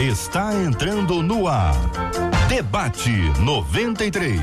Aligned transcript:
está 0.00 0.54
entrando 0.54 1.22
no 1.22 1.46
ar. 1.46 1.74
Debate 2.48 3.10
93. 3.40 4.40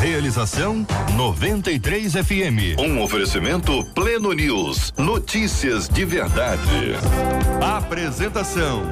Realização 0.00 0.86
93 1.16 2.12
FM. 2.12 2.78
Um 2.78 3.00
oferecimento 3.00 3.82
Pleno 3.94 4.32
News. 4.32 4.92
Notícias 4.98 5.88
de 5.88 6.04
verdade. 6.04 6.96
Apresentação 7.62 8.82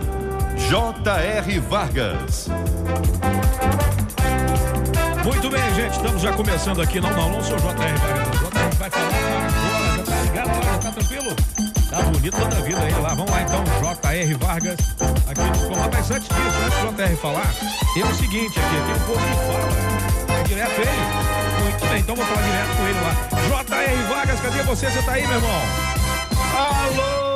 J.R. 0.70 1.58
Vargas. 1.60 2.48
Muito 5.22 5.50
bem, 5.50 5.74
gente. 5.74 5.92
Estamos 5.92 6.22
já 6.22 6.32
começando 6.32 6.80
aqui. 6.80 7.00
Não, 7.00 7.10
não, 7.10 7.32
não 7.32 7.42
sou 7.42 7.58
J.R. 7.58 7.98
Vargas. 7.98 8.40
J.R. 8.40 8.76
vai 8.78 8.90
falar 8.90 9.59
tranquilo? 11.00 11.34
Tá 11.88 12.02
bonito 12.02 12.36
toda 12.36 12.60
vida 12.62 12.80
aí 12.80 12.92
lá. 12.94 13.14
Vamos 13.14 13.30
lá 13.30 13.42
então, 13.42 13.64
J.R. 13.80 14.34
Vargas 14.34 14.78
aqui 15.28 15.40
no 15.40 15.68
comando. 15.68 15.90
Mas 15.92 16.10
antes 16.10 16.28
disso, 16.28 16.58
antes 16.64 16.78
do 16.78 16.86
J.R. 16.96 17.16
falar, 17.16 17.54
tem 17.94 18.02
o 18.02 18.14
seguinte 18.14 18.58
aqui, 18.58 18.76
tem 18.86 18.94
um 18.94 19.00
povo 19.06 19.20
que 19.20 19.34
fala. 19.46 19.68
Direto 20.44 20.80
ele? 20.80 20.90
Muito 21.62 21.86
bem, 21.86 22.00
então 22.00 22.16
vou 22.16 22.24
falar 22.24 22.42
direto 22.42 22.76
com 22.76 22.86
ele 22.86 23.00
lá. 23.00 23.14
J.R. 23.48 24.02
Vargas, 24.04 24.40
cadê 24.40 24.62
você? 24.62 24.90
Você 24.90 25.02
tá 25.02 25.12
aí, 25.12 25.26
meu 25.26 25.36
irmão? 25.36 25.62
Alô, 26.56 27.28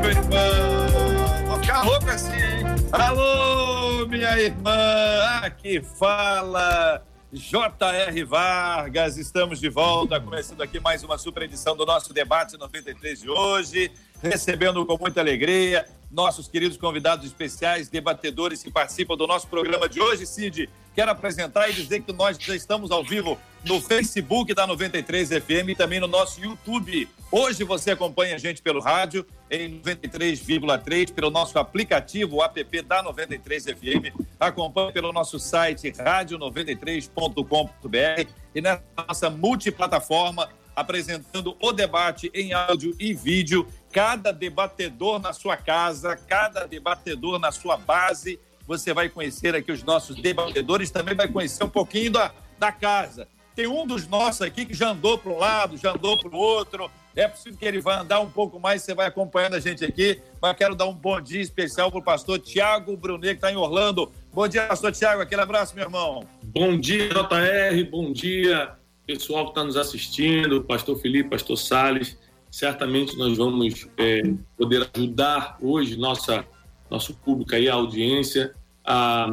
meu 0.00 0.10
irmão! 0.10 1.46
Vou 1.46 1.58
ficar 1.58 1.82
louco 1.82 2.10
assim, 2.10 2.32
hein? 2.32 2.64
Alô, 2.92 4.06
minha 4.06 4.38
irmã! 4.38 5.40
Aqui 5.42 5.82
fala 5.98 7.02
J.R. 7.30 8.24
Vargas, 8.24 9.18
estamos 9.18 9.60
de 9.60 9.68
volta, 9.68 10.18
começando 10.18 10.62
aqui 10.62 10.80
mais 10.80 11.04
uma 11.04 11.18
super 11.18 11.42
edição 11.42 11.76
do 11.76 11.84
nosso 11.84 12.10
debate 12.14 12.56
93 12.56 13.20
de 13.20 13.28
hoje, 13.28 13.92
recebendo 14.22 14.86
com 14.86 14.96
muita 14.96 15.20
alegria 15.20 15.86
nossos 16.10 16.48
queridos 16.48 16.76
convidados 16.76 17.24
especiais, 17.26 17.88
debatedores 17.88 18.62
que 18.62 18.70
participam 18.70 19.16
do 19.16 19.26
nosso 19.26 19.48
programa 19.48 19.88
de 19.88 20.00
hoje. 20.00 20.26
Cid, 20.26 20.68
quero 20.94 21.10
apresentar 21.10 21.68
e 21.68 21.72
dizer 21.72 22.02
que 22.02 22.12
nós 22.12 22.38
já 22.38 22.54
estamos 22.56 22.90
ao 22.90 23.04
vivo 23.04 23.38
no 23.64 23.80
Facebook 23.80 24.52
da 24.54 24.66
93 24.66 25.28
FM 25.28 25.68
e 25.68 25.74
também 25.74 26.00
no 26.00 26.06
nosso 26.06 26.40
YouTube. 26.40 27.08
Hoje 27.30 27.62
você 27.62 27.90
acompanha 27.90 28.36
a 28.36 28.38
gente 28.38 28.62
pelo 28.62 28.80
rádio 28.80 29.26
em 29.50 29.78
93,3, 29.80 31.12
pelo 31.12 31.28
nosso 31.30 31.58
aplicativo, 31.58 32.36
o 32.36 32.42
app 32.42 32.82
da 32.82 33.02
93 33.02 33.64
FM, 33.64 34.16
acompanha 34.40 34.92
pelo 34.92 35.12
nosso 35.12 35.38
site 35.38 35.92
rádio93.com.br 35.92 38.30
e 38.54 38.62
nessa 38.62 38.82
nossa 39.06 39.28
multiplataforma 39.28 40.48
apresentando 40.78 41.56
o 41.60 41.72
debate 41.72 42.30
em 42.32 42.52
áudio 42.52 42.94
e 43.00 43.12
vídeo, 43.12 43.66
cada 43.92 44.32
debatedor 44.32 45.18
na 45.18 45.32
sua 45.32 45.56
casa, 45.56 46.16
cada 46.16 46.66
debatedor 46.66 47.38
na 47.38 47.50
sua 47.50 47.76
base. 47.76 48.38
Você 48.66 48.92
vai 48.92 49.08
conhecer 49.08 49.54
aqui 49.54 49.72
os 49.72 49.82
nossos 49.82 50.16
debatedores, 50.16 50.90
também 50.90 51.14
vai 51.14 51.28
conhecer 51.28 51.64
um 51.64 51.70
pouquinho 51.70 52.12
da, 52.12 52.32
da 52.58 52.70
casa. 52.70 53.26
Tem 53.54 53.66
um 53.66 53.86
dos 53.86 54.06
nossos 54.06 54.42
aqui 54.42 54.64
que 54.64 54.74
já 54.74 54.90
andou 54.90 55.18
para 55.18 55.32
um 55.32 55.38
lado, 55.38 55.76
já 55.76 55.92
andou 55.92 56.16
para 56.16 56.28
o 56.28 56.38
outro. 56.38 56.90
É 57.16 57.26
possível 57.26 57.58
que 57.58 57.64
ele 57.64 57.80
vá 57.80 58.02
andar 58.02 58.20
um 58.20 58.30
pouco 58.30 58.60
mais, 58.60 58.82
você 58.82 58.94
vai 58.94 59.06
acompanhando 59.06 59.54
a 59.54 59.60
gente 59.60 59.84
aqui. 59.84 60.20
Mas 60.40 60.56
quero 60.56 60.76
dar 60.76 60.86
um 60.86 60.94
bom 60.94 61.20
dia 61.20 61.40
especial 61.40 61.90
para 61.90 61.98
o 61.98 62.02
pastor 62.02 62.38
Tiago 62.38 62.96
Brunet, 62.96 63.30
que 63.30 63.38
está 63.38 63.50
em 63.50 63.56
Orlando. 63.56 64.12
Bom 64.32 64.46
dia, 64.46 64.68
pastor 64.68 64.92
Tiago. 64.92 65.22
Aquele 65.22 65.40
abraço, 65.40 65.74
meu 65.74 65.84
irmão. 65.84 66.24
Bom 66.44 66.78
dia, 66.78 67.08
JR. 67.08 67.90
Bom 67.90 68.12
dia, 68.12 68.76
pessoal 69.04 69.46
que 69.46 69.50
está 69.50 69.64
nos 69.64 69.76
assistindo, 69.76 70.62
pastor 70.62 70.96
Felipe, 71.00 71.30
pastor 71.30 71.56
Sales. 71.56 72.16
Certamente 72.50 73.16
nós 73.16 73.36
vamos 73.36 73.86
é, 73.96 74.22
poder 74.56 74.88
ajudar 74.94 75.58
hoje 75.60 75.96
nossa, 75.96 76.44
nosso 76.90 77.14
público 77.14 77.54
aí, 77.54 77.68
a 77.68 77.74
audiência, 77.74 78.54
a, 78.84 79.28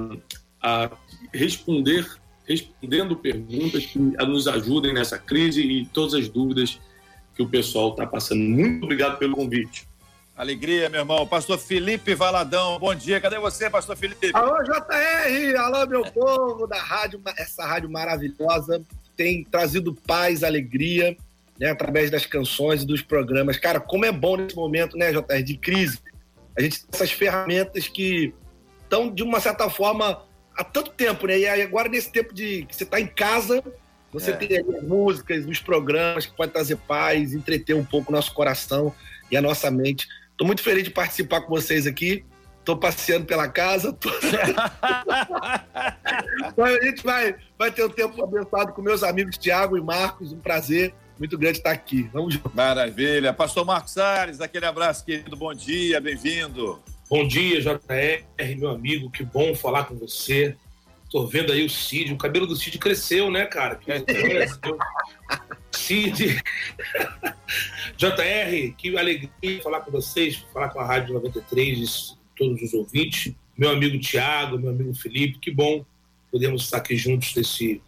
a 0.62 0.92
responder, 1.34 2.06
respondendo 2.46 3.16
perguntas 3.16 3.86
que 3.86 3.98
nos 4.00 4.48
ajudem 4.48 4.94
nessa 4.94 5.18
crise 5.18 5.62
e 5.62 5.86
todas 5.86 6.14
as 6.14 6.28
dúvidas 6.28 6.80
que 7.36 7.42
o 7.42 7.48
pessoal 7.48 7.90
está 7.90 8.06
passando. 8.06 8.42
Muito 8.42 8.84
obrigado 8.84 9.18
pelo 9.18 9.36
convite. 9.36 9.88
Alegria, 10.36 10.90
meu 10.90 11.00
irmão. 11.00 11.26
Pastor 11.26 11.58
Felipe 11.58 12.14
Valadão, 12.14 12.78
bom 12.78 12.94
dia. 12.94 13.22
Cadê 13.22 13.40
você, 13.40 13.70
pastor 13.70 13.96
Felipe? 13.96 14.32
Alô, 14.34 14.62
JR! 14.64 15.58
Alô, 15.58 15.88
meu 15.88 16.04
povo 16.12 16.68
da 16.68 16.78
rádio, 16.78 17.22
essa 17.38 17.66
rádio 17.66 17.90
maravilhosa 17.90 18.84
tem 19.16 19.46
trazido 19.46 19.96
paz, 20.06 20.44
alegria, 20.44 21.16
né, 21.60 21.72
através 21.72 22.12
das 22.12 22.26
canções 22.26 22.84
e 22.84 22.86
dos 22.86 23.02
programas. 23.02 23.58
Cara, 23.58 23.80
como 23.80 24.06
é 24.06 24.12
bom 24.12 24.38
nesse 24.38 24.56
momento, 24.56 24.98
né, 24.98 25.12
JR, 25.12 25.44
de 25.44 25.58
crise. 25.58 26.00
A 26.58 26.62
gente 26.62 26.82
tem 26.82 26.90
essas 26.94 27.12
ferramentas 27.12 27.88
que 27.88 28.34
estão, 28.84 29.14
de 29.14 29.24
uma 29.24 29.40
certa 29.40 29.70
forma, 29.70 30.24
há 30.56 30.64
tanto 30.64 30.92
tempo, 30.92 31.28
né? 31.28 31.40
E 31.40 31.48
agora, 31.48 31.90
nesse 31.90 32.12
tempo 32.12 32.34
de 32.34 32.66
que 32.66 32.76
você 32.76 32.84
está 32.84 33.00
em 33.00 33.08
casa, 33.08 33.64
você 34.12 34.32
é. 34.32 34.36
tem 34.36 34.58
as 34.58 34.84
músicas, 34.84 35.46
os 35.46 35.60
programas 35.60 36.26
que 36.26 36.36
podem 36.36 36.54
trazer 36.54 36.78
paz, 36.78 37.34
entreter 37.34 37.76
um 37.76 37.84
pouco 37.84 38.12
o 38.12 38.16
nosso 38.16 38.34
coração 38.34 38.94
e 39.30 39.36
a 39.36 39.42
nossa 39.42 39.70
mente. 39.70 40.08
Estou 40.32 40.48
muito 40.48 40.62
feliz 40.62 40.84
de 40.84 40.90
participar 40.90 41.42
com 41.42 41.50
vocês 41.50 41.86
aqui. 41.88 42.26
Estou 42.60 42.78
passeando 42.78 43.26
pela 43.26 43.48
casa. 43.48 43.94
Tô... 43.94 44.10
a 46.64 46.84
gente 46.84 47.04
vai, 47.04 47.36
vai 47.60 47.72
ter 47.72 47.84
um 47.84 47.90
tempo 47.90 48.24
abençoado 48.24 48.74
com 48.74 48.82
meus 48.82 49.04
amigos 49.04 49.38
Tiago 49.38 49.78
e 49.78 49.82
Marcos. 49.82 50.32
Um 50.32 50.40
prazer 50.40 50.94
muito 51.18 51.38
grande 51.38 51.58
estar 51.58 51.72
aqui. 51.72 52.10
Vamos 52.14 52.34
junto. 52.34 52.52
Maravilha. 52.54 53.34
Pastor 53.34 53.66
Marcos 53.66 53.94
Salles, 53.94 54.42
aquele 54.42 54.66
abraço, 54.66 55.06
querido. 55.06 55.36
Bom 55.36 55.54
dia, 55.54 56.00
bem-vindo. 56.02 56.82
Bom 57.10 57.28
dia, 57.28 57.62
JR, 57.62 58.56
meu 58.58 58.70
amigo. 58.70 59.10
Que 59.10 59.24
bom 59.24 59.56
falar 59.56 59.86
com 59.86 59.96
você. 59.96 60.56
Tô 61.10 61.26
vendo 61.26 61.54
aí 61.54 61.64
o 61.64 61.70
Cid. 61.70 62.14
O 62.14 62.18
cabelo 62.18 62.48
do 62.48 62.56
Cid 62.56 62.78
cresceu, 62.78 63.32
né, 63.32 63.46
cara? 63.46 63.76
Cresceu. 63.80 64.78
Cid. 65.72 66.42
JR, 67.96 68.74
que 68.78 68.98
alegria 68.98 69.62
falar 69.62 69.82
com 69.82 69.92
vocês, 69.92 70.46
falar 70.52 70.70
com 70.70 70.80
a 70.80 70.86
Rádio 70.86 71.14
93, 71.14 72.18
todos 72.36 72.62
os 72.62 72.74
ouvintes. 72.74 73.34
Meu 73.58 73.70
amigo 73.70 73.98
Tiago, 74.00 74.58
meu 74.58 74.72
amigo 74.72 74.94
Felipe, 74.94 75.40
que 75.40 75.52
bom 75.52 75.86
podermos 76.30 76.64
estar 76.64 76.78
aqui 76.78 76.98
juntos 76.98 77.34
nesse, 77.36 77.82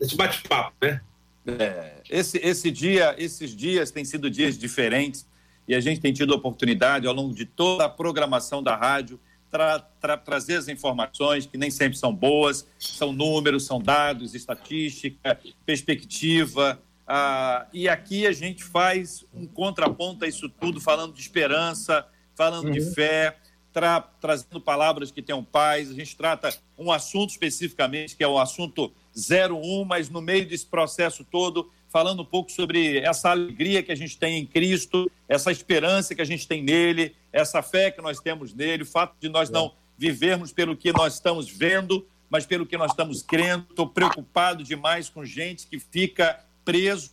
nesse 0.00 0.16
bate-papo, 0.16 0.72
né? 0.80 1.02
É, 1.46 1.94
esse, 2.08 2.38
esse 2.38 2.70
dia, 2.70 3.14
esses 3.18 3.54
dias 3.54 3.90
têm 3.90 4.04
sido 4.04 4.30
dias 4.30 4.56
diferentes 4.56 5.26
e 5.66 5.74
a 5.74 5.80
gente 5.80 6.00
tem 6.00 6.12
tido 6.12 6.34
oportunidade 6.34 7.06
ao 7.06 7.14
longo 7.14 7.34
de 7.34 7.44
toda 7.44 7.84
a 7.84 7.88
programação 7.88 8.62
da 8.62 8.76
rádio 8.76 9.18
tra, 9.50 9.78
tra, 9.78 10.16
trazer 10.16 10.56
as 10.56 10.68
informações 10.68 11.46
que 11.46 11.58
nem 11.58 11.70
sempre 11.70 11.98
são 11.98 12.14
boas, 12.14 12.66
são 12.78 13.12
números, 13.12 13.66
são 13.66 13.80
dados, 13.80 14.34
estatística, 14.34 15.38
perspectiva, 15.66 16.80
ah, 17.06 17.66
e 17.72 17.88
aqui 17.88 18.26
a 18.26 18.32
gente 18.32 18.62
faz 18.64 19.24
um 19.34 19.46
contraponto 19.46 20.24
a 20.24 20.28
isso 20.28 20.48
tudo, 20.48 20.80
falando 20.80 21.12
de 21.12 21.20
esperança, 21.20 22.06
falando 22.34 22.66
uhum. 22.66 22.72
de 22.72 22.80
fé, 22.94 23.36
tra 23.72 24.00
trazendo 24.00 24.60
palavras 24.60 25.10
que 25.10 25.22
tenham 25.22 25.42
paz. 25.42 25.90
A 25.90 25.94
gente 25.94 26.16
trata 26.16 26.56
um 26.78 26.92
assunto 26.92 27.30
especificamente, 27.30 28.16
que 28.16 28.22
é 28.22 28.28
o 28.28 28.38
assunto 28.38 28.92
01, 29.16 29.84
mas 29.84 30.08
no 30.08 30.20
meio 30.20 30.46
desse 30.46 30.66
processo 30.66 31.24
todo, 31.24 31.70
falando 31.88 32.22
um 32.22 32.24
pouco 32.24 32.50
sobre 32.50 32.98
essa 33.00 33.30
alegria 33.30 33.82
que 33.82 33.92
a 33.92 33.96
gente 33.96 34.18
tem 34.18 34.38
em 34.38 34.46
Cristo, 34.46 35.10
essa 35.28 35.52
esperança 35.52 36.14
que 36.14 36.22
a 36.22 36.24
gente 36.26 36.48
tem 36.48 36.62
nele, 36.62 37.14
essa 37.32 37.62
fé 37.62 37.90
que 37.90 38.00
nós 38.00 38.20
temos 38.20 38.54
nele, 38.54 38.82
o 38.82 38.86
fato 38.86 39.14
de 39.20 39.28
nós 39.28 39.50
não 39.50 39.74
vivermos 39.98 40.52
pelo 40.52 40.76
que 40.76 40.92
nós 40.92 41.14
estamos 41.14 41.48
vendo, 41.48 42.06
mas 42.30 42.46
pelo 42.46 42.64
que 42.64 42.78
nós 42.78 42.90
estamos 42.90 43.22
crendo. 43.22 43.66
Estou 43.68 43.86
preocupado 43.86 44.64
demais 44.64 45.10
com 45.10 45.24
gente 45.24 45.66
que 45.66 45.78
fica 45.78 46.42
preso 46.64 47.12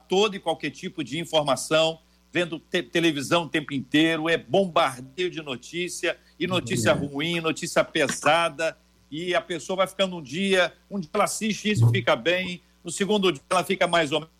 a 0.00 0.04
todo 0.04 0.34
e 0.34 0.40
qualquer 0.40 0.70
tipo 0.70 1.04
de 1.04 1.18
informação, 1.18 2.00
vendo 2.34 2.58
te 2.58 2.82
televisão 2.82 3.44
o 3.44 3.48
tempo 3.48 3.72
inteiro, 3.72 4.28
é 4.28 4.36
bombardeio 4.36 5.30
de 5.30 5.40
notícia, 5.40 6.18
e 6.38 6.48
notícia 6.48 6.92
uhum. 6.92 7.06
ruim, 7.06 7.40
notícia 7.40 7.84
pesada, 7.84 8.76
e 9.08 9.36
a 9.36 9.40
pessoa 9.40 9.76
vai 9.76 9.86
ficando 9.86 10.16
um 10.16 10.22
dia, 10.22 10.72
um 10.90 10.98
dia 10.98 11.08
ela 11.14 11.24
assiste 11.24 11.70
isso 11.70 11.88
fica 11.90 12.16
bem, 12.16 12.60
no 12.82 12.90
segundo 12.90 13.30
dia 13.30 13.40
ela 13.48 13.62
fica 13.62 13.86
mais 13.86 14.10
ou 14.10 14.18
menos, 14.18 14.34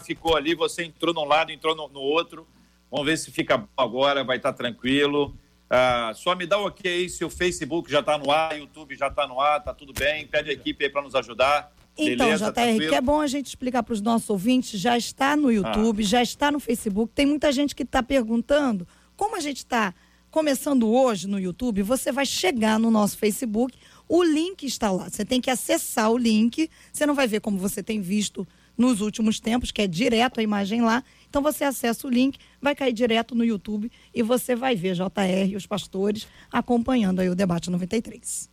ficou 0.00 0.36
ali, 0.36 0.54
você 0.54 0.84
entrou 0.84 1.12
num 1.12 1.24
lado, 1.24 1.50
entrou 1.50 1.74
no, 1.74 1.88
no 1.88 2.00
outro. 2.00 2.46
Vamos 2.90 3.06
ver 3.06 3.16
se 3.16 3.30
fica 3.30 3.58
bom 3.58 3.68
agora, 3.76 4.22
vai 4.22 4.36
estar 4.36 4.52
tranquilo. 4.52 5.36
Ah, 5.68 6.12
só 6.14 6.34
me 6.36 6.46
dá 6.46 6.58
o 6.58 6.66
ok 6.66 6.90
aí 6.90 7.08
se 7.08 7.24
o 7.24 7.30
Facebook 7.30 7.90
já 7.90 7.98
está 7.98 8.16
no 8.16 8.30
ar, 8.30 8.56
YouTube 8.56 8.94
já 8.96 9.08
está 9.08 9.26
no 9.26 9.40
ar, 9.40 9.62
tá 9.62 9.74
tudo 9.74 9.92
bem. 9.92 10.26
Pede 10.26 10.50
a 10.50 10.52
equipe 10.52 10.84
aí 10.84 10.90
para 10.90 11.02
nos 11.02 11.14
ajudar. 11.14 11.75
Então, 11.98 12.26
Beleza, 12.26 12.46
JR, 12.46 12.52
tranquilo? 12.52 12.88
que 12.90 12.94
é 12.94 13.00
bom 13.00 13.20
a 13.20 13.26
gente 13.26 13.46
explicar 13.46 13.82
para 13.82 13.92
os 13.94 14.00
nossos 14.00 14.28
ouvintes, 14.28 14.78
já 14.78 14.98
está 14.98 15.34
no 15.36 15.50
YouTube, 15.50 16.02
Ah. 16.02 16.06
já 16.06 16.22
está 16.22 16.50
no 16.52 16.60
Facebook. 16.60 17.12
Tem 17.14 17.24
muita 17.26 17.50
gente 17.50 17.74
que 17.74 17.82
está 17.82 18.02
perguntando 18.02 18.86
como 19.16 19.34
a 19.36 19.40
gente 19.40 19.58
está 19.58 19.94
começando 20.30 20.88
hoje 20.88 21.26
no 21.26 21.38
YouTube. 21.40 21.82
Você 21.82 22.12
vai 22.12 22.26
chegar 22.26 22.78
no 22.78 22.90
nosso 22.90 23.16
Facebook, 23.16 23.76
o 24.08 24.22
link 24.22 24.64
está 24.64 24.90
lá. 24.90 25.08
Você 25.08 25.24
tem 25.24 25.40
que 25.40 25.50
acessar 25.50 26.10
o 26.10 26.18
link. 26.18 26.68
Você 26.92 27.06
não 27.06 27.14
vai 27.14 27.26
ver 27.26 27.40
como 27.40 27.56
você 27.58 27.82
tem 27.82 28.00
visto 28.00 28.46
nos 28.76 29.00
últimos 29.00 29.40
tempos, 29.40 29.70
que 29.72 29.80
é 29.80 29.86
direto 29.86 30.38
a 30.38 30.42
imagem 30.42 30.82
lá. 30.82 31.02
Então 31.30 31.40
você 31.40 31.64
acessa 31.64 32.06
o 32.06 32.10
link, 32.10 32.38
vai 32.60 32.74
cair 32.74 32.92
direto 32.92 33.34
no 33.34 33.42
YouTube 33.42 33.90
e 34.14 34.22
você 34.22 34.54
vai 34.54 34.76
ver 34.76 34.94
JR 34.94 35.48
e 35.50 35.56
os 35.56 35.66
pastores 35.66 36.28
acompanhando 36.52 37.20
aí 37.20 37.30
o 37.30 37.34
debate 37.34 37.70
93. 37.70 38.50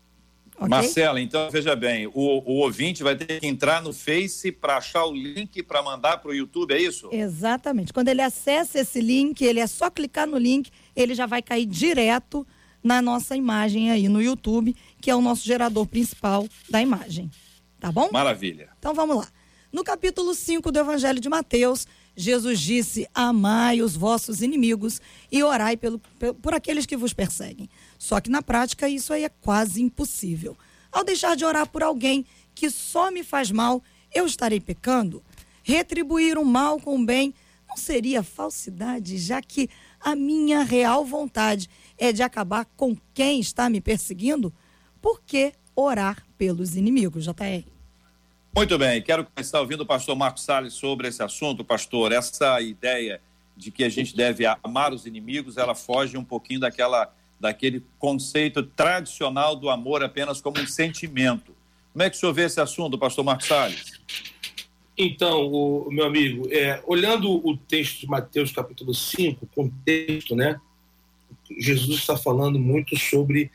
Ok? 0.65 0.69
Marcela, 0.69 1.19
então 1.21 1.49
veja 1.51 1.75
bem, 1.75 2.07
o, 2.07 2.11
o 2.13 2.59
ouvinte 2.61 3.03
vai 3.03 3.15
ter 3.15 3.39
que 3.39 3.45
entrar 3.47 3.81
no 3.81 3.93
Face 3.93 4.51
para 4.51 4.77
achar 4.77 5.05
o 5.05 5.13
link 5.13 5.61
para 5.63 5.81
mandar 5.83 6.17
para 6.17 6.31
o 6.31 6.33
YouTube, 6.33 6.73
é 6.73 6.81
isso? 6.81 7.09
Exatamente. 7.11 7.91
Quando 7.93 8.07
ele 8.09 8.21
acessa 8.21 8.79
esse 8.79 8.99
link, 9.01 9.41
ele 9.43 9.59
é 9.59 9.67
só 9.67 9.89
clicar 9.89 10.27
no 10.27 10.37
link, 10.37 10.69
ele 10.95 11.13
já 11.15 11.25
vai 11.25 11.41
cair 11.41 11.65
direto 11.65 12.45
na 12.83 13.01
nossa 13.01 13.35
imagem 13.35 13.91
aí 13.91 14.07
no 14.09 14.21
YouTube, 14.21 14.75
que 15.01 15.09
é 15.09 15.15
o 15.15 15.21
nosso 15.21 15.45
gerador 15.45 15.85
principal 15.87 16.47
da 16.69 16.81
imagem. 16.81 17.29
Tá 17.79 17.91
bom? 17.91 18.09
Maravilha. 18.11 18.69
Então 18.79 18.93
vamos 18.93 19.17
lá. 19.17 19.27
No 19.71 19.83
capítulo 19.83 20.33
5 20.35 20.71
do 20.71 20.79
Evangelho 20.79 21.19
de 21.19 21.27
Mateus, 21.29 21.87
Jesus 22.15 22.59
disse: 22.59 23.07
Amai 23.13 23.81
os 23.81 23.95
vossos 23.95 24.41
inimigos 24.41 25.01
e 25.31 25.41
orai 25.41 25.75
pelo, 25.75 25.97
pe- 26.19 26.31
por 26.33 26.53
aqueles 26.53 26.85
que 26.85 26.95
vos 26.95 27.11
perseguem. 27.11 27.67
Só 28.03 28.19
que 28.19 28.29
na 28.29 28.41
prática 28.41 28.89
isso 28.89 29.13
aí 29.13 29.23
é 29.23 29.29
quase 29.29 29.81
impossível. 29.81 30.57
Ao 30.91 31.05
deixar 31.05 31.37
de 31.37 31.45
orar 31.45 31.65
por 31.65 31.81
alguém 31.81 32.25
que 32.53 32.69
só 32.69 33.09
me 33.09 33.23
faz 33.23 33.49
mal, 33.49 33.81
eu 34.13 34.25
estarei 34.25 34.59
pecando? 34.59 35.23
Retribuir 35.63 36.37
o 36.37 36.43
mal 36.43 36.81
com 36.81 36.97
o 36.99 37.05
bem 37.05 37.33
não 37.65 37.77
seria 37.77 38.21
falsidade, 38.21 39.17
já 39.17 39.41
que 39.41 39.69
a 40.01 40.17
minha 40.17 40.63
real 40.63 41.05
vontade 41.05 41.69
é 41.97 42.11
de 42.11 42.21
acabar 42.21 42.65
com 42.75 42.93
quem 43.13 43.39
está 43.39 43.69
me 43.69 43.79
perseguindo? 43.79 44.51
Por 45.01 45.21
que 45.21 45.53
orar 45.73 46.27
pelos 46.37 46.75
inimigos, 46.75 47.23
JR? 47.23 47.65
Muito 48.53 48.77
bem, 48.77 49.01
quero 49.01 49.23
começar 49.23 49.61
ouvindo 49.61 49.83
o 49.83 49.85
pastor 49.85 50.13
Marcos 50.17 50.43
Salles 50.43 50.73
sobre 50.73 51.07
esse 51.07 51.23
assunto, 51.23 51.63
pastor. 51.63 52.11
Essa 52.11 52.59
ideia 52.59 53.21
de 53.55 53.71
que 53.71 53.81
a 53.81 53.89
gente 53.89 54.13
deve 54.13 54.45
amar 54.61 54.93
os 54.93 55.05
inimigos, 55.05 55.55
ela 55.55 55.73
foge 55.73 56.17
um 56.17 56.23
pouquinho 56.25 56.59
daquela, 56.59 57.15
daquele 57.43 57.83
conceito 57.99 58.63
tradicional 58.63 59.53
do 59.53 59.69
amor 59.69 60.01
apenas 60.01 60.39
como 60.39 60.61
um 60.61 60.65
sentimento. 60.65 61.53
Como 61.91 62.01
é 62.01 62.09
que 62.09 62.15
o 62.15 62.19
senhor 62.19 62.31
vê 62.31 62.43
esse 62.43 62.61
assunto, 62.61 62.97
pastor 62.97 63.25
Marcos 63.25 63.47
Salles? 63.47 63.99
Então, 64.97 65.51
o, 65.51 65.91
meu 65.91 66.05
amigo, 66.05 66.47
é, 66.49 66.81
olhando 66.87 67.29
o 67.45 67.57
texto 67.57 67.99
de 67.99 68.07
Mateus 68.07 68.49
capítulo 68.53 68.93
5, 68.93 69.45
contexto, 69.53 70.37
né? 70.37 70.57
Jesus 71.59 71.99
está 71.99 72.15
falando 72.15 72.57
muito 72.57 72.97
sobre 72.97 73.51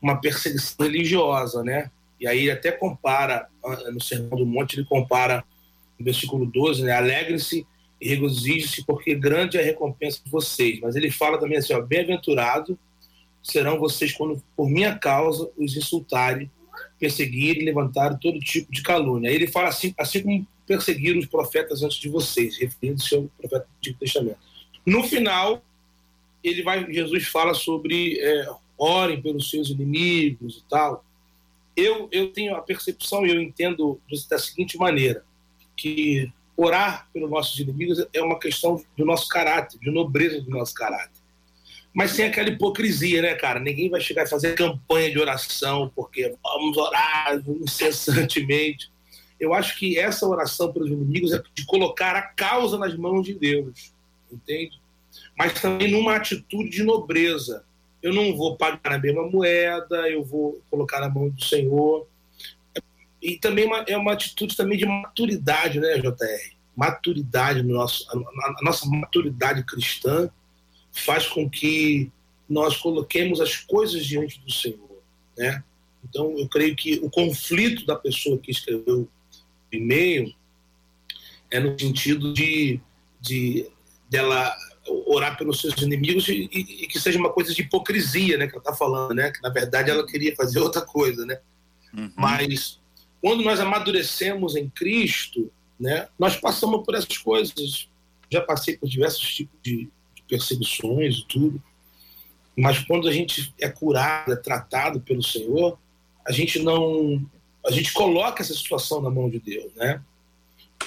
uma 0.00 0.20
perseguição 0.20 0.86
religiosa, 0.86 1.64
né? 1.64 1.90
E 2.20 2.28
aí 2.28 2.42
ele 2.42 2.52
até 2.52 2.70
compara, 2.70 3.48
ah, 3.64 3.90
no 3.90 4.00
Sermão 4.00 4.38
do 4.38 4.46
Monte, 4.46 4.76
ele 4.76 4.86
compara 4.86 5.42
no 5.98 6.04
versículo 6.04 6.46
12, 6.46 6.84
né? 6.84 6.92
Alegrem-se 6.92 7.66
e 8.00 8.08
regozijem-se, 8.08 8.84
porque 8.86 9.16
grande 9.16 9.58
é 9.58 9.60
a 9.60 9.64
recompensa 9.64 10.20
de 10.24 10.30
vocês. 10.30 10.78
Mas 10.80 10.94
ele 10.94 11.10
fala 11.10 11.40
também 11.40 11.58
assim, 11.58 11.74
ó, 11.74 11.80
bem-aventurado 11.80 12.78
serão 13.42 13.78
vocês 13.78 14.12
quando 14.12 14.42
por 14.56 14.68
minha 14.68 14.96
causa 14.96 15.50
os 15.56 15.76
insultarem, 15.76 16.50
perseguirem, 16.98 17.64
levantarem 17.64 18.18
todo 18.18 18.38
tipo 18.38 18.70
de 18.70 18.82
calúnia. 18.82 19.30
Aí 19.30 19.36
ele 19.36 19.46
fala 19.46 19.68
assim, 19.68 19.94
assim 19.98 20.22
como 20.22 20.46
perseguiram 20.66 21.18
os 21.18 21.26
profetas 21.26 21.82
antes 21.82 21.98
de 21.98 22.08
vocês, 22.08 22.56
referindo-se 22.58 23.14
ao 23.14 23.24
profeta 23.38 23.64
do 23.64 23.76
Antigo 23.78 23.98
Testamento. 23.98 24.38
No 24.86 25.02
final, 25.02 25.62
ele 26.42 26.62
vai, 26.62 26.90
Jesus 26.92 27.26
fala 27.26 27.54
sobre 27.54 28.18
é, 28.20 28.48
orem 28.78 29.20
pelos 29.20 29.50
seus 29.50 29.70
inimigos 29.70 30.58
e 30.58 30.68
tal. 30.68 31.04
Eu, 31.76 32.08
eu 32.12 32.32
tenho 32.32 32.54
a 32.54 32.60
percepção 32.60 33.26
e 33.26 33.30
eu 33.30 33.40
entendo 33.40 34.00
da 34.28 34.38
seguinte 34.38 34.76
maneira, 34.76 35.24
que 35.76 36.30
orar 36.56 37.08
pelos 37.12 37.30
nossos 37.30 37.58
inimigos 37.58 38.04
é 38.12 38.22
uma 38.22 38.38
questão 38.38 38.82
do 38.96 39.04
nosso 39.04 39.28
caráter, 39.28 39.78
de 39.78 39.90
nobreza 39.90 40.40
do 40.40 40.50
nosso 40.50 40.74
caráter. 40.74 41.21
Mas 41.92 42.12
sem 42.12 42.24
aquela 42.24 42.48
hipocrisia, 42.48 43.20
né, 43.20 43.34
cara? 43.34 43.60
Ninguém 43.60 43.90
vai 43.90 44.00
chegar 44.00 44.24
e 44.24 44.28
fazer 44.28 44.54
campanha 44.54 45.10
de 45.10 45.18
oração, 45.18 45.92
porque 45.94 46.34
vamos 46.42 46.76
orar 46.78 47.42
incessantemente. 47.60 48.90
Eu 49.38 49.52
acho 49.52 49.78
que 49.78 49.98
essa 49.98 50.26
oração 50.26 50.72
pelos 50.72 50.88
inimigos 50.88 51.32
é 51.32 51.42
de 51.54 51.66
colocar 51.66 52.16
a 52.16 52.22
causa 52.22 52.78
nas 52.78 52.96
mãos 52.96 53.24
de 53.24 53.34
Deus, 53.34 53.92
entende? 54.30 54.80
Mas 55.36 55.60
também 55.60 55.90
numa 55.90 56.16
atitude 56.16 56.70
de 56.70 56.82
nobreza. 56.82 57.64
Eu 58.02 58.14
não 58.14 58.34
vou 58.36 58.56
pagar 58.56 58.92
na 58.92 58.98
mesma 58.98 59.28
moeda, 59.28 60.08
eu 60.08 60.24
vou 60.24 60.60
colocar 60.70 61.00
na 61.00 61.08
mão 61.08 61.28
do 61.28 61.44
Senhor. 61.44 62.06
E 63.20 63.36
também 63.36 63.68
é 63.86 63.96
uma 63.96 64.12
atitude 64.12 64.56
também 64.56 64.78
de 64.78 64.86
maturidade, 64.86 65.78
né, 65.78 65.98
JR? 65.98 66.56
Maturidade 66.74 67.62
no 67.62 67.74
nosso, 67.74 68.06
a 68.10 68.64
nossa 68.64 68.88
maturidade 68.88 69.62
cristã 69.64 70.30
faz 70.92 71.26
com 71.26 71.48
que 71.48 72.10
nós 72.48 72.76
coloquemos 72.76 73.40
as 73.40 73.56
coisas 73.56 74.04
diante 74.04 74.38
do 74.40 74.50
Senhor, 74.52 74.98
né? 75.36 75.62
Então, 76.04 76.36
eu 76.36 76.48
creio 76.48 76.74
que 76.74 77.00
o 77.02 77.08
conflito 77.08 77.86
da 77.86 77.96
pessoa 77.96 78.38
que 78.38 78.50
escreveu 78.50 79.02
o 79.02 79.08
e-mail 79.74 80.34
é 81.50 81.60
no 81.60 81.78
sentido 81.78 82.32
de, 82.32 82.80
de 83.20 83.66
dela 84.10 84.54
orar 85.06 85.38
pelos 85.38 85.60
seus 85.60 85.80
inimigos 85.80 86.28
e, 86.28 86.48
e, 86.52 86.84
e, 86.84 86.86
que 86.88 86.98
seja 86.98 87.18
uma 87.18 87.32
coisa 87.32 87.54
de 87.54 87.62
hipocrisia, 87.62 88.36
né? 88.36 88.46
Que 88.46 88.54
ela 88.54 88.60
está 88.60 88.74
falando, 88.74 89.14
né? 89.14 89.30
Que 89.30 89.40
na 89.42 89.48
verdade 89.48 89.90
ela 89.90 90.06
queria 90.06 90.34
fazer 90.34 90.58
outra 90.60 90.82
coisa, 90.82 91.24
né? 91.24 91.38
Uhum. 91.94 92.12
Mas 92.16 92.80
quando 93.20 93.44
nós 93.44 93.60
amadurecemos 93.60 94.56
em 94.56 94.68
Cristo, 94.68 95.50
né? 95.78 96.08
Nós 96.18 96.36
passamos 96.36 96.84
por 96.84 96.94
essas 96.94 97.18
coisas. 97.18 97.88
Já 98.30 98.40
passei 98.40 98.76
por 98.76 98.88
diversos 98.88 99.34
tipos 99.34 99.58
de, 99.62 99.76
de 99.76 99.90
perseguições 100.28 101.16
e 101.16 101.26
tudo. 101.26 101.62
Mas 102.56 102.80
quando 102.80 103.08
a 103.08 103.12
gente 103.12 103.52
é 103.60 103.68
curado, 103.68 104.32
é 104.32 104.36
tratado 104.36 105.00
pelo 105.00 105.22
Senhor, 105.22 105.78
a 106.26 106.32
gente 106.32 106.58
não 106.58 107.24
a 107.64 107.70
gente 107.70 107.92
coloca 107.92 108.42
essa 108.42 108.54
situação 108.54 109.00
na 109.00 109.08
mão 109.08 109.30
de 109.30 109.38
Deus, 109.38 109.72
né? 109.74 110.02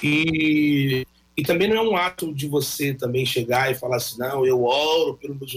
E, 0.02 1.06
e 1.34 1.42
também 1.42 1.68
não 1.68 1.76
é 1.76 1.82
um 1.82 1.96
ato 1.96 2.34
de 2.34 2.46
você 2.46 2.92
também 2.92 3.24
chegar 3.24 3.70
e 3.70 3.74
falar 3.74 3.96
assim, 3.96 4.18
não, 4.18 4.44
eu 4.44 4.62
oro 4.62 5.16
pelo 5.16 5.34
meu 5.34 5.48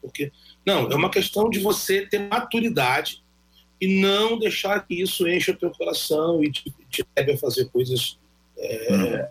porque 0.00 0.32
não, 0.66 0.90
é 0.90 0.94
uma 0.94 1.10
questão 1.10 1.48
de 1.48 1.60
você 1.60 2.06
ter 2.06 2.18
maturidade 2.28 3.22
e 3.80 4.00
não 4.00 4.38
deixar 4.38 4.84
que 4.84 5.00
isso 5.00 5.28
encha 5.28 5.52
o 5.52 5.56
teu 5.56 5.70
coração 5.70 6.42
e 6.42 6.50
te, 6.50 6.74
te 6.90 7.04
leve 7.16 7.32
a 7.32 7.38
fazer 7.38 7.66
coisas 7.66 8.18
é, 8.56 9.30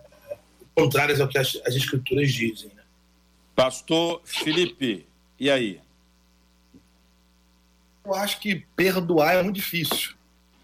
contrárias 0.74 1.20
ao 1.20 1.28
que 1.28 1.36
as, 1.36 1.60
as 1.66 1.74
escrituras 1.74 2.32
dizem. 2.32 2.70
Pastor 3.58 4.20
Felipe, 4.24 5.04
e 5.36 5.50
aí? 5.50 5.80
Eu 8.04 8.14
acho 8.14 8.38
que 8.38 8.64
perdoar 8.76 9.34
é 9.34 9.42
muito 9.42 9.56
difícil. 9.56 10.14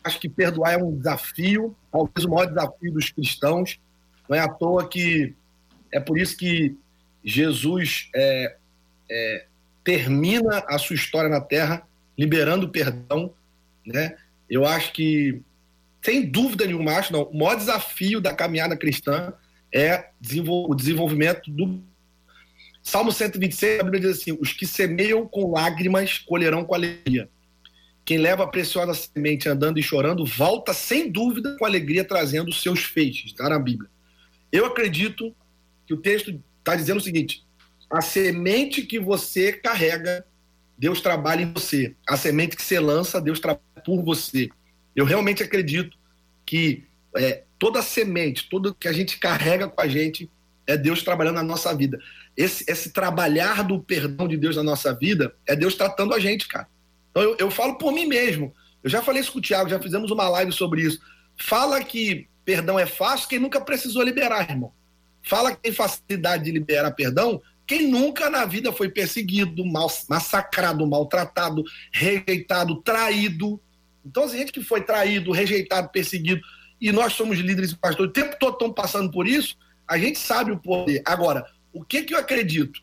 Acho 0.05 0.21
que 0.21 0.29
perdoar 0.29 0.75
é 0.75 0.77
um 0.77 0.97
desafio, 0.97 1.75
talvez 1.91 2.25
o 2.25 2.31
maior 2.31 2.47
desafio 2.47 2.93
dos 2.93 3.11
cristãos. 3.11 3.81
Não 4.29 4.37
é 4.37 4.39
à 4.39 4.49
toa 4.49 4.89
que 4.89 5.35
é 5.93 5.99
por 5.99 6.17
isso 6.17 6.37
que 6.37 6.77
Jesus 7.25 8.11
é, 8.15 8.57
é, 9.11 9.47
termina 9.83 10.63
a 10.69 10.79
sua 10.79 10.95
história 10.95 11.29
na 11.29 11.41
Terra 11.41 11.83
liberando 12.17 12.69
perdão, 12.69 13.35
né? 13.85 14.17
Eu 14.49 14.65
acho 14.65 14.93
que, 14.93 15.43
sem 16.01 16.31
dúvida 16.31 16.65
nenhuma, 16.65 16.93
acho 16.93 17.13
não, 17.13 17.25
o 17.25 17.37
maior 17.37 17.57
desafio 17.57 18.21
da 18.21 18.33
caminhada 18.33 18.77
cristã 18.77 19.33
é 19.73 20.11
o 20.47 20.75
desenvolvimento 20.77 21.51
do 21.51 21.83
Salmo 22.85 23.11
126, 23.11 23.81
a 23.81 23.83
Bíblia 23.83 24.03
diz 24.03 24.21
assim: 24.21 24.37
os 24.39 24.53
que 24.53 24.67
semeiam 24.67 25.27
com 25.27 25.51
lágrimas 25.51 26.19
colherão 26.19 26.65
com 26.65 26.75
alegria. 26.75 27.31
Quem 28.05 28.19
leva 28.19 28.45
a 28.45 28.47
preciosa 28.47 28.93
semente 28.93 29.49
andando 29.49 29.79
e 29.79 29.83
chorando, 29.83 30.27
volta 30.27 30.75
sem 30.75 31.11
dúvida 31.11 31.57
com 31.59 31.65
alegria 31.65 32.05
trazendo 32.05 32.51
os 32.51 32.61
seus 32.61 32.85
feixes, 32.85 33.33
está 33.33 33.49
na 33.49 33.59
Bíblia. 33.59 33.89
Eu 34.53 34.67
acredito 34.67 35.35
que 35.87 35.95
o 35.95 35.97
texto 35.97 36.39
está 36.59 36.77
dizendo 36.77 36.99
o 36.99 37.03
seguinte: 37.03 37.43
a 37.91 38.03
semente 38.03 38.83
que 38.83 38.99
você 38.99 39.51
carrega, 39.51 40.25
Deus 40.77 41.01
trabalha 41.01 41.41
em 41.41 41.53
você. 41.55 41.95
A 42.07 42.19
semente 42.19 42.55
que 42.55 42.63
você 42.63 42.79
lança, 42.79 43.19
Deus 43.19 43.41
trabalha 43.41 43.63
por 43.83 44.05
você. 44.05 44.51
Eu 44.95 45.07
realmente 45.07 45.43
acredito 45.43 45.97
que 46.45 46.85
é, 47.17 47.45
toda 47.59 47.81
semente, 47.81 48.47
tudo 48.51 48.75
que 48.75 48.89
a 48.89 48.93
gente 48.93 49.19
carrega 49.19 49.69
com 49.69 49.81
a 49.81 49.89
gente, 49.89 50.29
é 50.67 50.77
Deus 50.77 51.03
trabalhando 51.03 51.37
na 51.37 51.43
nossa 51.43 51.75
vida. 51.75 51.99
Esse, 52.37 52.65
esse 52.69 52.91
trabalhar 52.91 53.63
do 53.63 53.81
perdão 53.81 54.27
de 54.27 54.37
Deus 54.37 54.57
na 54.57 54.63
nossa 54.63 54.93
vida 54.93 55.35
é 55.47 55.55
Deus 55.55 55.75
tratando 55.75 56.15
a 56.15 56.19
gente, 56.19 56.49
cara. 56.49 56.69
Então 57.11 57.23
eu, 57.23 57.37
eu 57.39 57.51
falo 57.51 57.77
por 57.77 57.93
mim 57.93 58.07
mesmo. 58.07 58.53
Eu 58.83 58.91
já 58.91 59.03
falei 59.03 59.21
isso 59.21 59.33
com 59.33 59.39
o 59.39 59.43
Tiago, 59.43 59.71
já 59.71 59.81
fizemos 59.81 60.11
uma 60.11 60.29
live 60.29 60.53
sobre 60.53 60.83
isso. 60.83 61.01
Fala 61.37 61.83
que 61.83 62.29
perdão 62.45 62.79
é 62.79 62.87
fácil 62.87 63.29
quem 63.29 63.39
nunca 63.39 63.61
precisou 63.61 64.03
liberar, 64.03 64.51
irmão. 64.51 64.73
Fala 65.23 65.53
que 65.53 65.63
tem 65.63 65.73
facilidade 65.73 66.45
de 66.45 66.51
liberar 66.51 66.91
perdão 66.91 67.41
quem 67.67 67.89
nunca 67.89 68.29
na 68.29 68.45
vida 68.45 68.73
foi 68.73 68.91
perseguido, 68.91 69.65
mal, 69.65 69.91
massacrado, 70.09 70.87
maltratado, 70.87 71.65
rejeitado, 71.93 72.77
traído. 72.83 73.61
Então, 74.05 74.25
a 74.25 74.29
gente 74.29 74.53
que 74.53 74.63
foi 74.63 74.83
traído, 74.83 75.33
rejeitado, 75.33 75.89
perseguido, 75.89 76.43
e 76.81 76.93
nós 76.93 77.15
somos 77.15 77.39
líderes 77.39 77.71
e 77.71 77.77
pastores, 77.77 78.11
o 78.11 78.13
tempo 78.13 78.37
todo 78.39 78.55
estão 78.55 78.73
passando 78.73 79.11
por 79.11 79.27
isso, 79.27 79.57
a 79.89 79.97
gente 79.97 80.19
sabe 80.19 80.53
o 80.53 80.59
poder. 80.59 81.03
Agora, 81.07 81.47
o 81.75 81.85
que, 81.85 82.03
que 82.03 82.15
eu 82.15 82.19
acredito? 82.19 82.81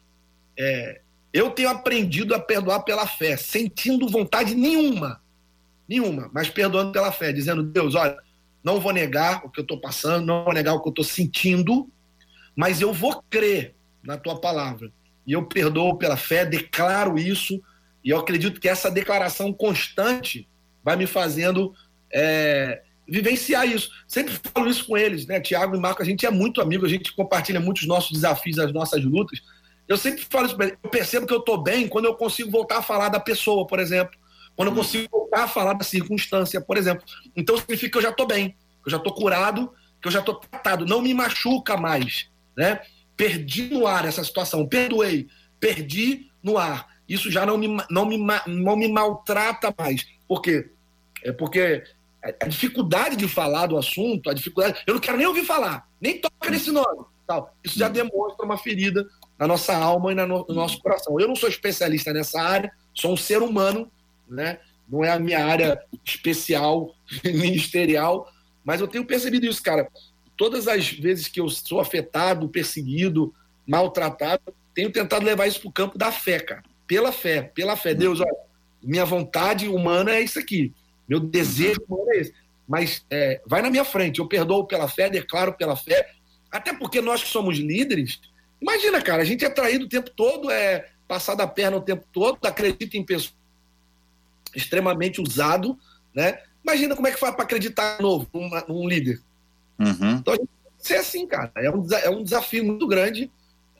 É, 0.59 1.01
eu 1.33 1.49
tenho 1.49 1.69
aprendido 1.69 2.35
a 2.35 2.39
perdoar 2.39 2.81
pela 2.81 3.07
fé, 3.07 3.37
sentindo 3.37 4.09
vontade 4.09 4.53
nenhuma, 4.53 5.21
nenhuma, 5.87 6.29
mas 6.33 6.49
perdoando 6.49 6.91
pela 6.91 7.11
fé, 7.11 7.31
dizendo, 7.31 7.63
Deus, 7.63 7.95
olha, 7.95 8.17
não 8.63 8.79
vou 8.79 8.91
negar 8.91 9.45
o 9.45 9.49
que 9.49 9.59
eu 9.59 9.63
estou 9.63 9.79
passando, 9.79 10.25
não 10.25 10.43
vou 10.43 10.53
negar 10.53 10.73
o 10.73 10.81
que 10.81 10.87
eu 10.89 10.91
estou 10.91 11.05
sentindo, 11.05 11.89
mas 12.55 12.81
eu 12.81 12.93
vou 12.93 13.23
crer 13.29 13.73
na 14.03 14.17
tua 14.17 14.39
palavra. 14.39 14.91
E 15.25 15.31
eu 15.31 15.45
perdoo 15.45 15.97
pela 15.97 16.17
fé, 16.17 16.45
declaro 16.45 17.17
isso, 17.17 17.61
e 18.03 18.09
eu 18.09 18.19
acredito 18.19 18.59
que 18.59 18.67
essa 18.67 18.91
declaração 18.91 19.53
constante 19.53 20.47
vai 20.83 20.95
me 20.97 21.07
fazendo 21.07 21.73
é, 22.11 22.83
vivenciar 23.07 23.67
isso. 23.67 23.89
Sempre 24.07 24.33
falo 24.53 24.69
isso 24.69 24.85
com 24.85 24.97
eles, 24.97 25.25
né? 25.25 25.39
Tiago 25.39 25.75
e 25.75 25.79
Marco, 25.79 26.01
a 26.01 26.05
gente 26.05 26.25
é 26.25 26.31
muito 26.31 26.61
amigo, 26.61 26.85
a 26.85 26.89
gente 26.89 27.13
compartilha 27.13 27.59
muitos 27.59 27.85
nossos 27.87 28.11
desafios, 28.11 28.59
as 28.59 28.71
nossas 28.73 29.03
lutas. 29.03 29.41
Eu 29.87 29.97
sempre 29.97 30.25
falo 30.29 30.45
isso 30.45 30.55
para 30.55 30.67
eles. 30.67 30.77
Eu 30.83 30.89
percebo 30.89 31.27
que 31.27 31.33
eu 31.33 31.39
estou 31.39 31.61
bem 31.61 31.87
quando 31.87 32.05
eu 32.05 32.15
consigo 32.15 32.49
voltar 32.49 32.77
a 32.77 32.81
falar 32.81 33.09
da 33.09 33.19
pessoa, 33.19 33.67
por 33.67 33.79
exemplo. 33.79 34.17
Quando 34.55 34.69
eu 34.69 34.75
consigo 34.75 35.07
voltar 35.11 35.43
a 35.43 35.47
falar 35.47 35.73
da 35.73 35.83
circunstância, 35.83 36.61
por 36.61 36.77
exemplo. 36.77 37.05
Então 37.35 37.57
significa 37.57 37.91
que 37.91 37.97
eu 37.97 38.01
já 38.01 38.09
estou 38.09 38.27
bem, 38.27 38.49
que 38.49 38.87
eu 38.87 38.91
já 38.91 38.97
estou 38.97 39.13
curado, 39.13 39.71
que 40.01 40.07
eu 40.07 40.11
já 40.11 40.19
estou 40.19 40.35
tratado, 40.35 40.85
não 40.85 41.01
me 41.01 41.13
machuca 41.13 41.77
mais, 41.77 42.29
né? 42.57 42.81
perdi 43.21 43.69
no 43.69 43.85
ar 43.85 44.05
essa 44.05 44.23
situação, 44.23 44.67
perdoei, 44.67 45.27
perdi 45.59 46.31
no 46.41 46.57
ar. 46.57 46.87
Isso 47.07 47.29
já 47.29 47.45
não 47.45 47.55
me, 47.55 47.67
não 47.87 48.03
me, 48.03 48.17
não 48.47 48.75
me 48.75 48.91
maltrata 48.91 49.71
mais. 49.77 50.07
Por 50.27 50.41
quê? 50.41 50.71
É 51.23 51.31
porque 51.31 51.83
a 52.23 52.47
dificuldade 52.47 53.15
de 53.15 53.27
falar 53.27 53.67
do 53.67 53.77
assunto, 53.77 54.29
a 54.29 54.33
dificuldade. 54.33 54.81
Eu 54.85 54.93
não 54.93 55.01
quero 55.01 55.17
nem 55.17 55.27
ouvir 55.27 55.43
falar, 55.43 55.87
nem 55.99 56.19
toca 56.19 56.49
nesse 56.49 56.71
nome. 56.71 57.05
Tal. 57.25 57.55
Isso 57.63 57.79
já 57.79 57.87
demonstra 57.87 58.45
uma 58.45 58.57
ferida 58.57 59.07
na 59.39 59.47
nossa 59.47 59.75
alma 59.75 60.11
e 60.11 60.15
no, 60.15 60.27
no 60.27 60.53
nosso 60.53 60.79
coração. 60.79 61.19
Eu 61.19 61.27
não 61.27 61.35
sou 61.35 61.49
especialista 61.49 62.13
nessa 62.13 62.41
área, 62.41 62.71
sou 62.93 63.13
um 63.13 63.17
ser 63.17 63.41
humano, 63.41 63.91
né? 64.29 64.59
não 64.87 65.05
é 65.05 65.09
a 65.09 65.19
minha 65.19 65.43
área 65.45 65.81
especial, 66.03 66.93
ministerial, 67.23 68.29
mas 68.63 68.81
eu 68.81 68.87
tenho 68.87 69.05
percebido 69.05 69.45
isso, 69.45 69.63
cara 69.63 69.87
todas 70.41 70.67
as 70.67 70.89
vezes 70.89 71.27
que 71.27 71.39
eu 71.39 71.47
sou 71.49 71.79
afetado, 71.79 72.49
perseguido, 72.49 73.31
maltratado, 73.63 74.41
tenho 74.73 74.91
tentado 74.91 75.23
levar 75.23 75.45
isso 75.45 75.59
para 75.59 75.69
o 75.69 75.71
campo 75.71 75.99
da 75.99 76.11
fé, 76.11 76.39
cara. 76.39 76.63
Pela 76.87 77.11
fé, 77.11 77.43
pela 77.43 77.77
fé. 77.77 77.93
Deus, 77.93 78.19
olha, 78.19 78.35
minha 78.81 79.05
vontade 79.05 79.67
humana 79.67 80.09
é 80.09 80.21
isso 80.21 80.39
aqui. 80.39 80.73
Meu 81.11 81.19
desejo 81.19 81.81
humano 81.89 82.09
é 82.13 82.17
esse. 82.19 82.33
Mas 82.65 83.05
é, 83.09 83.41
vai 83.45 83.61
na 83.61 83.69
minha 83.69 83.83
frente. 83.83 84.19
Eu 84.19 84.29
perdoo 84.29 84.65
pela 84.65 84.87
fé, 84.87 85.09
declaro 85.09 85.51
pela 85.51 85.75
fé. 85.75 86.09
Até 86.49 86.73
porque 86.73 87.01
nós 87.01 87.21
que 87.21 87.27
somos 87.27 87.57
líderes, 87.57 88.21
imagina, 88.61 89.01
cara, 89.01 89.21
a 89.21 89.25
gente 89.25 89.43
é 89.43 89.49
traído 89.49 89.83
o 89.83 89.89
tempo 89.89 90.09
todo, 90.09 90.49
é 90.49 90.87
passado 91.09 91.41
a 91.41 91.47
perna 91.47 91.75
o 91.75 91.81
tempo 91.81 92.05
todo, 92.13 92.37
acredita 92.45 92.95
em 92.95 93.03
pessoas 93.03 93.35
extremamente 94.55 95.19
usado, 95.19 95.77
né? 96.15 96.39
Imagina 96.63 96.95
como 96.95 97.07
é 97.07 97.11
que 97.11 97.19
faz 97.19 97.35
para 97.35 97.43
acreditar 97.43 97.97
de 97.97 98.03
novo 98.03 98.25
num, 98.33 98.49
num 98.69 98.87
líder. 98.87 99.19
Uhum. 99.77 100.11
Então, 100.11 100.33
a 100.33 100.37
gente 100.37 100.47
tem 100.47 100.73
que 100.77 100.87
ser 100.87 100.95
assim, 100.95 101.27
cara. 101.27 101.51
É 101.57 101.69
um, 101.69 101.85
é 101.91 102.09
um 102.09 102.23
desafio 102.23 102.63
muito 102.63 102.87
grande 102.87 103.29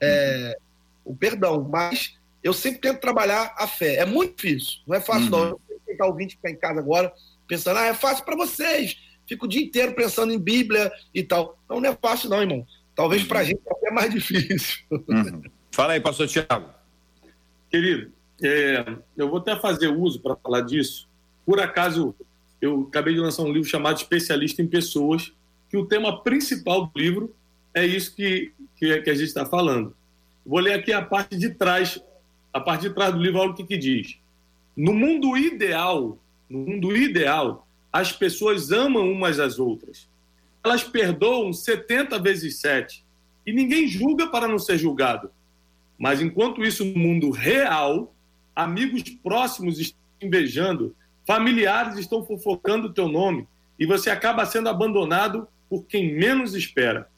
é, 0.02 0.58
uhum. 1.06 1.12
o 1.12 1.16
perdão, 1.16 1.66
mas 1.66 2.18
eu 2.44 2.52
sempre 2.52 2.80
tento 2.80 3.00
trabalhar 3.00 3.54
a 3.56 3.66
fé. 3.66 3.96
É 3.96 4.04
muito 4.04 4.36
difícil, 4.36 4.80
não 4.86 4.94
é 4.94 5.00
fácil, 5.00 5.32
uhum. 5.32 5.48
não. 5.50 5.71
Está 6.02 6.06
ouvinte 6.06 6.36
que 6.36 6.46
está 6.46 6.50
em 6.50 6.58
casa 6.58 6.80
agora 6.80 7.12
pensando, 7.46 7.78
ah, 7.78 7.86
é 7.86 7.94
fácil 7.94 8.24
para 8.24 8.34
vocês. 8.34 8.96
Fico 9.26 9.46
o 9.46 9.48
dia 9.48 9.62
inteiro 9.62 9.94
pensando 9.94 10.32
em 10.32 10.38
Bíblia 10.38 10.90
e 11.14 11.22
tal. 11.22 11.58
Não, 11.68 11.80
não 11.80 11.90
é 11.90 11.96
fácil, 12.00 12.28
não, 12.28 12.40
irmão. 12.40 12.66
Talvez 12.94 13.24
para 13.24 13.40
a 13.40 13.42
uhum. 13.42 13.48
gente 13.48 13.60
é 13.84 13.90
mais 13.90 14.10
difícil. 14.12 14.84
Uhum. 14.90 15.42
Fala 15.70 15.92
aí, 15.92 16.00
pastor 16.00 16.26
Tiago. 16.28 16.70
Querido, 17.70 18.10
é, 18.42 18.84
eu 19.16 19.28
vou 19.28 19.38
até 19.38 19.54
fazer 19.56 19.88
uso 19.88 20.20
para 20.20 20.36
falar 20.36 20.62
disso. 20.62 21.08
Por 21.46 21.60
acaso, 21.60 22.14
eu 22.60 22.86
acabei 22.88 23.14
de 23.14 23.20
lançar 23.20 23.42
um 23.42 23.52
livro 23.52 23.68
chamado 23.68 23.96
Especialista 23.96 24.60
em 24.60 24.66
Pessoas, 24.66 25.32
que 25.70 25.76
o 25.76 25.86
tema 25.86 26.22
principal 26.22 26.86
do 26.86 26.98
livro 26.98 27.34
é 27.74 27.84
isso 27.86 28.14
que, 28.14 28.52
que, 28.76 29.00
que 29.00 29.10
a 29.10 29.14
gente 29.14 29.28
está 29.28 29.46
falando. 29.46 29.94
Vou 30.44 30.58
ler 30.58 30.74
aqui 30.74 30.92
a 30.92 31.02
parte 31.02 31.36
de 31.36 31.50
trás, 31.50 32.02
a 32.52 32.60
parte 32.60 32.88
de 32.88 32.94
trás 32.94 33.14
do 33.14 33.20
livro, 33.20 33.40
olha 33.40 33.50
o 33.50 33.54
que, 33.54 33.64
que 33.64 33.78
diz. 33.78 34.21
No 34.76 34.94
mundo 34.94 35.36
ideal, 35.36 36.18
no 36.48 36.58
mundo 36.58 36.96
ideal, 36.96 37.66
as 37.92 38.12
pessoas 38.12 38.72
amam 38.72 39.10
umas 39.10 39.38
às 39.38 39.58
outras. 39.58 40.08
Elas 40.64 40.82
perdoam 40.82 41.52
70 41.52 42.18
vezes 42.18 42.60
7 42.60 43.04
e 43.46 43.52
ninguém 43.52 43.86
julga 43.86 44.28
para 44.28 44.48
não 44.48 44.58
ser 44.58 44.78
julgado. 44.78 45.30
Mas 45.98 46.20
enquanto 46.20 46.64
isso, 46.64 46.84
no 46.84 46.98
mundo 46.98 47.30
real, 47.30 48.14
amigos 48.56 49.02
próximos 49.22 49.78
estão 49.78 50.00
invejando, 50.22 50.94
familiares 51.26 51.98
estão 51.98 52.24
fofocando 52.24 52.88
o 52.88 52.92
teu 52.92 53.08
nome 53.08 53.46
e 53.78 53.86
você 53.86 54.10
acaba 54.10 54.46
sendo 54.46 54.68
abandonado 54.68 55.46
por 55.68 55.84
quem 55.84 56.14
menos 56.14 56.54
espera. 56.54 57.08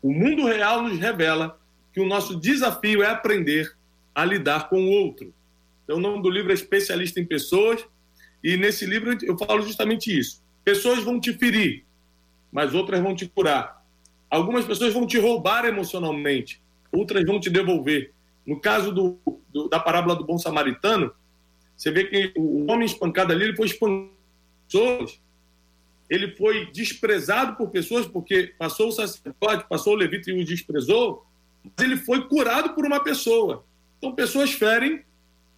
O 0.00 0.12
mundo 0.12 0.46
real 0.46 0.82
nos 0.82 0.98
revela 0.98 1.58
que 1.92 2.00
o 2.00 2.06
nosso 2.06 2.36
desafio 2.36 3.02
é 3.02 3.06
aprender 3.06 3.74
a 4.14 4.24
lidar 4.24 4.68
com 4.68 4.82
o 4.82 4.90
outro. 4.90 5.32
Então, 5.84 5.96
o 5.96 6.00
nome 6.00 6.22
do 6.22 6.30
livro 6.30 6.50
é 6.50 6.54
Especialista 6.54 7.20
em 7.20 7.24
Pessoas, 7.24 7.84
e 8.42 8.56
nesse 8.56 8.86
livro 8.86 9.16
eu 9.22 9.36
falo 9.36 9.62
justamente 9.62 10.16
isso. 10.16 10.42
Pessoas 10.64 11.02
vão 11.02 11.20
te 11.20 11.32
ferir, 11.32 11.84
mas 12.50 12.74
outras 12.74 13.00
vão 13.00 13.14
te 13.14 13.26
curar. 13.26 13.84
Algumas 14.30 14.64
pessoas 14.64 14.92
vão 14.92 15.06
te 15.06 15.18
roubar 15.18 15.64
emocionalmente, 15.64 16.60
outras 16.90 17.24
vão 17.24 17.38
te 17.38 17.50
devolver. 17.50 18.12
No 18.46 18.58
caso 18.60 18.92
do, 18.92 19.18
do, 19.52 19.68
da 19.68 19.78
parábola 19.78 20.16
do 20.16 20.24
bom 20.24 20.38
samaritano, 20.38 21.12
você 21.76 21.90
vê 21.90 22.04
que 22.04 22.32
o 22.36 22.70
homem 22.70 22.86
espancado 22.86 23.32
ali 23.32 23.44
ele 23.44 23.56
foi 23.56 23.66
espancado 23.66 24.12
ele 26.12 26.36
foi 26.36 26.70
desprezado 26.70 27.56
por 27.56 27.70
pessoas 27.70 28.06
porque 28.06 28.52
passou 28.58 28.88
o 28.88 28.92
sacerdote, 28.92 29.66
passou 29.66 29.94
o 29.94 29.96
levita 29.96 30.30
e 30.30 30.38
o 30.38 30.44
desprezou, 30.44 31.24
mas 31.64 31.72
ele 31.86 31.96
foi 31.96 32.28
curado 32.28 32.74
por 32.74 32.84
uma 32.84 33.02
pessoa. 33.02 33.64
Então, 33.96 34.14
pessoas 34.14 34.52
ferem, 34.52 35.02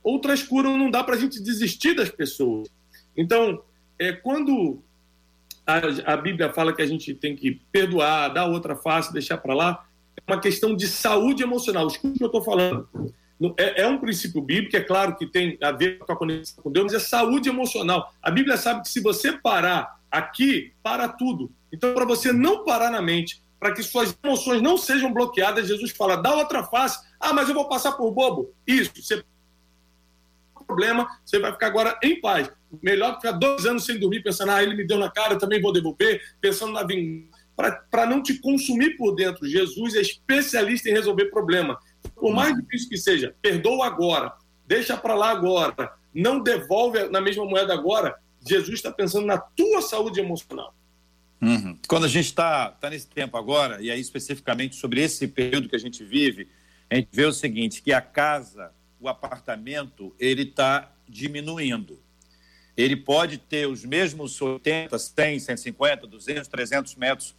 outras 0.05 0.43
curam, 0.43 0.77
não 0.77 0.91
dá 0.91 1.03
para 1.03 1.17
a 1.17 1.19
gente 1.19 1.43
desistir 1.43 1.95
das 1.95 2.11
pessoas. 2.11 2.69
Então, 3.17 3.63
é, 3.99 4.13
quando 4.13 4.83
a, 5.67 6.13
a 6.13 6.17
Bíblia 6.17 6.53
fala 6.53 6.75
que 6.75 6.83
a 6.83 6.87
gente 6.87 7.15
tem 7.15 7.35
que 7.35 7.61
perdoar, 7.73 8.29
dar 8.29 8.47
outra 8.47 8.77
face, 8.77 9.13
deixar 9.13 9.39
para 9.39 9.55
lá, 9.55 9.87
é 10.17 10.33
uma 10.33 10.41
questão 10.41 10.77
de 10.77 10.87
saúde 10.87 11.43
emocional. 11.43 11.87
Escute 11.87 12.15
o 12.15 12.19
que 12.19 12.25
eu 12.25 12.27
estou 12.27 12.43
falando. 12.43 12.89
É, 13.57 13.83
é, 13.83 13.89
um 13.89 13.99
princípio 13.99 14.41
bíblico, 14.41 14.77
é 14.77 14.81
claro 14.81 15.17
que 15.17 15.27
tem 15.27 15.59
a 15.61 15.73
ver 15.73 15.99
com 15.99 16.13
a 16.13 16.17
conexão 16.17 16.63
com 16.63 16.71
Deus, 16.71 16.93
mas 16.93 17.03
é 17.03 17.05
saúde 17.05 17.49
emocional. 17.49 18.13
A 18.23 18.31
Bíblia 18.31 18.57
sabe 18.57 18.83
que 18.83 18.89
se 18.89 19.01
você 19.01 19.33
parar 19.33 20.01
aqui, 20.11 20.73
para 20.83 21.09
tudo. 21.09 21.51
Então, 21.73 21.93
para 21.93 22.05
você 22.05 22.33
não 22.33 22.65
parar 22.65 22.91
na 22.91 23.03
mente, 23.03 23.43
para 23.59 23.73
que 23.73 23.83
suas 23.83 24.17
emoções 24.23 24.63
não 24.63 24.77
sejam 24.77 25.13
bloqueadas, 25.13 25.67
Jesus 25.67 25.91
fala, 25.91 26.17
dá 26.17 26.35
outra 26.35 26.63
face. 26.63 27.05
Ah, 27.19 27.33
mas 27.33 27.49
eu 27.49 27.55
vou 27.55 27.69
passar 27.69 27.93
por 27.93 28.13
bobo. 28.13 28.53
Isso, 28.67 28.93
você 28.95 29.25
problema, 30.65 31.07
você 31.25 31.39
vai 31.39 31.53
ficar 31.53 31.69
agora 31.69 31.99
em 32.03 32.21
paz. 32.21 32.51
Melhor 32.83 33.17
ficar 33.17 33.33
dois 33.33 33.65
anos 33.67 33.85
sem 33.85 33.99
dormir, 33.99 34.23
pensando, 34.23 34.51
ah, 34.51 34.63
ele 34.63 34.75
me 34.75 34.87
deu 34.87 34.99
na 34.99 35.11
cara, 35.11 35.35
eu 35.35 35.39
também 35.39 35.61
vou 35.61 35.73
devolver, 35.73 36.21
pensando 36.41 36.73
na 36.73 36.83
vingança, 36.83 37.45
para 37.91 38.07
não 38.07 38.23
te 38.23 38.39
consumir 38.41 38.97
por 38.97 39.15
dentro. 39.15 39.47
Jesus 39.47 39.95
é 39.95 40.01
especialista 40.01 40.89
em 40.89 40.93
resolver 40.93 41.27
problema. 41.27 41.79
Por 42.17 42.35
mais 42.35 42.57
difícil 42.57 42.89
que 42.89 42.99
seja, 42.99 43.35
perdoa 43.41 43.87
agora, 43.87 44.33
deixa 44.67 44.97
para 44.97 45.15
lá 45.15 45.31
agora, 45.31 45.93
não 46.13 46.41
devolve 46.41 47.09
na 47.09 47.21
mesma 47.21 47.45
moeda 47.45 47.73
agora. 47.73 48.17
Jesus 48.47 48.75
está 48.75 48.91
pensando 48.91 49.27
na 49.27 49.39
tua 49.39 49.81
saúde 49.81 50.21
emocional. 50.21 50.75
Uhum. 51.41 51.77
Quando 51.87 52.05
a 52.05 52.09
gente 52.09 52.27
está 52.27 52.71
tá 52.71 52.89
nesse 52.91 53.07
tempo 53.07 53.37
agora, 53.37 53.81
e 53.81 53.91
aí 53.91 54.01
especificamente 54.01 54.77
sobre 54.77 55.03
esse 55.03 55.29
período 55.29 55.69
que 55.69 55.77
a 55.77 55.81
gente 55.81 56.03
vive, 56.03 56.49
a 56.91 56.95
gente 56.97 57.09
vê 57.13 57.25
o 57.25 57.33
seguinte, 57.33 57.83
que 57.83 57.93
a 57.93 58.01
casa, 58.01 58.73
o 59.05 59.09
apartamento, 59.09 60.15
ele 60.19 60.43
está 60.43 60.93
diminuindo. 61.09 61.99
Ele 62.77 62.97
pode 62.97 63.39
ter 63.39 63.69
os 63.69 63.85
mesmos 63.85 64.41
80, 64.41 64.99
100, 64.99 65.39
150, 65.41 66.07
200, 66.07 66.49
300 66.49 66.95
metros 66.97 67.35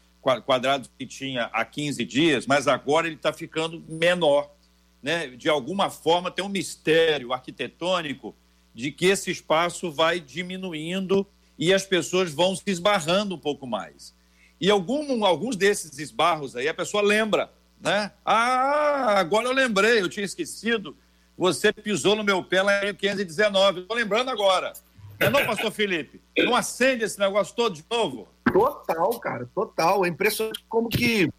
quadrados 0.46 0.90
que 0.98 1.06
tinha 1.06 1.46
há 1.54 1.64
15 1.64 2.04
dias, 2.06 2.48
mas 2.48 2.68
agora 2.68 3.08
ele 3.08 3.16
está 3.16 3.34
ficando 3.34 3.84
menor. 3.88 4.52
Né? 5.04 5.28
De 5.28 5.50
alguma 5.50 5.90
forma, 5.90 6.32
tem 6.32 6.44
um 6.44 6.50
mistério 6.50 7.34
arquitetônico 7.34 8.36
de 8.74 8.92
que 8.92 9.08
esse 9.08 9.30
espaço 9.30 9.92
vai 9.92 10.20
diminuindo 10.20 11.28
e 11.58 11.74
as 11.74 11.86
pessoas 11.86 12.34
vão 12.34 12.56
se 12.56 12.64
esbarrando 12.68 13.36
um 13.36 13.40
pouco 13.40 13.68
mais. 13.68 14.16
E 14.60 14.70
algum, 14.70 15.24
alguns 15.26 15.56
desses 15.56 16.00
esbarros 16.00 16.56
aí 16.56 16.68
a 16.68 16.74
pessoa 16.74 17.04
lembra, 17.04 17.52
né? 17.80 18.12
Ah, 18.24 19.20
agora 19.20 19.48
eu 19.48 19.54
lembrei, 19.54 20.02
eu 20.02 20.10
tinha 20.10 20.26
esquecido. 20.26 20.98
Você 21.38 21.74
pisou 21.74 22.16
no 22.16 22.24
meu 22.24 22.44
pé 22.44 22.62
lá 22.62 22.86
em 22.86 22.94
519. 22.94 23.82
Estou 23.82 23.98
lembrando 23.98 24.30
agora. 24.30 24.74
Não, 25.20 25.28
é 25.28 25.30
não, 25.30 25.46
pastor 25.46 25.72
Felipe? 25.72 26.22
Não 26.38 26.56
acende 26.56 27.04
esse 27.04 27.20
negócio 27.20 27.56
todo 27.56 27.76
de 27.76 27.84
novo? 27.90 28.28
Total, 28.52 29.20
cara, 29.20 29.50
total. 29.54 30.06
É 30.06 30.10
impressionante 30.10 30.64
como 30.70 30.90
que. 30.90 31.30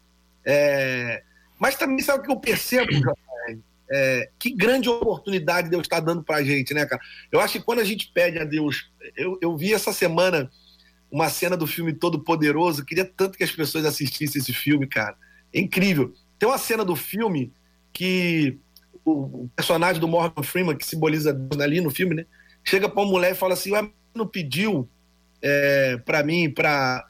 É... 0.44 1.22
Mas 1.58 1.76
também 1.76 2.00
sabe 2.00 2.20
o 2.20 2.22
que 2.22 2.30
eu 2.30 2.36
percebo, 2.36 2.90
é, 3.88 4.28
que 4.38 4.50
grande 4.50 4.88
oportunidade 4.88 5.70
Deus 5.70 5.82
está 5.82 6.00
dando 6.00 6.22
para 6.22 6.36
a 6.36 6.42
gente, 6.42 6.74
né, 6.74 6.84
cara? 6.84 7.00
Eu 7.30 7.40
acho 7.40 7.54
que 7.54 7.64
quando 7.64 7.78
a 7.80 7.84
gente 7.84 8.10
pede 8.12 8.38
a 8.38 8.44
Deus. 8.44 8.90
Eu, 9.16 9.38
eu 9.40 9.56
vi 9.56 9.72
essa 9.72 9.92
semana 9.92 10.50
uma 11.10 11.28
cena 11.28 11.56
do 11.56 11.66
filme 11.66 11.92
Todo 11.92 12.18
Poderoso, 12.18 12.84
queria 12.84 13.04
tanto 13.04 13.38
que 13.38 13.44
as 13.44 13.52
pessoas 13.52 13.84
assistissem 13.84 14.40
esse 14.40 14.52
filme, 14.52 14.86
cara. 14.86 15.16
É 15.54 15.60
incrível. 15.60 16.12
Tem 16.38 16.48
uma 16.48 16.58
cena 16.58 16.84
do 16.84 16.96
filme 16.96 17.52
que 17.92 18.58
o, 19.06 19.48
personagem 19.54 20.00
do 20.00 20.08
Morgan 20.08 20.42
Freeman, 20.42 20.76
que 20.76 20.84
simboliza 20.84 21.32
Deus 21.32 21.62
ali 21.62 21.80
no 21.80 21.90
filme, 21.90 22.14
né? 22.14 22.26
Chega 22.64 22.88
para 22.88 23.00
uma 23.00 23.10
mulher 23.10 23.32
e 23.32 23.36
fala 23.36 23.54
assim: 23.54 23.72
Ué, 23.72 23.88
não 24.14 24.26
pediu 24.26 24.88
é, 25.40 25.96
para 25.98 26.22
mim 26.24 26.50
para 26.50 27.06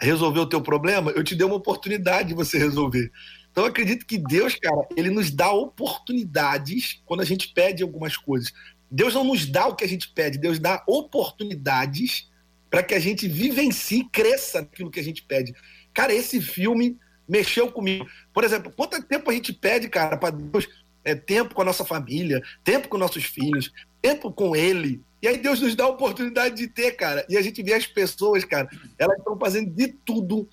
resolver 0.00 0.40
o 0.40 0.48
teu 0.48 0.62
problema? 0.62 1.10
Eu 1.10 1.22
te 1.22 1.36
dei 1.36 1.46
uma 1.46 1.56
oportunidade 1.56 2.28
de 2.28 2.34
você 2.34 2.58
resolver. 2.58 3.12
Então, 3.52 3.64
eu 3.64 3.70
acredito 3.70 4.06
que 4.06 4.16
Deus, 4.16 4.54
cara, 4.54 4.86
ele 4.96 5.10
nos 5.10 5.30
dá 5.30 5.52
oportunidades 5.52 7.02
quando 7.04 7.20
a 7.20 7.24
gente 7.24 7.52
pede 7.52 7.82
algumas 7.82 8.16
coisas. 8.16 8.52
Deus 8.90 9.14
não 9.14 9.24
nos 9.24 9.44
dá 9.44 9.66
o 9.66 9.76
que 9.76 9.84
a 9.84 9.88
gente 9.88 10.08
pede, 10.12 10.38
Deus 10.38 10.58
dá 10.58 10.82
oportunidades 10.86 12.28
para 12.70 12.82
que 12.82 12.94
a 12.94 13.00
gente 13.00 13.28
vivencie, 13.28 14.08
cresça 14.10 14.60
naquilo 14.60 14.90
que 14.90 15.00
a 15.00 15.04
gente 15.04 15.22
pede. 15.22 15.52
Cara, 15.92 16.14
esse 16.14 16.40
filme 16.40 16.96
mexeu 17.28 17.70
comigo. 17.70 18.06
Por 18.32 18.42
exemplo, 18.42 18.72
quanto 18.76 19.00
tempo 19.02 19.30
a 19.30 19.34
gente 19.34 19.52
pede, 19.52 19.88
cara, 19.88 20.16
para 20.16 20.30
Deus 20.30 20.66
é, 21.04 21.14
tempo 21.14 21.54
com 21.54 21.62
a 21.62 21.64
nossa 21.64 21.84
família, 21.84 22.42
tempo 22.62 22.88
com 22.88 22.98
nossos 22.98 23.24
filhos, 23.24 23.72
tempo 24.00 24.32
com 24.32 24.54
Ele. 24.54 25.00
E 25.22 25.28
aí 25.28 25.36
Deus 25.36 25.60
nos 25.60 25.74
dá 25.74 25.84
a 25.84 25.88
oportunidade 25.88 26.56
de 26.56 26.68
ter, 26.68 26.92
cara. 26.92 27.24
E 27.28 27.36
a 27.36 27.42
gente 27.42 27.62
vê 27.62 27.74
as 27.74 27.86
pessoas, 27.86 28.44
cara, 28.44 28.68
elas 28.98 29.18
estão 29.18 29.38
fazendo 29.38 29.70
de 29.70 29.88
tudo, 29.88 30.48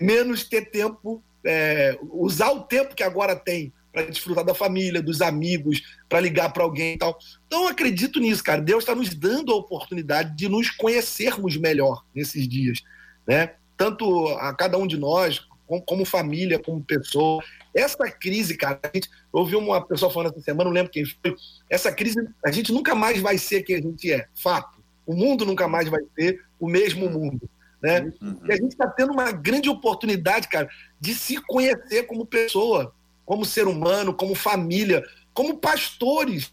menos 0.00 0.44
ter 0.44 0.70
tempo 0.70 1.22
é, 1.44 1.98
usar 2.10 2.50
o 2.50 2.62
tempo 2.62 2.94
que 2.94 3.02
agora 3.02 3.34
tem 3.34 3.72
para 3.92 4.04
desfrutar 4.04 4.44
da 4.44 4.54
família, 4.54 5.02
dos 5.02 5.20
amigos, 5.20 5.82
para 6.08 6.20
ligar 6.20 6.52
para 6.52 6.62
alguém 6.62 6.94
e 6.94 6.98
tal. 6.98 7.18
Então 7.46 7.62
eu 7.62 7.68
acredito 7.68 8.20
nisso, 8.20 8.42
cara. 8.42 8.60
Deus 8.60 8.84
está 8.84 8.94
nos 8.94 9.12
dando 9.14 9.52
a 9.52 9.56
oportunidade 9.56 10.36
de 10.36 10.48
nos 10.48 10.70
conhecermos 10.70 11.56
melhor 11.56 12.04
nesses 12.14 12.46
dias, 12.48 12.82
né? 13.26 13.54
Tanto 13.76 14.28
a 14.38 14.54
cada 14.54 14.78
um 14.78 14.86
de 14.86 14.96
nós, 14.96 15.40
como, 15.66 15.82
como 15.82 16.04
família, 16.04 16.58
como 16.58 16.82
pessoa. 16.82 17.42
Essa 17.74 18.10
crise, 18.10 18.56
cara, 18.56 18.80
a 18.82 18.90
gente 18.92 19.08
ouviu 19.32 19.58
uma 19.58 19.80
pessoa 19.80 20.12
falando 20.12 20.32
essa 20.32 20.40
semana, 20.40 20.64
não 20.64 20.74
lembro 20.74 20.90
quem 20.90 21.04
foi. 21.04 21.36
Essa 21.68 21.92
crise, 21.92 22.16
a 22.44 22.50
gente 22.50 22.72
nunca 22.72 22.94
mais 22.94 23.20
vai 23.20 23.38
ser 23.38 23.62
quem 23.62 23.76
a 23.76 23.80
gente 23.80 24.12
é, 24.12 24.26
fato. 24.34 24.80
O 25.06 25.14
mundo 25.14 25.44
nunca 25.44 25.68
mais 25.68 25.88
vai 25.88 26.00
ser 26.18 26.44
o 26.58 26.68
mesmo 26.68 27.08
mundo. 27.08 27.48
Né? 27.82 28.12
Uhum. 28.20 28.40
E 28.44 28.52
a 28.52 28.56
gente 28.56 28.72
está 28.72 28.86
tendo 28.86 29.12
uma 29.12 29.32
grande 29.32 29.68
oportunidade, 29.68 30.48
cara, 30.48 30.68
de 31.00 31.14
se 31.14 31.40
conhecer 31.42 32.04
como 32.04 32.26
pessoa, 32.26 32.92
como 33.24 33.44
ser 33.44 33.66
humano, 33.66 34.12
como 34.12 34.34
família, 34.34 35.02
como 35.32 35.56
pastores. 35.56 36.52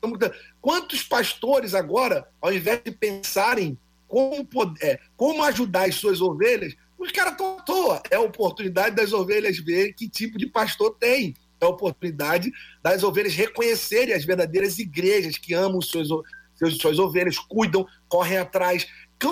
Quantos 0.61 1.03
pastores 1.03 1.73
agora, 1.73 2.27
ao 2.39 2.53
invés 2.53 2.81
de 2.83 2.91
pensarem 2.91 3.77
como, 4.07 4.45
poder, 4.45 4.85
é, 4.85 4.99
como 5.17 5.43
ajudar 5.43 5.87
as 5.87 5.95
suas 5.95 6.21
ovelhas, 6.21 6.75
os 6.97 7.11
caras 7.11 7.33
estão 7.33 7.57
à 7.57 7.61
toa. 7.61 8.01
É 8.09 8.15
a 8.15 8.21
oportunidade 8.21 8.95
das 8.95 9.13
ovelhas 9.13 9.57
ver 9.59 9.93
que 9.93 10.09
tipo 10.09 10.37
de 10.37 10.47
pastor 10.47 10.95
tem. 10.99 11.35
É 11.59 11.65
a 11.65 11.69
oportunidade 11.69 12.51
das 12.81 13.03
ovelhas 13.03 13.33
reconhecerem 13.33 14.13
as 14.13 14.25
verdadeiras 14.25 14.77
igrejas 14.79 15.37
que 15.37 15.53
amam 15.53 15.81
seus, 15.81 16.09
seus, 16.55 16.77
suas 16.77 16.99
ovelhas, 16.99 17.37
cuidam, 17.37 17.85
correm 18.07 18.37
atrás. 18.37 18.87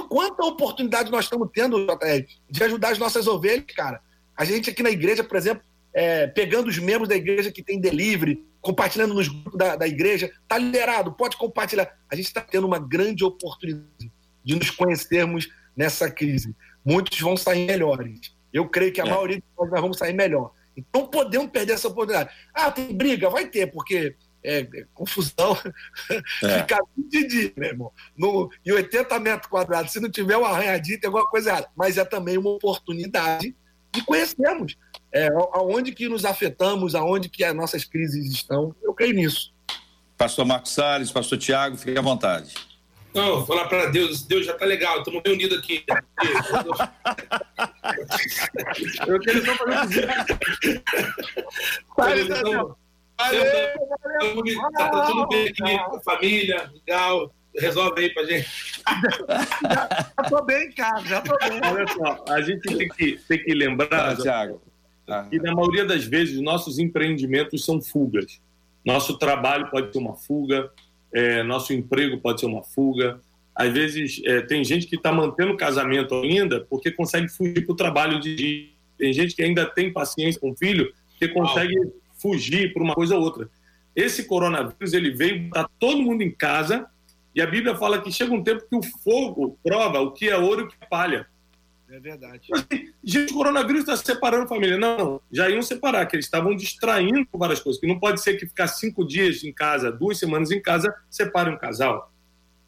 Quanta 0.10 0.44
oportunidade 0.44 1.12
nós 1.12 1.26
estamos 1.26 1.50
tendo, 1.54 1.86
JR, 1.86 2.26
de 2.50 2.64
ajudar 2.64 2.90
as 2.90 2.98
nossas 2.98 3.28
ovelhas, 3.28 3.66
cara. 3.76 4.02
A 4.36 4.44
gente 4.44 4.70
aqui 4.70 4.82
na 4.82 4.90
igreja, 4.90 5.24
por 5.24 5.38
exemplo, 5.38 5.64
é, 5.94 6.28
pegando 6.28 6.68
os 6.68 6.78
membros 6.78 7.08
da 7.08 7.16
igreja 7.16 7.52
que 7.52 7.64
tem 7.64 7.80
delivery, 7.80 8.44
compartilhando 8.60 9.14
nos 9.14 9.28
grupos 9.28 9.58
da, 9.58 9.76
da 9.76 9.88
igreja, 9.88 10.32
tá 10.48 10.58
liberado, 10.58 11.14
pode 11.14 11.38
compartilhar. 11.38 11.88
A 12.10 12.16
gente 12.16 12.26
está 12.26 12.42
tendo 12.42 12.66
uma 12.66 12.80
grande 12.80 13.24
oportunidade 13.24 14.12
de 14.44 14.56
nos 14.56 14.70
conhecermos 14.72 15.48
nessa 15.76 16.10
crise. 16.10 16.56
Muitos 16.86 17.20
vão 17.20 17.36
sair 17.36 17.66
melhores. 17.66 18.34
Eu 18.54 18.70
creio 18.70 18.94
que 18.94 19.02
a 19.02 19.06
é. 19.06 19.10
maioria 19.10 19.38
de 19.38 19.44
nós 19.58 19.70
vamos 19.70 19.98
sair 19.98 20.14
melhor. 20.14 20.52
Então 20.78 21.08
podemos 21.08 21.50
perder 21.50 21.74
essa 21.74 21.88
oportunidade. 21.88 22.30
Ah, 22.54 22.72
tem 22.72 22.96
briga? 22.96 23.30
Vai 23.30 23.48
ter, 23.48 23.68
porque 23.68 24.16
é, 24.44 24.60
é, 24.60 24.86
confusão 24.94 25.58
é. 26.44 26.60
fica 26.62 26.80
de 26.96 27.28
dia, 27.28 27.54
meu 27.58 27.70
irmão. 27.70 27.92
No, 28.16 28.50
em 28.66 28.72
80 28.72 29.20
metros 29.20 29.50
quadrados, 29.50 29.92
se 29.92 30.00
não 30.00 30.10
tiver 30.10 30.38
um 30.38 30.46
arranhadinho, 30.46 31.00
tem 31.00 31.08
alguma 31.08 31.28
coisa 31.28 31.50
errada. 31.50 31.70
Mas 31.76 31.98
é 31.98 32.06
também 32.06 32.38
uma 32.38 32.52
oportunidade 32.52 33.56
de 33.92 34.04
conhecermos 34.04 34.78
é, 35.12 35.28
aonde 35.54 35.94
que 35.94 36.08
nos 36.10 36.26
afetamos, 36.26 36.94
aonde 36.94 37.30
que 37.30 37.44
as 37.44 37.56
nossas 37.56 37.86
crises 37.86 38.32
estão. 38.32 38.76
Eu 38.84 38.94
creio 38.94 39.14
nisso. 39.14 39.54
Pastor 40.18 40.46
Marcos 40.46 40.72
Salles, 40.72 41.12
pastor 41.12 41.38
Tiago, 41.38 41.78
fique 41.78 41.98
à 41.98 42.02
vontade. 42.02 42.54
Não, 43.16 43.46
falar 43.46 43.70
para 43.70 43.86
Deus, 43.86 44.24
Deus 44.24 44.46
já 44.46 44.54
tá 44.54 44.66
legal, 44.66 44.98
estamos 44.98 45.22
reunidos 45.26 45.58
aqui. 45.58 45.86
Eu 49.08 49.20
quero 49.22 49.46
só 49.46 49.56
fazer 49.56 50.06
um 50.06 50.12
Valeu, 51.98 52.28
valeu. 52.28 52.78
Tá, 54.74 54.90
tá 54.90 55.06
tudo 55.06 55.28
bem 55.30 55.48
aqui, 55.48 56.04
família, 56.04 56.70
legal. 56.74 57.34
Resolve 57.58 58.02
aí 58.02 58.14
pra 58.14 58.26
gente. 58.26 58.50
já, 59.64 59.88
já 60.18 60.30
tô 60.30 60.44
bem, 60.44 60.72
cara, 60.74 61.00
já 61.06 61.22
tô 61.22 61.38
bem. 61.38 61.62
Olha 61.72 61.88
só, 61.88 62.26
a 62.34 62.42
gente 62.42 62.64
tem 62.64 62.90
que, 62.90 63.18
tem 63.30 63.42
que 63.42 63.54
lembrar, 63.54 64.12
ah, 64.12 64.16
Thiago, 64.18 64.62
ah. 65.08 65.26
que 65.30 65.40
na 65.40 65.56
maioria 65.56 65.86
das 65.86 66.04
vezes 66.04 66.42
nossos 66.42 66.80
empreendimentos 66.80 67.64
são 67.64 67.82
fugas. 67.82 68.42
Nosso 68.86 69.18
trabalho 69.18 69.72
pode 69.72 69.94
ser 69.94 70.00
uma 70.00 70.16
fuga, 70.16 70.70
é, 71.16 71.42
nosso 71.44 71.72
emprego 71.72 72.20
pode 72.20 72.42
ser 72.42 72.46
uma 72.46 72.62
fuga. 72.62 73.22
Às 73.56 73.72
vezes 73.72 74.22
é, 74.26 74.42
tem 74.42 74.66
gente 74.66 74.86
que 74.86 74.98
está 74.98 75.14
mantendo 75.14 75.54
o 75.54 75.58
casamento 75.58 76.14
ainda 76.14 76.60
porque 76.70 76.92
consegue 76.92 77.30
fugir 77.30 77.66
para 77.66 77.72
o 77.72 77.76
trabalho 77.76 78.20
de 78.20 78.36
dia. 78.36 78.68
Tem 78.98 79.14
gente 79.14 79.34
que 79.34 79.42
ainda 79.42 79.66
tem 79.66 79.94
paciência 79.94 80.40
com 80.42 80.52
o 80.52 80.58
filho 80.58 80.94
que 81.18 81.30
consegue 81.30 81.74
fugir 82.22 82.74
para 82.74 82.84
uma 82.84 82.94
coisa 82.94 83.16
ou 83.16 83.24
outra. 83.24 83.50
Esse 83.96 84.26
coronavírus 84.26 84.92
ele 84.92 85.12
veio 85.12 85.50
para 85.50 85.70
todo 85.80 86.02
mundo 86.02 86.22
em 86.22 86.32
casa 86.32 86.86
E 87.34 87.42
a 87.42 87.48
Bíblia 87.48 87.76
fala 87.76 88.02
que 88.02 88.12
chega 88.12 88.34
um 88.34 88.44
tempo 88.44 88.66
que 88.70 88.76
o 88.76 88.84
fogo 89.02 89.58
prova 89.64 90.02
o 90.02 90.12
que 90.12 90.28
é 90.28 90.38
ouro 90.38 90.62
e 90.62 90.64
o 90.66 90.68
que 90.68 90.76
é 90.82 90.86
palha. 90.86 91.26
É 91.96 92.00
verdade. 92.00 92.50
Assim, 92.54 92.92
gente, 93.02 93.32
o 93.32 93.38
coronavírus 93.38 93.84
está 93.84 93.96
separando 93.96 94.44
a 94.44 94.48
família. 94.48 94.78
Não, 94.78 94.98
não, 94.98 95.22
já 95.32 95.50
iam 95.50 95.62
separar, 95.62 96.06
que 96.06 96.18
eles 96.18 96.26
estavam 96.26 96.54
distraindo 96.54 97.26
com 97.26 97.38
várias 97.38 97.62
coisas. 97.62 97.80
Que 97.80 97.88
não 97.88 97.98
pode 97.98 98.22
ser 98.22 98.34
que 98.34 98.46
ficar 98.46 98.68
cinco 98.68 99.08
dias 99.08 99.46
em 99.46 99.54
casa, 99.54 99.90
duas 99.90 100.20
semanas 100.20 100.52
em 100.52 100.62
casa, 100.62 100.94
separe 101.10 101.50
um 101.50 101.58
casal. 101.58 102.12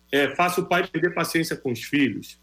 É, 0.09 0.33
faça 0.33 0.61
o 0.61 0.65
pai 0.65 0.87
perder 0.87 1.13
paciência 1.13 1.57
com 1.57 1.73
os 1.73 1.83
filhos. 1.83 2.39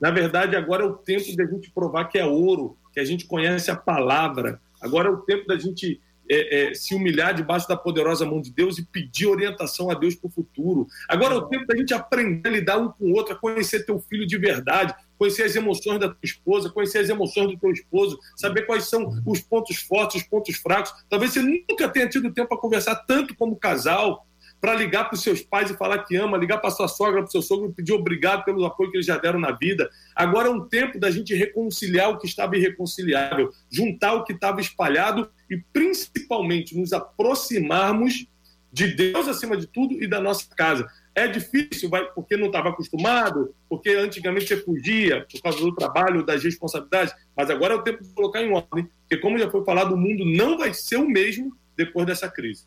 Na 0.00 0.10
verdade, 0.10 0.56
agora 0.56 0.84
é 0.84 0.86
o 0.86 0.94
tempo 0.94 1.36
da 1.36 1.44
gente 1.44 1.70
provar 1.70 2.06
que 2.06 2.18
é 2.18 2.24
ouro, 2.24 2.78
que 2.94 3.00
a 3.00 3.04
gente 3.04 3.26
conhece 3.26 3.70
a 3.70 3.76
palavra. 3.76 4.58
Agora 4.80 5.08
é 5.08 5.12
o 5.12 5.18
tempo 5.18 5.46
da 5.46 5.58
gente 5.58 6.00
é, 6.30 6.70
é, 6.70 6.74
se 6.74 6.94
humilhar 6.94 7.34
debaixo 7.34 7.68
da 7.68 7.76
poderosa 7.76 8.24
mão 8.24 8.40
de 8.40 8.50
Deus 8.50 8.78
e 8.78 8.86
pedir 8.86 9.26
orientação 9.26 9.90
a 9.90 9.94
Deus 9.94 10.14
para 10.14 10.28
o 10.28 10.30
futuro. 10.30 10.86
Agora 11.06 11.34
é 11.34 11.36
o 11.36 11.42
tempo 11.42 11.66
da 11.66 11.76
gente 11.76 11.92
aprender 11.92 12.48
a 12.48 12.52
lidar 12.52 12.78
um 12.78 12.88
com 12.88 13.04
o 13.04 13.12
outro, 13.12 13.34
a 13.34 13.38
conhecer 13.38 13.84
teu 13.84 14.00
filho 14.00 14.26
de 14.26 14.38
verdade, 14.38 14.94
conhecer 15.22 15.44
as 15.44 15.54
emoções 15.54 16.00
da 16.00 16.08
tua 16.08 16.18
esposa, 16.24 16.68
conhecer 16.68 16.98
as 16.98 17.08
emoções 17.08 17.46
do 17.46 17.56
teu 17.56 17.70
esposo, 17.70 18.18
saber 18.36 18.62
quais 18.66 18.88
são 18.88 19.22
os 19.24 19.40
pontos 19.40 19.76
fortes, 19.76 20.20
os 20.20 20.26
pontos 20.26 20.56
fracos. 20.56 20.92
Talvez 21.08 21.32
você 21.32 21.40
nunca 21.40 21.88
tenha 21.88 22.08
tido 22.08 22.32
tempo 22.32 22.48
para 22.48 22.58
conversar 22.58 22.96
tanto 23.06 23.32
como 23.36 23.54
casal, 23.54 24.26
para 24.60 24.74
ligar 24.74 25.04
para 25.04 25.14
os 25.14 25.22
seus 25.22 25.40
pais 25.40 25.70
e 25.70 25.76
falar 25.76 25.98
que 25.98 26.16
ama, 26.16 26.36
ligar 26.36 26.58
para 26.58 26.70
sua 26.70 26.88
sogra, 26.88 27.20
para 27.20 27.28
o 27.28 27.30
seu 27.30 27.40
sogro 27.40 27.70
e 27.70 27.72
pedir 27.72 27.92
obrigado 27.92 28.44
pelo 28.44 28.64
apoio 28.64 28.90
que 28.90 28.96
eles 28.96 29.06
já 29.06 29.16
deram 29.16 29.38
na 29.38 29.52
vida. 29.52 29.88
Agora 30.12 30.48
é 30.48 30.50
um 30.50 30.66
tempo 30.66 30.98
da 30.98 31.08
gente 31.08 31.32
reconciliar 31.36 32.10
o 32.10 32.18
que 32.18 32.26
estava 32.26 32.56
irreconciliável, 32.56 33.52
juntar 33.70 34.14
o 34.14 34.24
que 34.24 34.32
estava 34.32 34.60
espalhado 34.60 35.30
e 35.48 35.56
principalmente 35.72 36.76
nos 36.76 36.92
aproximarmos 36.92 38.26
de 38.72 38.88
Deus 38.88 39.28
acima 39.28 39.56
de 39.56 39.66
tudo 39.68 40.02
e 40.02 40.08
da 40.08 40.20
nossa 40.20 40.48
casa. 40.56 40.88
É 41.14 41.28
difícil, 41.28 41.90
vai, 41.90 42.10
porque 42.12 42.34
não 42.36 42.46
estava 42.46 42.70
acostumado, 42.70 43.54
porque 43.68 43.90
antigamente 43.90 44.46
você 44.46 44.56
fugia 44.56 45.26
por 45.30 45.42
causa 45.42 45.58
do 45.58 45.74
trabalho, 45.74 46.24
das 46.24 46.42
responsabilidades, 46.42 47.14
mas 47.36 47.50
agora 47.50 47.74
é 47.74 47.76
o 47.76 47.82
tempo 47.82 48.02
de 48.02 48.08
colocar 48.14 48.42
em 48.42 48.50
ordem, 48.50 48.88
porque 49.00 49.18
como 49.18 49.38
já 49.38 49.50
foi 49.50 49.62
falado, 49.62 49.94
o 49.94 49.98
mundo 49.98 50.24
não 50.24 50.56
vai 50.56 50.72
ser 50.72 50.96
o 50.96 51.06
mesmo 51.06 51.54
depois 51.76 52.06
dessa 52.06 52.30
crise. 52.30 52.64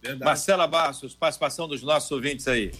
Verdade. 0.00 0.24
Marcela 0.24 0.66
Bastos, 0.66 1.14
participação 1.14 1.68
dos 1.68 1.82
nossos 1.82 2.10
ouvintes 2.10 2.48
aí. 2.48 2.72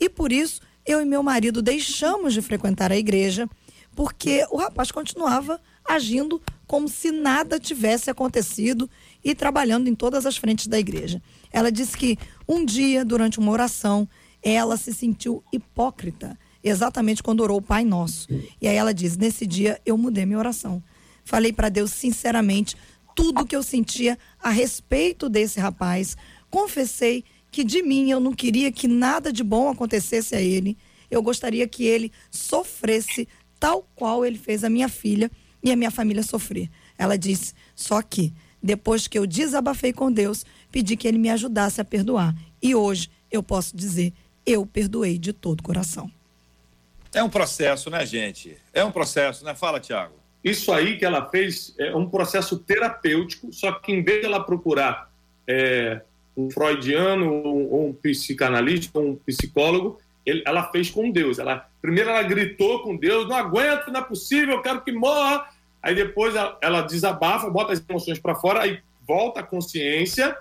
E 0.00 0.08
por 0.08 0.32
isso 0.32 0.60
eu 0.86 1.00
e 1.00 1.04
meu 1.04 1.22
marido 1.22 1.60
deixamos 1.60 2.32
de 2.32 2.42
frequentar 2.42 2.90
a 2.90 2.96
igreja 2.96 3.48
porque 3.94 4.46
o 4.50 4.58
rapaz 4.58 4.92
continuava 4.92 5.60
agindo 5.84 6.40
como 6.68 6.88
se 6.88 7.10
nada 7.10 7.58
tivesse 7.58 8.08
acontecido 8.08 8.88
e 9.24 9.34
trabalhando 9.34 9.88
em 9.88 9.94
todas 9.94 10.24
as 10.24 10.36
frentes 10.36 10.68
da 10.68 10.78
igreja. 10.78 11.20
Ela 11.52 11.72
disse 11.72 11.96
que 11.96 12.16
um 12.46 12.64
dia, 12.64 13.04
durante 13.04 13.40
uma 13.40 13.50
oração, 13.50 14.08
ela 14.40 14.76
se 14.76 14.94
sentiu 14.94 15.42
hipócrita, 15.52 16.38
exatamente 16.62 17.24
quando 17.24 17.40
orou 17.40 17.58
o 17.58 17.62
Pai 17.62 17.84
Nosso. 17.84 18.28
E 18.60 18.68
aí 18.68 18.76
ela 18.76 18.94
diz: 18.94 19.16
Nesse 19.16 19.46
dia 19.46 19.80
eu 19.84 19.98
mudei 19.98 20.24
minha 20.24 20.38
oração. 20.38 20.80
Falei 21.24 21.52
para 21.52 21.68
Deus 21.68 21.90
sinceramente 21.90 22.76
tudo 23.16 23.44
que 23.44 23.56
eu 23.56 23.64
sentia 23.64 24.16
a 24.40 24.50
respeito 24.50 25.28
desse 25.28 25.58
rapaz. 25.58 26.16
Confessei 26.48 27.24
que 27.50 27.64
de 27.64 27.82
mim 27.82 28.10
eu 28.10 28.20
não 28.20 28.32
queria 28.32 28.70
que 28.70 28.86
nada 28.86 29.32
de 29.32 29.42
bom 29.42 29.68
acontecesse 29.68 30.34
a 30.34 30.40
ele. 30.40 30.76
Eu 31.10 31.22
gostaria 31.22 31.66
que 31.66 31.84
ele 31.84 32.12
sofresse 32.30 33.28
tal 33.58 33.88
qual 33.94 34.24
ele 34.24 34.38
fez 34.38 34.64
a 34.64 34.70
minha 34.70 34.88
filha 34.88 35.30
e 35.62 35.72
a 35.72 35.76
minha 35.76 35.90
família 35.90 36.22
sofrer. 36.22 36.70
Ela 36.96 37.16
disse: 37.16 37.54
Só 37.74 38.02
que 38.02 38.32
depois 38.62 39.06
que 39.06 39.18
eu 39.18 39.26
desabafei 39.26 39.92
com 39.92 40.10
Deus, 40.10 40.44
pedi 40.70 40.96
que 40.96 41.06
ele 41.06 41.18
me 41.18 41.30
ajudasse 41.30 41.80
a 41.80 41.84
perdoar. 41.84 42.34
E 42.60 42.74
hoje 42.74 43.10
eu 43.30 43.42
posso 43.42 43.76
dizer, 43.76 44.12
eu 44.44 44.66
perdoei 44.66 45.18
de 45.18 45.32
todo 45.32 45.60
o 45.60 45.62
coração. 45.62 46.10
É 47.14 47.22
um 47.22 47.30
processo, 47.30 47.88
né, 47.88 48.04
gente? 48.04 48.56
É 48.72 48.84
um 48.84 48.90
processo, 48.90 49.44
né? 49.44 49.54
Fala, 49.54 49.80
Tiago. 49.80 50.14
Isso 50.42 50.72
aí 50.72 50.96
que 50.96 51.04
ela 51.04 51.28
fez 51.28 51.74
é 51.78 51.94
um 51.94 52.08
processo 52.08 52.58
terapêutico, 52.58 53.52
só 53.52 53.72
que 53.72 53.92
em 53.92 54.02
vez 54.02 54.20
de 54.20 54.26
ela 54.26 54.42
procurar 54.44 55.10
é, 55.46 56.02
um 56.38 56.48
freudiano 56.50 57.32
ou 57.32 57.88
um 57.88 57.92
psicanalista, 57.92 59.00
um 59.00 59.16
psicólogo, 59.16 59.98
ele, 60.24 60.42
ela 60.46 60.70
fez 60.70 60.88
com 60.88 61.10
Deus. 61.10 61.40
Ela, 61.40 61.68
primeiro 61.82 62.10
ela 62.10 62.22
gritou 62.22 62.82
com 62.82 62.96
Deus, 62.96 63.28
não 63.28 63.36
aguento, 63.36 63.88
não 63.88 64.00
é 64.00 64.04
possível, 64.04 64.54
eu 64.54 64.62
quero 64.62 64.82
que 64.82 64.92
morra. 64.92 65.48
Aí 65.82 65.96
depois 65.96 66.36
ela, 66.36 66.56
ela 66.62 66.82
desabafa, 66.82 67.50
bota 67.50 67.72
as 67.72 67.82
emoções 67.88 68.20
para 68.20 68.36
fora, 68.36 68.60
aí 68.60 68.80
volta 69.06 69.40
a 69.40 69.42
consciência 69.42 70.36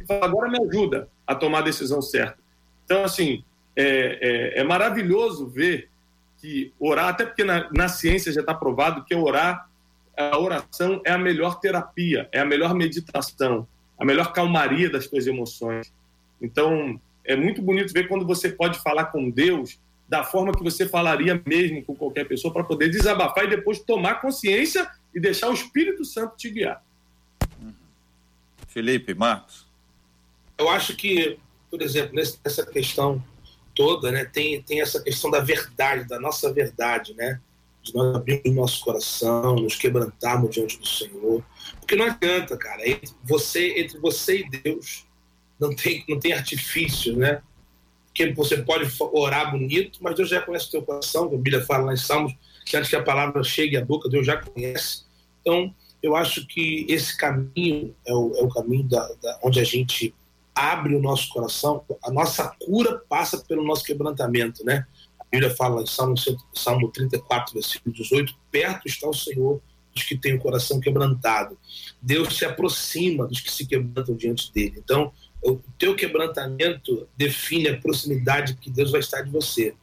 e 0.00 0.06
fala, 0.06 0.26
agora 0.26 0.48
me 0.48 0.58
ajuda 0.68 1.08
a 1.26 1.34
tomar 1.34 1.58
a 1.58 1.62
decisão 1.62 2.00
certa. 2.00 2.38
Então, 2.84 3.02
assim, 3.02 3.42
é, 3.74 4.54
é, 4.56 4.60
é 4.60 4.64
maravilhoso 4.64 5.48
ver 5.48 5.88
que 6.40 6.72
orar, 6.78 7.08
até 7.08 7.26
porque 7.26 7.44
na, 7.44 7.68
na 7.72 7.88
ciência 7.88 8.32
já 8.32 8.40
está 8.40 8.54
provado 8.54 9.04
que 9.04 9.14
orar, 9.14 9.68
a 10.16 10.38
oração 10.38 11.00
é 11.04 11.10
a 11.10 11.18
melhor 11.18 11.58
terapia, 11.60 12.28
é 12.30 12.40
a 12.40 12.44
melhor 12.44 12.74
meditação, 12.74 13.66
a 14.00 14.04
melhor 14.04 14.32
calmaria 14.32 14.88
das 14.88 15.04
suas 15.04 15.26
emoções. 15.26 15.92
Então, 16.40 16.98
é 17.22 17.36
muito 17.36 17.60
bonito 17.60 17.92
ver 17.92 18.08
quando 18.08 18.26
você 18.26 18.48
pode 18.48 18.78
falar 18.78 19.06
com 19.06 19.30
Deus 19.30 19.78
da 20.08 20.24
forma 20.24 20.52
que 20.52 20.64
você 20.64 20.88
falaria 20.88 21.40
mesmo 21.46 21.84
com 21.84 21.94
qualquer 21.94 22.26
pessoa 22.26 22.52
para 22.52 22.64
poder 22.64 22.88
desabafar 22.88 23.44
e 23.44 23.50
depois 23.50 23.78
tomar 23.78 24.20
consciência 24.20 24.90
e 25.14 25.20
deixar 25.20 25.50
o 25.50 25.54
Espírito 25.54 26.04
Santo 26.04 26.36
te 26.36 26.50
guiar. 26.50 26.82
Felipe, 28.66 29.14
Marcos. 29.14 29.66
Eu 30.58 30.68
acho 30.68 30.96
que, 30.96 31.38
por 31.70 31.82
exemplo, 31.82 32.14
nessa 32.14 32.66
questão 32.66 33.22
toda, 33.74 34.10
né, 34.10 34.24
tem, 34.24 34.60
tem 34.62 34.80
essa 34.80 35.00
questão 35.00 35.30
da 35.30 35.40
verdade, 35.40 36.08
da 36.08 36.18
nossa 36.18 36.52
verdade, 36.52 37.14
né? 37.14 37.40
De 37.82 37.94
nós 37.94 38.14
abrirmos 38.14 38.54
nosso 38.54 38.84
coração, 38.84 39.56
nos 39.56 39.76
quebrantarmos 39.76 40.50
diante 40.50 40.78
do 40.78 40.86
Senhor. 40.86 41.42
Porque 41.78 41.96
não 41.96 42.06
adianta, 42.06 42.56
cara, 42.56 42.88
entre 42.88 43.14
você, 43.24 43.80
entre 43.80 43.98
você 43.98 44.40
e 44.40 44.50
Deus 44.50 45.06
não 45.58 45.74
tem, 45.74 46.04
não 46.08 46.18
tem 46.18 46.32
artifício, 46.32 47.16
né? 47.16 47.42
que 48.12 48.32
você 48.32 48.62
pode 48.62 48.90
orar 49.12 49.50
bonito, 49.50 49.98
mas 50.02 50.14
Deus 50.14 50.28
já 50.28 50.40
conhece 50.40 50.68
o 50.68 50.70
teu 50.70 50.82
coração, 50.82 51.24
a 51.24 51.28
Bíblia 51.28 51.64
fala 51.64 51.86
lá 51.86 51.92
em 51.94 51.96
Salmos, 51.96 52.34
que 52.66 52.76
antes 52.76 52.90
que 52.90 52.96
a 52.96 53.02
palavra 53.02 53.42
chegue 53.42 53.76
à 53.76 53.84
boca, 53.84 54.08
Deus 54.08 54.26
já 54.26 54.36
conhece. 54.36 55.04
Então, 55.40 55.74
eu 56.02 56.16
acho 56.16 56.46
que 56.46 56.86
esse 56.88 57.16
caminho 57.16 57.94
é 58.06 58.14
o, 58.14 58.34
é 58.36 58.42
o 58.42 58.48
caminho 58.48 58.84
da, 58.84 59.06
da, 59.22 59.40
onde 59.42 59.60
a 59.60 59.64
gente 59.64 60.14
abre 60.54 60.94
o 60.94 61.00
nosso 61.00 61.28
coração, 61.30 61.84
a 62.02 62.10
nossa 62.10 62.54
cura 62.60 63.02
passa 63.08 63.38
pelo 63.38 63.64
nosso 63.64 63.84
quebrantamento, 63.84 64.64
né? 64.64 64.86
Bíblia 65.30 65.54
fala 65.54 65.82
em 65.82 65.86
Salmo, 65.86 66.14
Salmo 66.52 66.90
34, 66.90 67.54
versículo 67.54 67.94
18, 67.94 68.34
perto 68.50 68.88
está 68.88 69.08
o 69.08 69.14
Senhor 69.14 69.60
dos 69.94 70.04
que 70.04 70.16
têm 70.16 70.34
o 70.34 70.40
coração 70.40 70.80
quebrantado. 70.80 71.58
Deus 72.00 72.36
se 72.36 72.44
aproxima 72.44 73.26
dos 73.26 73.40
que 73.40 73.50
se 73.50 73.66
quebrantam 73.66 74.16
diante 74.16 74.52
dele. 74.52 74.74
Então, 74.78 75.12
o 75.42 75.58
teu 75.78 75.94
quebrantamento 75.94 77.08
define 77.16 77.68
a 77.68 77.78
proximidade 77.78 78.54
que 78.54 78.70
Deus 78.70 78.90
vai 78.90 79.00
estar 79.00 79.22
de 79.22 79.30
você. 79.30 79.74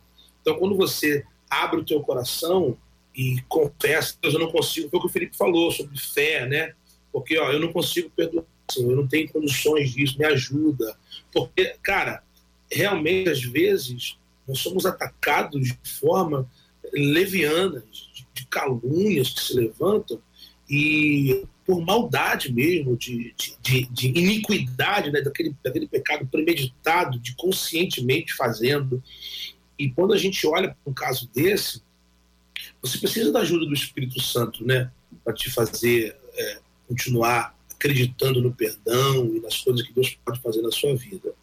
Então, 0.41 0.57
quando 0.57 0.75
você 0.75 1.25
abre 1.49 1.79
o 1.79 1.86
teu 1.86 2.01
coração 2.01 2.77
e 3.15 3.41
confessa, 3.47 4.15
Deus, 4.21 4.33
eu 4.33 4.39
não 4.39 4.51
consigo, 4.51 4.89
foi 4.89 4.99
o 4.99 5.01
que 5.01 5.07
o 5.07 5.12
Felipe 5.12 5.36
falou 5.36 5.71
sobre 5.71 5.97
fé, 5.97 6.45
né? 6.45 6.73
Porque, 7.12 7.38
ó, 7.38 7.51
eu 7.51 7.60
não 7.60 7.73
consigo 7.73 8.10
perdoar, 8.10 8.45
Senhor, 8.69 8.91
eu 8.91 8.97
não 8.97 9.07
tenho 9.07 9.29
condições 9.29 9.91
disso, 9.91 10.17
me 10.17 10.25
ajuda. 10.25 10.97
Porque, 11.33 11.75
cara, 11.81 12.23
realmente, 12.71 13.29
às 13.29 13.41
vezes, 13.41 14.17
nós 14.47 14.60
somos 14.60 14.86
atacados 14.86 15.62
de 15.62 15.77
forma 15.99 16.49
leviana, 16.93 17.83
de 18.33 18.45
calúnias 18.47 19.31
que 19.31 19.41
se 19.41 19.53
levantam, 19.53 20.21
e 20.69 21.45
por 21.65 21.81
maldade 21.81 22.51
mesmo, 22.51 22.95
de, 22.95 23.36
de, 23.62 23.86
de 23.86 24.07
iniquidade, 24.07 25.12
né, 25.12 25.21
daquele, 25.21 25.55
daquele 25.63 25.88
pecado 25.88 26.25
premeditado, 26.25 27.19
de 27.19 27.36
conscientemente 27.36 28.33
fazendo. 28.33 29.03
E 29.77 29.89
quando 29.89 30.13
a 30.13 30.17
gente 30.17 30.45
olha 30.47 30.69
para 30.69 30.91
um 30.91 30.93
caso 30.93 31.29
desse, 31.33 31.81
você 32.81 32.97
precisa 32.97 33.31
da 33.31 33.39
ajuda 33.39 33.65
do 33.65 33.73
Espírito 33.73 34.21
Santo, 34.21 34.65
né, 34.65 34.89
para 35.23 35.33
te 35.33 35.49
fazer 35.49 36.17
é, 36.33 36.60
continuar 36.88 37.55
acreditando 37.73 38.41
no 38.41 38.53
perdão 38.53 39.36
e 39.36 39.39
nas 39.39 39.57
coisas 39.62 39.86
que 39.86 39.93
Deus 39.93 40.17
pode 40.25 40.39
fazer 40.41 40.62
na 40.62 40.71
sua 40.71 40.95
vida. 40.95 41.33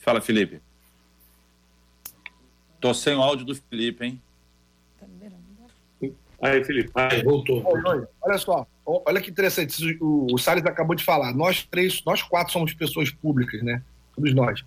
Fala, 0.00 0.20
Felipe. 0.20 0.60
Tô 2.80 2.92
sem 2.92 3.14
o 3.14 3.22
áudio 3.22 3.46
do 3.46 3.54
Felipe, 3.54 4.04
hein? 4.04 4.22
Aí, 6.40 6.62
Felipe, 6.64 6.90
aí, 6.94 7.22
voltou. 7.22 7.62
Olha 8.20 8.38
só, 8.38 8.66
olha 8.84 9.20
que 9.20 9.30
interessante, 9.30 9.96
o, 10.00 10.26
o 10.30 10.38
Salles 10.38 10.64
acabou 10.66 10.94
de 10.94 11.02
falar. 11.02 11.34
Nós 11.34 11.64
três, 11.64 12.02
nós 12.04 12.22
quatro 12.22 12.52
somos 12.52 12.74
pessoas 12.74 13.10
públicas, 13.10 13.62
né? 13.62 13.82
Todos 14.14 14.34
nós. 14.34 14.62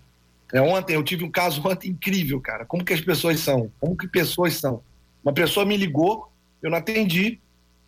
É, 0.52 0.60
ontem, 0.60 0.94
eu 0.94 1.04
tive 1.04 1.24
um 1.24 1.30
caso 1.30 1.62
ontem 1.66 1.90
incrível, 1.90 2.40
cara. 2.40 2.64
Como 2.64 2.84
que 2.84 2.92
as 2.92 3.00
pessoas 3.00 3.38
são? 3.38 3.70
Como 3.78 3.96
que 3.96 4.08
pessoas 4.08 4.54
são? 4.54 4.82
Uma 5.22 5.32
pessoa 5.32 5.64
me 5.64 5.76
ligou, 5.76 6.30
eu 6.60 6.70
não 6.70 6.78
atendi. 6.78 7.38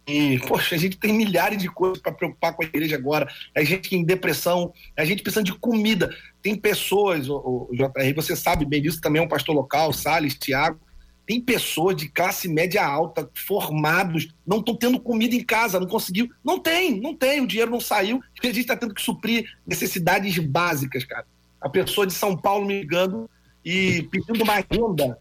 E, 0.06 0.38
poxa, 0.48 0.74
a 0.74 0.78
gente 0.78 0.96
tem 0.96 1.12
milhares 1.12 1.58
de 1.58 1.68
coisas 1.68 1.98
para 1.98 2.12
preocupar 2.12 2.54
com 2.54 2.62
a 2.62 2.66
igreja 2.66 2.96
agora. 2.96 3.28
É 3.54 3.64
gente 3.64 3.94
em 3.94 4.04
depressão, 4.04 4.72
é 4.96 5.04
gente 5.04 5.22
precisando 5.22 5.46
de 5.46 5.54
comida. 5.54 6.14
Tem 6.42 6.56
pessoas, 6.56 7.28
o, 7.28 7.68
o 7.70 7.76
JR, 7.76 8.14
você 8.14 8.34
sabe 8.34 8.64
bem 8.64 8.82
disso, 8.82 9.00
também 9.00 9.22
é 9.22 9.24
um 9.24 9.28
pastor 9.28 9.54
local, 9.54 9.92
Salles, 9.92 10.34
Tiago. 10.34 10.80
Tem 11.24 11.40
pessoas 11.40 11.96
de 11.96 12.08
classe 12.08 12.48
média 12.48 12.84
alta, 12.84 13.30
formados, 13.34 14.34
não 14.44 14.58
estão 14.58 14.74
tendo 14.74 14.98
comida 14.98 15.36
em 15.36 15.44
casa, 15.44 15.78
não 15.78 15.86
conseguiu. 15.86 16.28
Não 16.44 16.58
tem, 16.58 17.00
não 17.00 17.14
tem, 17.14 17.40
o 17.40 17.46
dinheiro 17.46 17.70
não 17.70 17.80
saiu. 17.80 18.20
A 18.42 18.46
gente 18.46 18.58
está 18.58 18.76
tendo 18.76 18.92
que 18.92 19.00
suprir 19.00 19.48
necessidades 19.64 20.36
básicas, 20.38 21.04
cara. 21.04 21.24
A 21.60 21.68
pessoa 21.68 22.06
de 22.06 22.12
São 22.12 22.36
Paulo 22.36 22.66
me 22.66 22.80
ligando 22.80 23.30
e 23.64 24.02
pedindo 24.10 24.42
uma 24.42 24.54
agenda, 24.54 25.16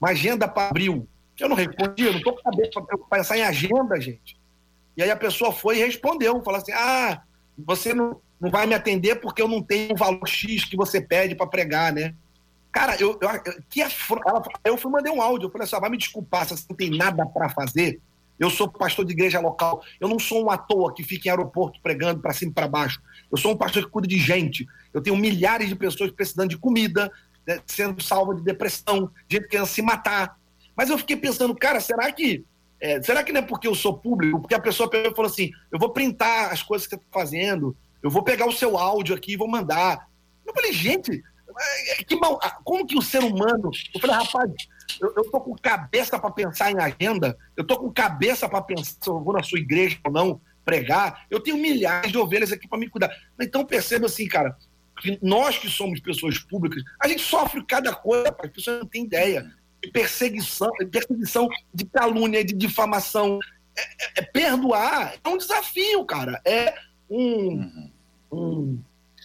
uma 0.00 0.10
agenda 0.10 0.48
para 0.48 0.70
abril. 0.70 1.06
Eu 1.42 1.48
não 1.48 1.56
respondi, 1.56 2.04
eu 2.04 2.12
não 2.12 2.18
estou 2.18 2.36
com 2.36 2.42
cabeça 2.42 2.80
para 2.80 3.18
pensar 3.18 3.36
em 3.36 3.42
agenda, 3.42 4.00
gente. 4.00 4.40
E 4.96 5.02
aí 5.02 5.10
a 5.10 5.16
pessoa 5.16 5.50
foi 5.50 5.78
e 5.78 5.84
respondeu, 5.84 6.40
falou 6.44 6.60
assim: 6.60 6.70
ah, 6.72 7.20
você 7.58 7.92
não, 7.92 8.20
não 8.40 8.48
vai 8.48 8.64
me 8.64 8.74
atender 8.74 9.16
porque 9.16 9.42
eu 9.42 9.48
não 9.48 9.60
tenho 9.60 9.92
o 9.92 9.96
valor 9.96 10.26
X 10.26 10.64
que 10.64 10.76
você 10.76 11.00
pede 11.00 11.34
para 11.34 11.48
pregar, 11.48 11.92
né? 11.92 12.14
Cara, 12.70 12.96
eu, 13.00 13.18
eu, 13.20 13.28
que 13.68 13.82
afro... 13.82 14.20
ela, 14.24 14.40
eu 14.64 14.78
fui 14.78 14.90
mandei 14.90 15.12
um 15.12 15.20
áudio, 15.20 15.46
eu 15.46 15.50
falei 15.50 15.64
assim: 15.64 15.74
ah, 15.74 15.80
vai 15.80 15.90
me 15.90 15.98
desculpar 15.98 16.46
se 16.46 16.56
você 16.56 16.64
não 16.70 16.76
tem 16.76 16.90
nada 16.90 17.26
para 17.26 17.48
fazer. 17.48 18.00
Eu 18.38 18.48
sou 18.48 18.68
pastor 18.68 19.04
de 19.04 19.12
igreja 19.12 19.40
local. 19.40 19.82
Eu 20.00 20.08
não 20.08 20.20
sou 20.20 20.44
um 20.44 20.50
à 20.50 20.56
toa 20.56 20.94
que 20.94 21.02
fica 21.02 21.28
em 21.28 21.30
aeroporto 21.30 21.80
pregando 21.82 22.20
para 22.20 22.32
cima 22.32 22.52
e 22.52 22.54
para 22.54 22.68
baixo. 22.68 23.02
Eu 23.30 23.36
sou 23.36 23.52
um 23.52 23.56
pastor 23.56 23.84
que 23.84 23.90
cuida 23.90 24.06
de 24.08 24.18
gente. 24.18 24.66
Eu 24.94 25.00
tenho 25.00 25.16
milhares 25.16 25.68
de 25.68 25.76
pessoas 25.76 26.10
precisando 26.10 26.50
de 26.50 26.58
comida, 26.58 27.10
né, 27.46 27.60
sendo 27.66 28.02
salva 28.02 28.34
de 28.34 28.42
depressão, 28.42 29.10
gente 29.28 29.48
querendo 29.48 29.66
se 29.66 29.82
matar. 29.82 30.36
Mas 30.76 30.90
eu 30.90 30.98
fiquei 30.98 31.16
pensando, 31.16 31.54
cara, 31.54 31.80
será 31.80 32.10
que 32.10 32.44
é, 32.80 33.00
será 33.00 33.22
que 33.22 33.32
não 33.32 33.40
é 33.40 33.44
porque 33.44 33.68
eu 33.68 33.76
sou 33.76 33.96
público? 33.96 34.40
Porque 34.40 34.56
a 34.56 34.60
pessoa 34.60 34.90
falou 35.14 35.30
assim: 35.30 35.52
eu 35.70 35.78
vou 35.78 35.90
printar 35.90 36.52
as 36.52 36.64
coisas 36.64 36.86
que 36.86 36.96
você 36.96 37.00
está 37.00 37.06
fazendo, 37.12 37.76
eu 38.02 38.10
vou 38.10 38.24
pegar 38.24 38.46
o 38.46 38.52
seu 38.52 38.76
áudio 38.76 39.14
aqui 39.14 39.34
e 39.34 39.36
vou 39.36 39.48
mandar. 39.48 40.08
Eu 40.44 40.52
falei, 40.52 40.72
gente, 40.72 41.22
é, 42.00 42.02
que 42.04 42.16
mal, 42.16 42.40
como 42.64 42.84
que 42.84 42.98
o 42.98 43.02
ser 43.02 43.22
humano. 43.22 43.70
Eu 43.94 44.00
falei, 44.00 44.16
rapaz, 44.16 44.50
eu, 45.00 45.12
eu 45.16 45.30
tô 45.30 45.40
com 45.40 45.54
cabeça 45.54 46.18
para 46.18 46.30
pensar 46.32 46.72
em 46.72 46.78
agenda, 46.80 47.38
eu 47.56 47.64
tô 47.64 47.78
com 47.78 47.92
cabeça 47.92 48.48
para 48.48 48.60
pensar 48.60 48.96
se 49.00 49.08
eu 49.08 49.20
vou 49.20 49.32
na 49.32 49.44
sua 49.44 49.60
igreja 49.60 49.98
ou 50.04 50.10
não 50.10 50.40
pregar, 50.64 51.26
eu 51.30 51.40
tenho 51.40 51.56
milhares 51.56 52.10
de 52.10 52.18
ovelhas 52.18 52.50
aqui 52.50 52.66
para 52.66 52.78
me 52.78 52.88
cuidar. 52.88 53.10
Então 53.40 53.64
perceba 53.64 54.06
assim, 54.06 54.26
cara, 54.26 54.56
que 55.00 55.18
nós 55.22 55.56
que 55.56 55.68
somos 55.68 56.00
pessoas 56.00 56.38
públicas, 56.38 56.82
a 57.00 57.06
gente 57.06 57.22
sofre 57.22 57.64
cada 57.64 57.94
coisa, 57.94 58.34
as 58.36 58.50
pessoas 58.50 58.80
não 58.80 58.86
têm 58.86 59.04
ideia 59.04 59.50
de 59.82 59.90
perseguição, 59.90 60.70
perseguição 60.90 61.48
de 61.74 61.84
calúnia, 61.86 62.44
de 62.44 62.54
difamação. 62.54 63.38
É, 63.76 63.82
é, 63.82 64.12
é, 64.18 64.22
perdoar 64.22 65.14
é 65.22 65.28
um 65.28 65.36
desafio, 65.36 66.04
cara. 66.04 66.40
É 66.44 66.74
um. 67.10 67.90
um 68.30 68.78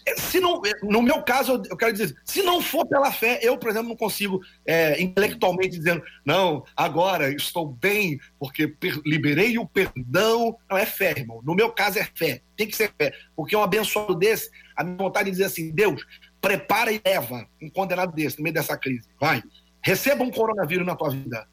é, 0.06 0.16
se 0.16 0.40
não, 0.40 0.62
é, 0.66 0.72
no 0.84 1.02
meu 1.02 1.22
caso, 1.22 1.62
eu 1.70 1.76
quero 1.76 1.92
dizer, 1.92 2.16
se 2.24 2.42
não 2.42 2.62
for 2.62 2.88
pela 2.88 3.12
fé, 3.12 3.40
eu, 3.42 3.58
por 3.58 3.70
exemplo, 3.70 3.90
não 3.90 3.96
consigo 3.96 4.40
é, 4.66 5.02
intelectualmente 5.02 5.78
dizendo, 5.78 6.02
não, 6.26 6.64
agora 6.78 7.30
estou 7.30 7.68
bem, 7.68 8.18
porque 8.40 8.74
liberei 9.06 9.58
o 9.58 9.68
perdão. 9.68 10.58
Não, 10.70 10.78
é 10.78 10.86
fé, 10.86 11.12
irmão. 11.12 11.42
No 11.44 11.54
meu 11.54 11.70
caso 11.72 12.00
é 12.00 12.08
fé. 12.16 12.42
Tem 12.56 12.68
que 12.68 12.76
ser 12.76 12.94
fé. 12.98 13.12
Porque 13.36 13.56
um 13.56 13.62
abençoado 13.62 14.16
desse, 14.16 14.50
a 14.78 14.84
minha 14.84 14.98
vontade 14.98 15.26
de 15.26 15.32
dizer 15.32 15.46
assim, 15.46 15.72
Deus, 15.72 16.02
prepara 16.40 16.92
e 16.92 17.02
leva 17.06 17.46
um 17.62 17.70
condenado 17.70 18.14
desse 18.14 18.38
no 18.38 18.44
meio 18.44 18.54
dessa 18.54 18.78
crise. 18.78 19.10
Vai. 19.20 19.44
Receba 19.82 20.24
um 20.24 20.32
coronavírus 20.32 20.86
na 20.86 20.96
tua 20.96 21.10
vida. 21.10 21.48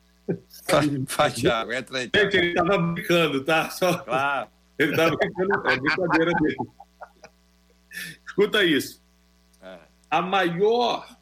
Thiago, 1.34 1.72
entra 1.72 1.98
aí. 1.98 2.10
Gente, 2.14 2.36
ele 2.36 2.48
estava 2.48 2.78
brincando, 2.78 3.44
tá? 3.44 3.70
Só... 3.70 3.98
Claro. 3.98 4.48
Ele 4.78 4.90
estava 4.90 5.16
brincando, 5.16 5.68
é 5.68 5.76
brincadeira 5.78 6.32
dele. 6.32 6.56
Escuta 8.26 8.64
isso. 8.64 9.00
É. 9.62 9.78
A 10.10 10.20
maior, 10.20 11.16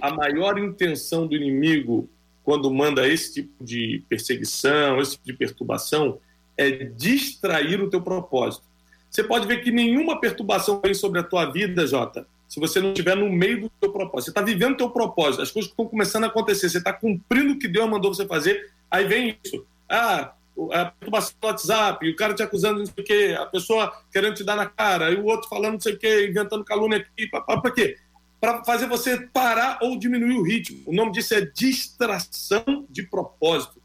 a 0.00 0.10
maior 0.10 0.58
intenção 0.58 1.26
do 1.26 1.36
inimigo 1.36 2.08
quando 2.42 2.72
manda 2.72 3.06
esse 3.06 3.34
tipo 3.34 3.62
de 3.62 4.02
perseguição, 4.08 5.00
esse 5.00 5.12
tipo 5.12 5.26
de 5.26 5.32
perturbação, 5.34 6.18
é 6.56 6.70
distrair 6.70 7.80
o 7.80 7.90
teu 7.90 8.00
propósito. 8.00 8.64
Você 9.10 9.22
pode 9.22 9.46
ver 9.46 9.62
que 9.62 9.70
nenhuma 9.70 10.20
perturbação 10.20 10.80
vem 10.82 10.94
sobre 10.94 11.20
a 11.20 11.22
tua 11.22 11.46
vida, 11.46 11.86
Jota, 11.86 12.26
se 12.48 12.58
você 12.58 12.80
não 12.80 12.88
estiver 12.88 13.14
no 13.14 13.30
meio 13.30 13.60
do 13.60 13.70
teu 13.80 13.92
propósito. 13.92 14.24
Você 14.24 14.30
está 14.30 14.40
vivendo 14.40 14.72
o 14.72 14.76
teu 14.76 14.90
propósito, 14.90 15.42
as 15.42 15.50
coisas 15.50 15.70
estão 15.70 15.86
começando 15.86 16.24
a 16.24 16.28
acontecer, 16.28 16.68
você 16.68 16.78
está 16.78 16.92
cumprindo 16.92 17.52
o 17.52 17.58
que 17.58 17.68
Deus 17.68 17.88
mandou 17.88 18.12
você 18.12 18.26
fazer, 18.26 18.72
aí 18.90 19.06
vem 19.06 19.38
isso. 19.44 19.66
Ah, 19.88 20.32
a 20.72 20.86
perturbação 20.86 21.34
do 21.40 21.46
WhatsApp, 21.46 22.08
o 22.08 22.16
cara 22.16 22.34
te 22.34 22.42
acusando 22.42 22.78
não 22.80 22.86
sei 22.86 22.94
o 22.98 23.04
quê, 23.04 23.36
a 23.38 23.46
pessoa 23.46 23.92
querendo 24.10 24.34
te 24.34 24.44
dar 24.44 24.56
na 24.56 24.66
cara, 24.66 25.10
e 25.10 25.16
o 25.16 25.26
outro 25.26 25.48
falando 25.48 25.74
não 25.74 25.80
sei 25.80 25.92
o 25.94 25.98
quê, 25.98 26.26
inventando 26.28 26.64
calúnia 26.64 26.98
aqui, 26.98 27.28
para 27.28 27.70
quê? 27.70 27.98
Para 28.40 28.64
fazer 28.64 28.86
você 28.86 29.28
parar 29.32 29.78
ou 29.82 29.98
diminuir 29.98 30.36
o 30.36 30.42
ritmo. 30.42 30.82
O 30.86 30.92
nome 30.92 31.12
disso 31.12 31.34
é 31.34 31.42
distração 31.42 32.86
de 32.88 33.02
propósito. 33.02 33.80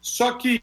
Só 0.00 0.32
que 0.32 0.62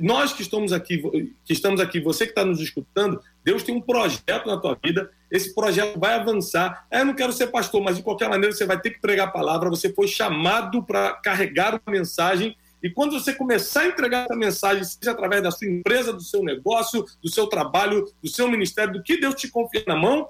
nós 0.00 0.32
que 0.32 0.42
estamos 0.42 0.72
aqui, 0.72 0.98
que 1.44 1.52
estamos 1.52 1.80
aqui, 1.80 2.00
você 2.00 2.24
que 2.24 2.32
está 2.32 2.44
nos 2.44 2.60
escutando, 2.60 3.22
Deus 3.44 3.62
tem 3.62 3.74
um 3.74 3.80
projeto 3.80 4.46
na 4.46 4.56
tua 4.56 4.78
vida, 4.82 5.10
esse 5.30 5.54
projeto 5.54 5.98
vai 5.98 6.14
avançar. 6.14 6.86
É, 6.90 7.00
eu 7.00 7.04
não 7.04 7.14
quero 7.14 7.32
ser 7.32 7.48
pastor, 7.48 7.82
mas 7.82 7.96
de 7.96 8.02
qualquer 8.02 8.28
maneira 8.28 8.54
você 8.54 8.64
vai 8.64 8.80
ter 8.80 8.90
que 8.90 9.00
pregar 9.00 9.28
a 9.28 9.30
palavra, 9.30 9.68
você 9.68 9.92
foi 9.92 10.08
chamado 10.08 10.82
para 10.82 11.12
carregar 11.14 11.74
uma 11.74 11.92
mensagem. 11.92 12.56
E 12.82 12.88
quando 12.88 13.12
você 13.12 13.34
começar 13.34 13.82
a 13.82 13.86
entregar 13.86 14.24
essa 14.24 14.36
mensagem, 14.36 14.84
seja 14.84 15.10
através 15.10 15.42
da 15.42 15.50
sua 15.50 15.68
empresa, 15.68 16.12
do 16.12 16.22
seu 16.22 16.42
negócio, 16.42 17.04
do 17.22 17.30
seu 17.30 17.46
trabalho, 17.46 18.10
do 18.22 18.28
seu 18.28 18.48
ministério, 18.48 18.94
do 18.94 19.02
que 19.02 19.20
Deus 19.20 19.34
te 19.34 19.48
confia 19.48 19.84
na 19.86 19.96
mão, 19.96 20.28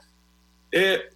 é, 0.72 1.11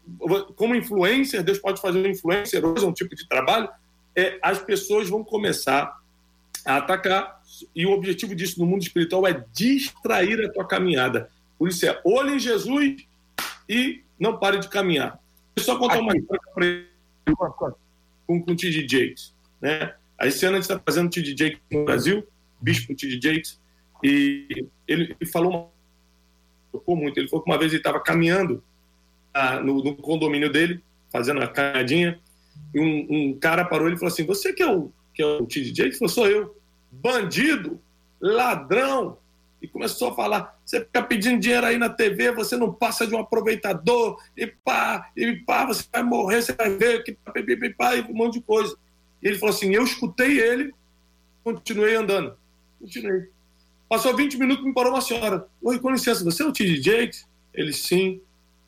como 0.57 0.75
influencer, 0.75 1.43
Deus 1.43 1.59
pode 1.59 1.81
fazer 1.81 2.07
um 2.07 2.11
influencer 2.11 2.65
um 2.65 2.93
tipo 2.93 3.15
de 3.17 3.27
trabalho, 3.29 3.69
é, 4.15 4.39
as 4.43 4.59
pessoas 4.59 5.09
vão 5.09 5.25
começar 5.25 5.99
a 6.65 6.77
atacar. 6.77 7.41
E 7.75 7.85
o 7.87 7.93
objetivo 7.93 8.35
disso 8.35 8.61
no 8.61 8.67
mundo 8.67 8.83
espiritual 8.83 9.27
é 9.27 9.45
distrair 9.53 10.45
a 10.45 10.53
tua 10.53 10.67
caminhada. 10.67 11.31
Por 11.59 11.69
isso 11.69 11.85
é 11.87 12.01
olho 12.05 12.35
em 12.35 12.39
Jesus 12.39 13.07
e 13.73 14.05
não 14.19 14.39
pare 14.39 14.59
de 14.59 14.69
caminhar. 14.69 15.19
Eu 15.57 15.63
só 15.63 15.79
contar 15.79 16.01
uma 16.01 16.15
história 16.15 16.41
ele 16.59 16.87
com, 18.27 18.43
com 18.43 18.53
o 18.53 18.57
T.D. 18.57 18.87
Jakes. 18.87 19.35
Né? 19.61 19.95
Esse 20.21 20.45
ano 20.45 20.57
a 20.57 20.61
gente 20.61 20.71
está 20.71 20.79
fazendo 20.85 21.11
T.D. 21.11 21.35
Jakes 21.37 21.61
no 21.71 21.85
Brasil, 21.87 22.27
bispo 22.61 22.95
T.D. 22.95 23.19
Jakes, 23.21 23.59
e 24.05 24.67
ele, 24.87 25.17
ele 25.19 25.31
falou 25.31 25.73
tocou 26.71 26.97
muito. 26.97 27.19
Ele 27.19 27.29
falou 27.29 27.45
que 27.45 27.51
uma 27.51 27.59
vez 27.59 27.73
ele 27.73 27.81
estava 27.81 28.01
caminhando 28.01 28.63
ah, 29.33 29.61
no, 29.61 29.83
no, 29.83 29.97
condomínio 29.97 30.53
dele, 30.53 30.83
fazendo 31.11 31.39
uma 31.39 31.49
caminhadinha, 31.49 32.21
e 32.75 32.81
um, 32.81 33.07
um, 33.11 33.39
cara 33.39 33.65
parou 33.65 33.89
e 33.89 33.97
falou 33.97 34.09
assim: 34.09 34.27
Você 34.27 34.53
que 34.53 34.63
é 34.63 34.71
o, 34.71 34.91
que 35.15 35.23
é 35.23 35.27
o 35.27 35.47
T.D. 35.47 35.69
Jakes? 35.69 35.79
Ele 35.81 35.93
falou: 35.95 36.09
Sou 36.09 36.27
eu. 36.27 36.57
Bandido, 36.91 37.81
ladrão, 38.21 39.17
e 39.63 39.69
começou 39.69 40.11
a 40.11 40.15
falar: 40.15 40.61
você 40.73 40.81
fica 40.81 41.03
pedindo 41.03 41.39
dinheiro 41.39 41.67
aí 41.67 41.77
na 41.77 41.91
TV, 41.91 42.33
você 42.33 42.57
não 42.57 42.73
passa 42.73 43.07
de 43.07 43.15
um 43.15 43.19
aproveitador, 43.19 44.19
e 44.35 44.47
pá, 44.47 45.11
e 45.15 45.37
pá, 45.37 45.67
você 45.67 45.85
vai 45.93 46.03
morrer, 46.03 46.41
você 46.41 46.55
vai 46.55 46.71
ver, 46.71 47.05
que 47.05 47.13
pá, 47.13 47.31
pá, 47.31 47.43
pá, 47.77 47.97
e 47.97 48.01
um 48.01 48.15
monte 48.15 48.35
de 48.35 48.41
coisa. 48.41 48.75
E 49.23 49.29
ele 49.29 49.39
falou 49.39 49.55
assim: 49.55 49.75
eu 49.75 49.85
escutei 49.85 50.41
ele, 50.41 50.73
continuei 51.45 51.95
andando. 51.95 52.35
Continuei. 52.81 53.29
Passou 53.87 54.17
20 54.17 54.39
minutos, 54.39 54.65
me 54.65 54.73
parou 54.73 54.93
uma 54.93 55.03
senhora. 55.03 55.47
Oi, 55.63 55.79
com 55.79 55.91
licença, 55.91 56.25
você 56.25 56.43
é 56.43 56.47
o 56.47 56.53
T.D. 56.53 56.81
Jakes? 56.81 57.29
Ele, 57.53 57.75
sim. 57.75 58.23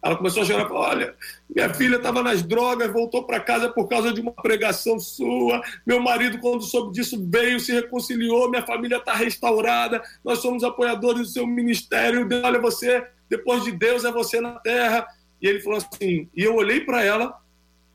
Ela 0.04 0.16
começou 0.16 0.42
a 0.42 0.44
chorar, 0.44 0.68
falou, 0.68 0.82
olha, 0.82 1.14
minha 1.48 1.72
filha 1.72 1.96
estava 1.96 2.22
nas 2.22 2.42
drogas, 2.42 2.92
voltou 2.92 3.24
para 3.24 3.40
casa 3.40 3.70
por 3.70 3.88
causa 3.88 4.12
de 4.12 4.20
uma 4.20 4.32
pregação 4.32 4.98
sua, 4.98 5.62
meu 5.86 5.98
marido, 5.98 6.38
quando 6.40 6.62
soube 6.62 6.92
disso, 6.92 7.18
veio, 7.26 7.58
se 7.58 7.72
reconciliou, 7.72 8.50
minha 8.50 8.66
família 8.66 8.98
está 8.98 9.14
restaurada, 9.14 10.02
nós 10.22 10.40
somos 10.40 10.62
apoiadores 10.62 11.22
do 11.22 11.32
seu 11.32 11.46
ministério, 11.46 12.28
olha 12.44 12.60
você, 12.60 13.02
depois 13.30 13.64
de 13.64 13.72
Deus 13.72 14.04
é 14.04 14.12
você 14.12 14.42
na 14.42 14.52
terra. 14.60 15.06
E 15.40 15.48
ele 15.48 15.60
falou 15.60 15.78
assim, 15.78 16.28
e 16.36 16.44
eu 16.44 16.54
olhei 16.54 16.80
para 16.80 17.02
ela 17.02 17.38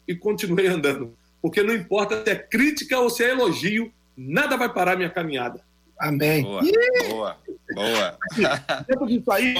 e 0.07 0.15
continuei 0.15 0.65
andando, 0.65 1.15
porque 1.43 1.61
não 1.61 1.75
importa 1.75 2.23
se 2.23 2.31
é 2.31 2.35
crítica 2.35 2.99
ou 2.99 3.11
se 3.11 3.23
é 3.23 3.29
elogio, 3.29 3.93
nada 4.17 4.57
vai 4.57 4.73
parar 4.73 4.97
minha 4.97 5.11
caminhada. 5.11 5.61
Amém. 5.99 6.41
Boa, 6.41 6.61
boa, 7.07 7.37
boa. 7.75 8.17
Dentro 8.87 9.05
disso 9.05 9.31
aí, 9.31 9.53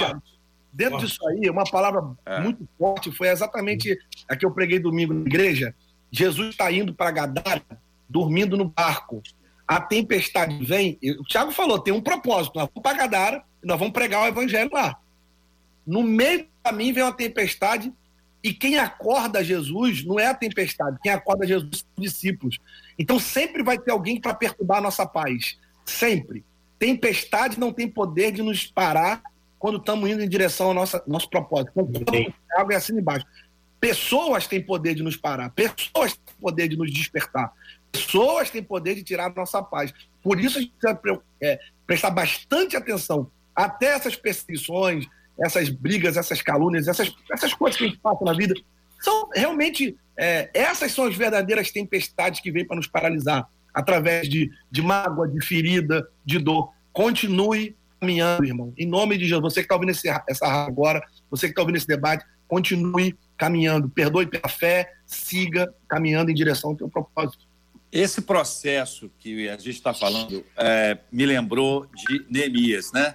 Dentro 0.72 0.94
Nossa. 0.94 1.06
disso 1.06 1.26
aí, 1.28 1.50
uma 1.50 1.64
palavra 1.64 2.02
é. 2.24 2.40
muito 2.40 2.68
forte 2.78 3.10
foi 3.10 3.28
exatamente 3.28 3.98
a 4.28 4.36
que 4.36 4.46
eu 4.46 4.50
preguei 4.50 4.78
domingo 4.78 5.12
na 5.12 5.22
igreja. 5.22 5.74
Jesus 6.10 6.50
está 6.50 6.70
indo 6.70 6.94
para 6.94 7.10
Gadara, 7.10 7.62
dormindo 8.08 8.56
no 8.56 8.66
barco. 8.66 9.22
A 9.66 9.80
tempestade 9.80 10.64
vem. 10.64 10.98
O 11.18 11.24
Tiago 11.24 11.52
falou: 11.52 11.78
tem 11.78 11.92
um 11.92 12.00
propósito. 12.00 12.56
Nós 12.56 12.68
vamos 12.68 12.82
para 12.82 12.98
Gadara 12.98 13.44
e 13.62 13.66
nós 13.66 13.78
vamos 13.78 13.92
pregar 13.92 14.22
o 14.22 14.26
evangelho 14.26 14.70
lá. 14.72 14.98
No 15.86 16.02
meio 16.02 16.44
do 16.44 16.48
caminho 16.62 16.94
vem 16.94 17.02
uma 17.02 17.12
tempestade 17.12 17.92
E 18.42 18.54
quem 18.54 18.78
acorda 18.78 19.44
Jesus 19.44 20.04
não 20.04 20.18
é 20.18 20.26
a 20.26 20.34
tempestade, 20.34 20.98
quem 21.02 21.12
acorda 21.12 21.46
Jesus 21.46 21.78
são 21.78 21.88
os 21.96 22.04
discípulos. 22.04 22.58
Então 22.98 23.18
sempre 23.18 23.62
vai 23.62 23.78
ter 23.78 23.90
alguém 23.90 24.20
para 24.20 24.34
perturbar 24.34 24.78
a 24.78 24.82
nossa 24.82 25.06
paz. 25.06 25.58
Sempre. 25.84 26.44
Tempestade 26.78 27.60
não 27.60 27.72
tem 27.72 27.86
poder 27.86 28.32
de 28.32 28.42
nos 28.42 28.66
parar 28.66 29.22
quando 29.60 29.76
estamos 29.76 30.08
indo 30.08 30.22
em 30.22 30.28
direção 30.28 30.68
ao 30.68 30.74
nosso, 30.74 31.00
nosso 31.06 31.28
propósito. 31.28 31.70
Água 32.56 32.72
é 32.72 32.76
assim 32.76 32.96
embaixo. 32.96 33.26
Pessoas 33.78 34.46
têm 34.46 34.60
poder 34.60 34.94
de 34.94 35.02
nos 35.02 35.16
parar, 35.16 35.50
pessoas 35.50 36.14
têm 36.14 36.34
poder 36.40 36.66
de 36.66 36.76
nos 36.76 36.90
despertar, 36.90 37.52
pessoas 37.92 38.50
têm 38.50 38.62
poder 38.62 38.94
de 38.94 39.02
tirar 39.02 39.26
a 39.26 39.34
nossa 39.34 39.62
paz. 39.62 39.92
Por 40.22 40.40
isso 40.40 40.58
a 40.58 40.62
gente 40.62 40.72
precisa 40.72 41.22
é, 41.42 41.60
prestar 41.86 42.10
bastante 42.10 42.74
atenção 42.74 43.30
até 43.54 43.88
essas 43.88 44.16
perseguições, 44.16 45.06
essas 45.38 45.68
brigas, 45.68 46.16
essas 46.16 46.40
calúnias, 46.40 46.88
essas, 46.88 47.14
essas 47.30 47.52
coisas 47.52 47.78
que 47.78 47.84
a 47.84 47.88
gente 47.88 48.00
passa 48.00 48.24
na 48.24 48.32
vida. 48.32 48.54
São 48.98 49.28
realmente, 49.34 49.96
é, 50.16 50.50
essas 50.54 50.92
são 50.92 51.04
as 51.06 51.14
verdadeiras 51.14 51.70
tempestades 51.70 52.40
que 52.40 52.50
vêm 52.50 52.66
para 52.66 52.76
nos 52.76 52.86
paralisar, 52.86 53.46
através 53.74 54.28
de, 54.28 54.50
de 54.70 54.82
mágoa, 54.82 55.28
de 55.28 55.44
ferida, 55.44 56.08
de 56.24 56.38
dor. 56.38 56.72
Continue 56.92 57.76
caminhando, 58.00 58.44
irmão. 58.44 58.72
Em 58.76 58.86
nome 58.86 59.18
de 59.18 59.26
Jesus, 59.26 59.42
você 59.42 59.60
que 59.60 59.66
está 59.66 59.74
ouvindo 59.74 59.90
esse, 59.90 60.08
essa 60.28 60.46
agora, 60.46 61.02
você 61.30 61.46
que 61.46 61.52
está 61.52 61.60
ouvindo 61.60 61.76
esse 61.76 61.86
debate, 61.86 62.24
continue 62.48 63.16
caminhando. 63.36 63.88
Perdoe 63.88 64.26
pela 64.26 64.48
fé, 64.48 64.92
siga 65.06 65.72
caminhando 65.86 66.30
em 66.30 66.34
direção 66.34 66.70
ao 66.70 66.76
teu 66.76 66.88
propósito. 66.88 67.48
Esse 67.92 68.22
processo 68.22 69.10
que 69.18 69.48
a 69.48 69.56
gente 69.56 69.70
está 69.70 69.92
falando 69.92 70.44
é, 70.56 70.98
me 71.10 71.26
lembrou 71.26 71.86
de 71.86 72.24
Neemias, 72.30 72.92
né? 72.92 73.14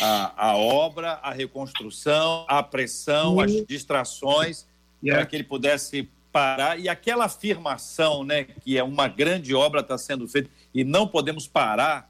A, 0.00 0.48
a, 0.48 0.56
obra, 0.56 1.12
a 1.22 1.32
reconstrução, 1.32 2.44
a 2.46 2.62
pressão, 2.62 3.40
as 3.40 3.50
distrações, 3.66 4.66
yeah. 5.02 5.18
para 5.18 5.26
que 5.26 5.36
ele 5.36 5.44
pudesse 5.44 6.08
parar. 6.30 6.78
E 6.78 6.88
aquela 6.88 7.24
afirmação, 7.24 8.22
né, 8.22 8.44
que 8.44 8.76
é 8.76 8.82
uma 8.82 9.08
grande 9.08 9.54
obra 9.54 9.80
está 9.80 9.96
sendo 9.96 10.28
feita 10.28 10.50
e 10.74 10.84
não 10.84 11.08
podemos 11.08 11.46
parar, 11.46 12.09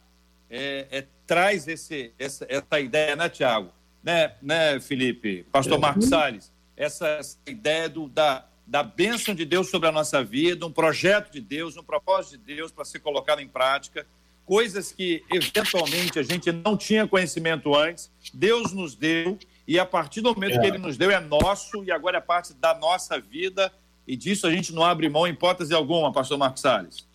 é, 0.51 0.87
é, 0.91 1.07
traz 1.27 1.69
esse, 1.69 2.13
essa, 2.19 2.45
essa 2.49 2.81
ideia, 2.81 3.15
né, 3.15 3.29
Tiago? 3.29 3.71
Né, 4.03 4.35
né, 4.43 4.81
Felipe? 4.81 5.47
Pastor 5.53 5.79
é. 5.79 5.81
Marcos 5.81 6.09
Salles, 6.09 6.53
essa, 6.77 7.07
essa 7.09 7.39
ideia 7.47 7.89
do, 7.89 8.09
da, 8.09 8.45
da 8.67 8.83
bênção 8.83 9.35
de 9.35 9.45
Deus 9.45 9.71
sobre 9.71 9.89
a 9.89 9.93
nossa 9.93 10.25
vida, 10.25 10.67
um 10.67 10.73
projeto 10.73 11.31
de 11.31 11.41
Deus, 11.41 11.77
um 11.77 11.83
propósito 11.83 12.39
de 12.39 12.57
Deus 12.57 12.73
para 12.73 12.85
ser 12.85 12.99
colocado 12.99 13.41
em 13.41 13.49
prática, 13.49 14.07
coisas 14.45 14.91
que 14.91 15.23
eventualmente 15.33 16.19
a 16.19 16.23
gente 16.23 16.51
não 16.51 16.77
tinha 16.77 17.07
conhecimento 17.07 17.75
antes, 17.75 18.11
Deus 18.35 18.73
nos 18.73 18.97
deu, 18.97 19.39
e 19.69 19.79
a 19.79 19.87
partir 19.87 20.21
do 20.21 20.35
momento 20.35 20.57
é. 20.57 20.61
que 20.61 20.67
Ele 20.67 20.79
nos 20.79 20.97
deu 20.97 21.11
é 21.11 21.21
nosso, 21.21 21.85
e 21.85 21.93
agora 21.93 22.19
é 22.19 22.21
parte 22.21 22.53
da 22.55 22.77
nossa 22.77 23.21
vida, 23.21 23.73
e 24.07 24.17
disso 24.17 24.47
a 24.47 24.51
gente 24.51 24.73
não 24.73 24.83
abre 24.83 25.09
mão 25.09 25.27
em 25.27 25.31
hipótese 25.31 25.73
alguma, 25.73 26.13
pastor 26.13 26.37
Marcos 26.37 26.63
Salles. 26.63 27.10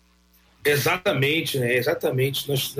Exatamente, 0.66 1.58
né? 1.58 1.76
Exatamente. 1.76 2.48
Nós, 2.48 2.74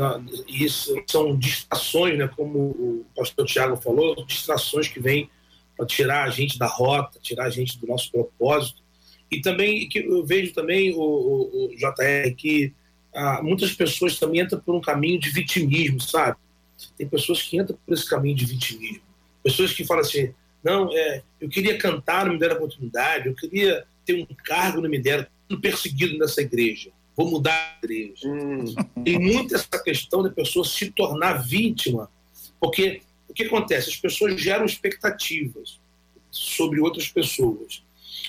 isso 0.48 0.94
são 1.06 1.36
distrações, 1.36 2.18
né? 2.18 2.28
Como 2.28 2.58
o 2.58 3.06
pastor 3.14 3.46
Tiago 3.46 3.76
falou, 3.76 4.24
distrações 4.26 4.88
que 4.88 5.00
vêm 5.00 5.30
para 5.76 5.86
tirar 5.86 6.24
a 6.24 6.30
gente 6.30 6.58
da 6.58 6.66
rota, 6.66 7.18
tirar 7.20 7.44
a 7.44 7.50
gente 7.50 7.78
do 7.78 7.86
nosso 7.86 8.10
propósito. 8.10 8.82
E 9.30 9.40
também 9.40 9.88
que 9.88 10.00
eu 10.00 10.24
vejo 10.24 10.52
também 10.52 10.92
o, 10.94 11.00
o, 11.00 11.66
o 11.66 11.76
JR 11.76 12.34
que 12.36 12.72
ah, 13.14 13.40
muitas 13.42 13.72
pessoas 13.72 14.18
também 14.18 14.40
entram 14.40 14.60
por 14.60 14.74
um 14.74 14.80
caminho 14.80 15.18
de 15.18 15.30
vitimismo, 15.30 16.00
sabe? 16.00 16.36
Tem 16.96 17.08
pessoas 17.08 17.42
que 17.42 17.56
entram 17.56 17.78
por 17.84 17.94
esse 17.94 18.08
caminho 18.08 18.36
de 18.36 18.44
vitimismo. 18.44 19.02
Pessoas 19.42 19.72
que 19.72 19.84
falam 19.84 20.02
assim: 20.02 20.34
não, 20.62 20.90
é, 20.92 21.22
eu 21.40 21.48
queria 21.48 21.78
cantar, 21.78 22.26
não 22.26 22.34
me 22.34 22.38
deram 22.38 22.56
oportunidade, 22.56 23.28
eu 23.28 23.34
queria 23.34 23.84
ter 24.04 24.14
um 24.14 24.26
cargo, 24.44 24.80
não 24.80 24.90
me 24.90 24.98
deram, 24.98 25.26
perseguido 25.60 26.18
nessa 26.18 26.42
igreja, 26.42 26.90
vou 27.16 27.30
mudar 27.30 27.52
a 27.52 27.84
igreja. 27.84 28.28
Hum. 28.28 28.64
Tem 29.04 29.18
muito 29.18 29.54
essa 29.54 29.82
questão 29.82 30.22
da 30.22 30.30
pessoa 30.30 30.64
se 30.64 30.90
tornar 30.90 31.42
vítima, 31.42 32.10
porque 32.60 33.02
que 33.36 33.44
acontece? 33.44 33.90
As 33.90 33.96
pessoas 33.96 34.40
geram 34.40 34.64
expectativas 34.64 35.78
sobre 36.30 36.80
outras 36.80 37.08
pessoas. 37.08 37.84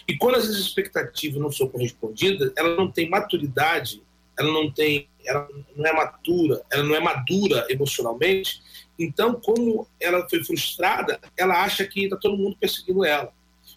E 0.07 0.17
quando 0.17 0.35
essas 0.35 0.57
expectativas 0.57 1.41
não 1.41 1.51
são 1.51 1.67
correspondidas, 1.67 2.51
ela 2.57 2.75
não 2.75 2.91
tem 2.91 3.09
maturidade, 3.09 4.03
ela 4.37 4.51
não 4.51 4.69
tem, 4.69 5.07
ela 5.25 5.47
não 5.75 5.85
é 5.85 5.93
matura, 5.93 6.61
ela 6.69 6.83
não 6.83 6.93
é 6.93 6.99
madura 6.99 7.65
emocionalmente. 7.69 8.61
Então, 8.99 9.39
como 9.39 9.87
ela 9.99 10.27
foi 10.29 10.43
frustrada, 10.43 11.19
ela 11.37 11.63
acha 11.63 11.87
que 11.87 12.03
está 12.03 12.17
todo 12.17 12.37
mundo 12.37 12.57
perseguindo 12.59 13.05
ela. 13.05 13.31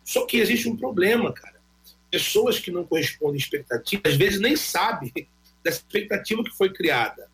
Só 0.04 0.26
que 0.26 0.38
existe 0.38 0.68
um 0.68 0.76
problema, 0.76 1.32
cara. 1.32 1.49
Pessoas 2.10 2.58
que 2.58 2.70
não 2.70 2.84
correspondem 2.84 3.36
à 3.36 3.38
expectativa, 3.38 4.02
às 4.06 4.16
vezes 4.16 4.40
nem 4.40 4.56
sabem 4.56 5.12
dessa 5.62 5.78
expectativa 5.78 6.42
que 6.42 6.50
foi 6.50 6.72
criada. 6.72 7.28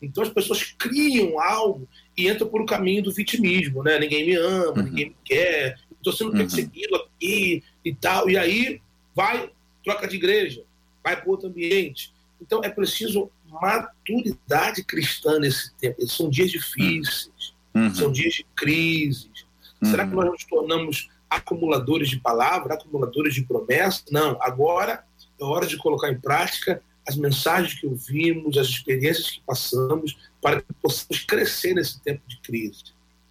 Então 0.00 0.22
as 0.22 0.30
pessoas 0.30 0.74
criam 0.78 1.38
algo 1.38 1.88
e 2.16 2.28
entram 2.28 2.48
por 2.48 2.60
o 2.60 2.66
caminho 2.66 3.04
do 3.04 3.12
vitimismo, 3.12 3.82
né? 3.82 3.98
Ninguém 3.98 4.26
me 4.26 4.34
ama, 4.34 4.78
uhum. 4.78 4.82
ninguém 4.82 5.06
me 5.10 5.16
quer, 5.24 5.78
estou 5.92 6.12
sendo 6.12 6.32
uhum. 6.32 6.38
perseguido 6.38 6.96
uhum. 6.96 7.02
aqui 7.02 7.62
e 7.84 7.94
tal. 7.94 8.28
E 8.28 8.36
aí 8.36 8.80
vai, 9.14 9.50
troca 9.84 10.08
de 10.08 10.16
igreja, 10.16 10.64
vai 11.02 11.16
para 11.16 11.30
outro 11.30 11.48
ambiente. 11.48 12.12
Então 12.40 12.60
é 12.64 12.68
preciso 12.68 13.30
maturidade 13.48 14.82
cristã 14.82 15.38
nesse 15.38 15.72
tempo. 15.74 16.06
São 16.08 16.28
dias 16.28 16.50
difíceis, 16.50 17.54
uhum. 17.74 17.94
são 17.94 18.10
dias 18.10 18.34
de 18.34 18.46
crises. 18.56 19.46
Será 19.84 20.06
que 20.06 20.14
uhum. 20.14 20.22
nós 20.22 20.32
nos 20.32 20.44
tornamos 20.44 21.08
acumuladores 21.36 22.08
de 22.08 22.18
palavra, 22.18 22.74
acumuladores 22.74 23.34
de 23.34 23.42
promessas? 23.42 24.04
Não, 24.10 24.36
agora 24.40 25.04
é 25.40 25.44
hora 25.44 25.66
de 25.66 25.76
colocar 25.76 26.10
em 26.10 26.18
prática 26.18 26.82
as 27.06 27.16
mensagens 27.16 27.74
que 27.74 27.86
ouvimos, 27.86 28.56
as 28.56 28.68
experiências 28.68 29.30
que 29.30 29.42
passamos, 29.44 30.16
para 30.40 30.62
que 30.62 30.72
possamos 30.80 31.24
crescer 31.24 31.74
nesse 31.74 32.00
tempo 32.00 32.22
de 32.28 32.38
crise. 32.38 32.84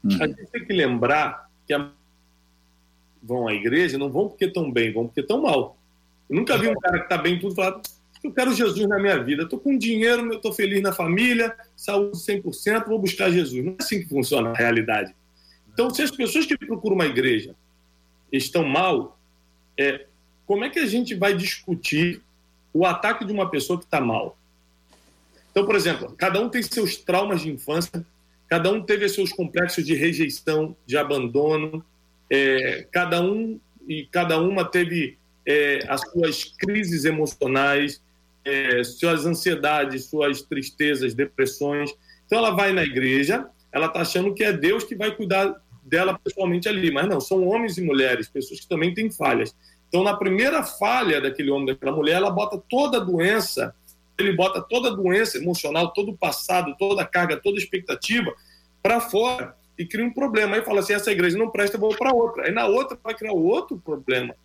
Hum. 0.04 0.18
A 0.20 0.28
gente 0.28 0.46
tem 0.48 0.66
que 0.66 0.74
lembrar 0.74 1.50
que 1.66 1.74
a... 1.74 1.90
vão 3.24 3.48
à 3.48 3.54
igreja 3.54 3.98
não 3.98 4.12
vão 4.12 4.28
porque 4.28 4.46
estão 4.46 4.72
bem, 4.72 4.92
vão 4.92 5.06
porque 5.06 5.22
estão 5.22 5.42
mal. 5.42 5.78
Eu 6.30 6.36
nunca 6.36 6.58
vi 6.58 6.68
um 6.68 6.76
cara 6.76 6.98
que 6.98 7.06
está 7.06 7.18
bem 7.18 7.40
tudo 7.40 7.56
falar 7.56 7.82
eu 8.24 8.32
quero 8.32 8.54
Jesus 8.54 8.88
na 8.88 9.00
minha 9.00 9.22
vida, 9.24 9.44
estou 9.44 9.60
com 9.60 9.76
dinheiro, 9.76 10.32
estou 10.34 10.54
feliz 10.54 10.82
na 10.82 10.94
família, 10.94 11.56
saúde 11.76 12.18
100%, 12.18 12.88
vou 12.88 13.00
buscar 13.00 13.32
Jesus. 13.32 13.66
Não 13.66 13.74
é 13.74 13.76
assim 13.80 14.02
que 14.02 14.10
funciona 14.10 14.52
a 14.52 14.54
realidade. 14.54 15.14
Então, 15.74 15.90
se 15.90 16.04
as 16.04 16.12
pessoas 16.12 16.46
que 16.46 16.58
procuram 16.58 16.96
uma 16.96 17.06
igreja 17.06 17.56
estão 18.32 18.64
mal, 18.64 19.20
é, 19.78 20.06
como 20.46 20.64
é 20.66 20.70
que 20.70 20.80
a 20.80 20.86
gente 20.86 21.16
vai 21.16 21.34
discutir 21.34 22.22
o 22.74 22.86
ataque 22.86 23.26
de 23.26 23.32
uma 23.32 23.50
pessoa 23.50 23.78
que 23.78 23.86
está 23.86 24.00
mal. 24.00 24.38
Então, 25.52 25.66
por 25.66 25.76
exemplo, 25.76 26.14
cada 26.18 26.40
um 26.42 26.50
tem 26.50 26.64
seus 26.64 26.96
traumas 26.96 27.42
de 27.42 27.50
infância, 27.50 28.06
cada 28.48 28.72
um 28.72 28.82
teve 28.82 29.08
seus 29.10 29.32
complexos 29.32 29.86
de 29.86 29.94
rejeição, 29.94 30.76
de 30.86 30.98
abandono, 30.98 31.84
é, 32.30 32.88
cada 32.92 33.22
um 33.22 33.60
e 33.88 34.06
cada 34.06 34.40
uma 34.40 34.64
teve 34.64 35.18
é, 35.46 35.80
as 35.90 36.02
suas 36.10 36.44
crises 36.58 37.04
emocionais, 37.04 38.02
é, 38.46 38.84
suas 38.84 39.26
ansiedades, 39.26 40.06
suas 40.06 40.42
tristezas, 40.42 41.14
depressões. 41.14 41.94
Então, 42.26 42.40
ela 42.40 42.52
vai 42.52 42.72
na 42.72 42.84
igreja, 42.84 43.48
ela 43.72 43.88
está 43.88 44.02
achando 44.02 44.34
que 44.34 44.44
é 44.44 44.54
Deus 44.54 44.84
que 44.84 44.96
vai 44.96 45.14
cuidar 45.14 45.62
dela 45.84 46.20
pessoalmente 46.24 46.70
ali, 46.70 46.92
mas 46.92 47.08
não, 47.08 47.20
são 47.20 47.46
homens 47.48 47.78
e 47.78 47.82
mulheres, 47.82 48.30
pessoas 48.30 48.60
que 48.60 48.68
também 48.68 48.94
têm 48.94 49.10
falhas. 49.12 49.56
Então, 49.88 50.04
na 50.04 50.16
primeira 50.16 50.64
falha 50.64 51.20
daquele 51.20 51.52
homem, 51.52 51.68
daquela 51.68 51.92
mulher, 51.92 52.14
ela 52.14 52.30
bota 52.30 52.58
toda 52.70 52.98
a 52.98 53.02
doença, 53.02 53.76
ele 54.18 54.34
bota 54.34 54.62
toda 54.62 54.90
a 54.90 54.94
doença 54.94 55.38
emocional, 55.38 55.92
todo 55.92 56.12
o 56.12 56.18
passado, 56.18 56.76
toda 56.78 57.02
a 57.02 57.06
carga, 57.06 57.38
toda 57.38 57.58
a 57.58 57.62
expectativa 57.62 58.34
para 58.82 59.02
fora 59.02 59.56
e 59.78 59.86
cria 59.86 60.06
um 60.06 60.14
problema. 60.14 60.56
Aí 60.56 60.62
fala 60.62 60.80
assim: 60.80 60.94
essa 60.94 61.12
igreja 61.12 61.38
não 61.38 61.50
presta, 61.50 61.78
vou 61.78 61.96
para 61.96 62.14
outra. 62.14 62.46
Aí 62.46 62.52
na 62.52 62.68
outra 62.68 62.98
vai 63.04 63.16
criar 63.16 63.34
outro 63.34 63.78
problema. 63.78 64.36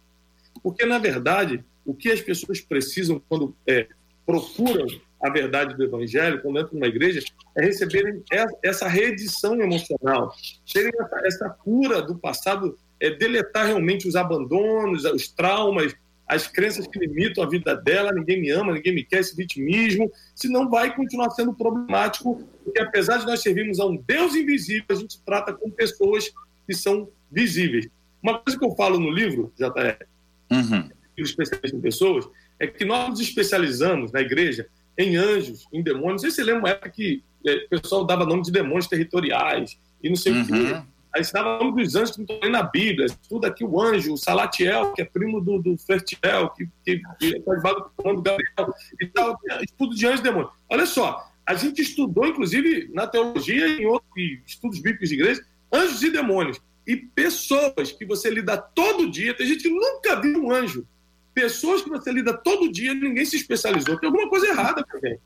Porque, 0.62 0.84
na 0.84 0.98
verdade, 0.98 1.62
o 1.84 1.94
que 1.94 2.10
as 2.10 2.20
pessoas 2.20 2.60
precisam 2.60 3.22
quando 3.28 3.54
é, 3.66 3.86
procuram 4.24 4.86
a 5.22 5.30
verdade 5.30 5.74
do 5.74 5.84
evangelho, 5.84 6.40
quando 6.42 6.60
entram 6.60 6.74
numa 6.74 6.86
igreja, 6.86 7.20
é 7.56 7.62
receberem 7.62 8.22
essa 8.62 8.86
reedição 8.86 9.60
emocional, 9.60 10.34
terem 10.72 10.92
essa, 11.24 11.48
cura 11.48 12.02
do 12.02 12.16
passado 12.16 12.78
é, 13.00 13.10
deletar 13.10 13.66
realmente 13.66 14.06
os 14.06 14.16
abandonos, 14.16 15.04
os 15.04 15.28
traumas, 15.28 15.94
as 16.26 16.48
crenças 16.48 16.86
que 16.86 16.98
limitam 16.98 17.44
a 17.44 17.48
vida 17.48 17.74
dela, 17.74 18.12
ninguém 18.12 18.40
me 18.40 18.50
ama, 18.50 18.72
ninguém 18.72 18.94
me 18.94 19.04
quer, 19.04 19.20
esse 19.20 19.34
vitimismo, 19.36 20.10
senão 20.34 20.68
vai 20.68 20.94
continuar 20.94 21.30
sendo 21.30 21.54
problemático, 21.54 22.42
porque 22.64 22.80
apesar 22.80 23.18
de 23.18 23.26
nós 23.26 23.40
servirmos 23.40 23.78
a 23.78 23.86
um 23.86 23.96
Deus 23.96 24.34
invisível, 24.34 24.86
a 24.90 24.94
gente 24.94 25.20
trata 25.24 25.52
com 25.52 25.70
pessoas 25.70 26.32
que 26.66 26.74
são 26.74 27.08
visíveis. 27.30 27.88
Uma 28.20 28.38
coisa 28.40 28.58
que 28.58 28.64
eu 28.64 28.74
falo 28.74 28.98
no 28.98 29.10
livro, 29.10 29.52
JR, 29.56 30.04
uhum. 30.50 30.90
especialista 31.16 31.76
em 31.76 31.80
pessoas, 31.80 32.28
é 32.58 32.66
que 32.66 32.84
nós 32.84 33.08
nos 33.08 33.20
especializamos 33.20 34.10
na 34.10 34.20
igreja 34.20 34.66
em 34.98 35.16
anjos, 35.16 35.66
em 35.72 35.82
demônios. 35.82 36.22
Você 36.22 36.30
se 36.30 36.42
lembra 36.42 36.60
uma 36.60 36.70
época 36.70 36.90
que 36.90 37.22
é, 37.46 37.54
o 37.54 37.68
pessoal 37.80 38.04
dava 38.04 38.24
nome 38.24 38.42
de 38.42 38.50
demônios 38.50 38.86
territoriais 38.86 39.78
e 40.02 40.08
não 40.08 40.16
sei 40.16 40.32
uhum. 40.32 40.42
o 40.42 40.46
quê. 40.46 40.82
Aí 41.14 41.22
ensinava 41.22 41.58
o 41.58 41.64
nome 41.64 41.82
dos 41.82 41.94
anjos 41.94 42.16
que 42.16 42.18
não 42.18 42.34
estão 42.34 42.50
na 42.50 42.62
Bíblia. 42.62 43.06
Estuda 43.06 43.48
aqui 43.48 43.64
o 43.64 43.80
anjo, 43.80 44.12
o 44.12 44.18
Salatiel, 44.18 44.92
que 44.92 45.00
é 45.00 45.04
primo 45.04 45.40
do, 45.40 45.58
do 45.62 45.76
Fertiel, 45.78 46.50
que, 46.50 46.68
que, 46.84 47.00
que 47.18 47.42
faz 47.42 47.62
vago 47.62 47.90
com 47.96 48.02
o 48.02 48.06
nome 48.12 48.16
do 48.16 48.22
Gabriel. 48.22 48.74
E 49.00 49.06
tal, 49.06 49.38
estudo 49.62 49.94
de 49.94 50.06
anjos 50.06 50.20
e 50.20 50.24
demônios. 50.24 50.52
Olha 50.68 50.84
só, 50.84 51.26
a 51.46 51.54
gente 51.54 51.80
estudou, 51.80 52.26
inclusive, 52.26 52.90
na 52.92 53.06
teologia 53.06 53.66
e 53.66 53.82
em 53.82 53.86
outros 53.86 54.10
estudos 54.46 54.78
bíblicos 54.78 55.08
de 55.08 55.14
igreja, 55.14 55.42
anjos 55.72 56.02
e 56.02 56.10
demônios. 56.10 56.60
E 56.86 56.96
pessoas 56.96 57.92
que 57.92 58.04
você 58.04 58.28
lida 58.28 58.56
todo 58.58 59.10
dia, 59.10 59.34
tem 59.34 59.46
gente 59.46 59.62
que 59.62 59.70
nunca 59.70 60.20
viu 60.20 60.44
um 60.44 60.52
anjo. 60.52 60.86
Pessoas 61.36 61.82
que 61.82 61.90
você 61.90 62.10
lida 62.10 62.32
todo 62.32 62.72
dia, 62.72 62.94
ninguém 62.94 63.26
se 63.26 63.36
especializou. 63.36 63.98
Tem 63.98 64.06
alguma 64.06 64.26
coisa 64.26 64.46
errada 64.46 64.82
também. 64.82 65.18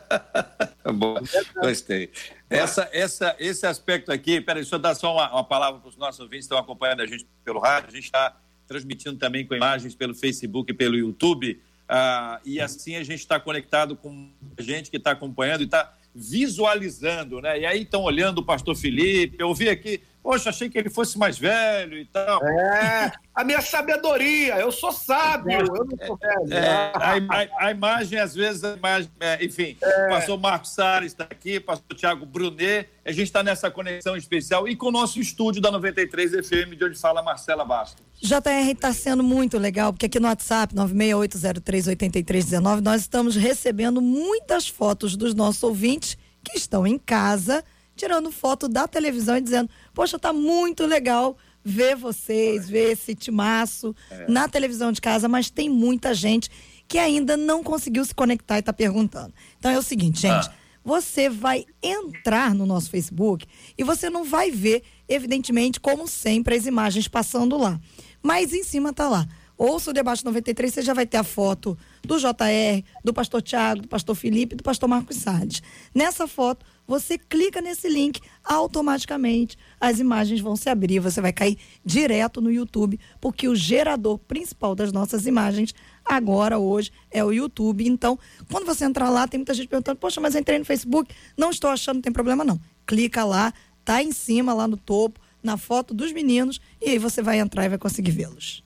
Bom, 0.98 1.16
gostei. 1.60 2.10
Essa, 2.48 2.88
essa, 2.90 3.36
esse 3.38 3.66
aspecto 3.66 4.10
aqui, 4.10 4.40
peraí, 4.40 4.62
deixa 4.62 4.76
eu 4.76 4.78
dar 4.78 4.94
só 4.94 5.12
uma, 5.12 5.30
uma 5.30 5.44
palavra 5.44 5.78
para 5.78 5.90
os 5.90 5.96
nossos 5.98 6.20
ouvintes 6.20 6.46
que 6.46 6.54
estão 6.54 6.56
acompanhando 6.56 7.02
a 7.02 7.06
gente 7.06 7.26
pelo 7.44 7.60
rádio. 7.60 7.90
A 7.90 7.92
gente 7.92 8.04
está 8.04 8.34
transmitindo 8.66 9.18
também 9.18 9.46
com 9.46 9.54
imagens 9.54 9.94
pelo 9.94 10.14
Facebook 10.14 10.72
e 10.72 10.74
pelo 10.74 10.96
YouTube. 10.96 11.60
Ah, 11.86 12.40
e 12.46 12.58
assim 12.58 12.96
a 12.96 13.04
gente 13.04 13.20
está 13.20 13.38
conectado 13.38 13.94
com 13.94 14.30
gente 14.58 14.90
que 14.90 14.96
está 14.96 15.10
acompanhando 15.10 15.60
e 15.60 15.64
está 15.64 15.92
visualizando, 16.14 17.42
né? 17.42 17.60
E 17.60 17.66
aí 17.66 17.82
estão 17.82 18.00
olhando 18.04 18.38
o 18.38 18.42
pastor 18.42 18.74
Felipe. 18.74 19.36
Eu 19.38 19.52
vi 19.52 19.68
aqui 19.68 20.00
Poxa, 20.22 20.50
achei 20.50 20.70
que 20.70 20.78
ele 20.78 20.88
fosse 20.88 21.18
mais 21.18 21.36
velho 21.36 21.98
e 21.98 22.04
tal. 22.04 22.46
É, 22.46 23.10
a 23.34 23.42
minha 23.42 23.60
sabedoria, 23.60 24.54
eu 24.56 24.70
sou 24.70 24.92
sábio, 24.92 25.52
eu 25.52 25.84
não 25.84 26.06
sou 26.06 26.16
velho. 26.16 26.54
É, 26.54 26.92
a, 26.94 27.16
a, 27.28 27.66
a, 27.66 27.72
imagem, 27.72 28.20
às 28.20 28.32
vezes, 28.32 28.62
a 28.62 28.76
imagem, 28.76 29.10
é, 29.18 29.44
enfim, 29.44 29.76
é. 29.82 30.06
o 30.06 30.10
pastor 30.10 30.38
Marcos 30.38 30.74
Salles 30.74 31.10
está 31.10 31.24
aqui, 31.24 31.56
o 31.56 31.62
pastor 31.62 31.96
Tiago 31.96 32.24
Brunet, 32.24 32.88
a 33.04 33.10
gente 33.10 33.24
está 33.24 33.42
nessa 33.42 33.68
conexão 33.68 34.16
especial 34.16 34.68
e 34.68 34.76
com 34.76 34.86
o 34.86 34.92
nosso 34.92 35.18
estúdio 35.18 35.60
da 35.60 35.72
93 35.72 36.46
FM, 36.46 36.76
de 36.76 36.84
onde 36.84 36.96
fala 36.96 37.20
Marcela 37.20 37.64
Bastos. 37.64 38.04
JR 38.20 38.70
está 38.70 38.92
sendo 38.92 39.24
muito 39.24 39.58
legal, 39.58 39.92
porque 39.92 40.06
aqui 40.06 40.20
no 40.20 40.28
WhatsApp, 40.28 40.72
968038319, 40.76 42.80
nós 42.80 43.00
estamos 43.00 43.34
recebendo 43.34 44.00
muitas 44.00 44.68
fotos 44.68 45.16
dos 45.16 45.34
nossos 45.34 45.64
ouvintes 45.64 46.16
que 46.44 46.56
estão 46.56 46.86
em 46.86 46.96
casa 46.96 47.64
tirando 48.02 48.32
foto 48.32 48.66
da 48.66 48.88
televisão 48.88 49.36
e 49.36 49.40
dizendo: 49.40 49.70
Poxa, 49.94 50.18
tá 50.18 50.32
muito 50.32 50.84
legal 50.84 51.36
ver 51.64 51.94
vocês, 51.94 52.68
ver 52.68 52.90
esse 52.90 53.14
timaço 53.14 53.94
é. 54.10 54.26
na 54.28 54.48
televisão 54.48 54.90
de 54.90 55.00
casa, 55.00 55.28
mas 55.28 55.48
tem 55.48 55.68
muita 55.68 56.12
gente 56.12 56.50
que 56.88 56.98
ainda 56.98 57.36
não 57.36 57.62
conseguiu 57.62 58.04
se 58.04 58.12
conectar 58.12 58.56
e 58.56 58.58
está 58.60 58.72
perguntando. 58.72 59.32
Então 59.56 59.70
é 59.70 59.78
o 59.78 59.82
seguinte, 59.82 60.22
gente. 60.22 60.48
Ah. 60.48 60.54
Você 60.84 61.30
vai 61.30 61.64
entrar 61.80 62.52
no 62.56 62.66
nosso 62.66 62.90
Facebook 62.90 63.46
e 63.78 63.84
você 63.84 64.10
não 64.10 64.24
vai 64.24 64.50
ver, 64.50 64.82
evidentemente, 65.08 65.78
como 65.78 66.08
sempre, 66.08 66.56
as 66.56 66.66
imagens 66.66 67.06
passando 67.06 67.56
lá. 67.56 67.80
Mas 68.20 68.52
em 68.52 68.64
cima 68.64 68.92
tá 68.92 69.08
lá. 69.08 69.28
Ouça 69.64 69.92
o 69.92 69.94
debate 69.94 70.24
93, 70.24 70.74
você 70.74 70.82
já 70.82 70.92
vai 70.92 71.06
ter 71.06 71.18
a 71.18 71.22
foto 71.22 71.78
do 72.02 72.18
JR, 72.18 72.82
do 73.04 73.14
pastor 73.14 73.40
Tiago, 73.40 73.82
do 73.82 73.86
pastor 73.86 74.16
Felipe 74.16 74.56
do 74.56 74.62
pastor 74.64 74.88
Marcos 74.88 75.18
Salles. 75.18 75.62
Nessa 75.94 76.26
foto, 76.26 76.66
você 76.84 77.16
clica 77.16 77.60
nesse 77.60 77.88
link, 77.88 78.20
automaticamente 78.42 79.56
as 79.80 80.00
imagens 80.00 80.40
vão 80.40 80.56
se 80.56 80.68
abrir, 80.68 80.98
você 80.98 81.20
vai 81.20 81.32
cair 81.32 81.56
direto 81.84 82.40
no 82.40 82.50
YouTube, 82.50 82.98
porque 83.20 83.46
o 83.46 83.54
gerador 83.54 84.18
principal 84.18 84.74
das 84.74 84.90
nossas 84.90 85.26
imagens 85.26 85.72
agora, 86.04 86.58
hoje, 86.58 86.90
é 87.08 87.24
o 87.24 87.30
YouTube. 87.30 87.86
Então, 87.86 88.18
quando 88.50 88.66
você 88.66 88.84
entrar 88.84 89.10
lá, 89.10 89.28
tem 89.28 89.38
muita 89.38 89.54
gente 89.54 89.68
perguntando: 89.68 90.00
Poxa, 90.00 90.20
mas 90.20 90.34
entrei 90.34 90.58
no 90.58 90.64
Facebook, 90.64 91.14
não 91.38 91.50
estou 91.50 91.70
achando, 91.70 91.94
não 91.94 92.02
tem 92.02 92.12
problema 92.12 92.42
não. 92.42 92.60
Clica 92.84 93.24
lá, 93.24 93.54
tá 93.84 94.02
em 94.02 94.10
cima, 94.10 94.52
lá 94.52 94.66
no 94.66 94.76
topo, 94.76 95.20
na 95.40 95.56
foto 95.56 95.94
dos 95.94 96.12
meninos, 96.12 96.60
e 96.80 96.90
aí 96.90 96.98
você 96.98 97.22
vai 97.22 97.38
entrar 97.38 97.64
e 97.64 97.68
vai 97.68 97.78
conseguir 97.78 98.10
vê-los. 98.10 98.64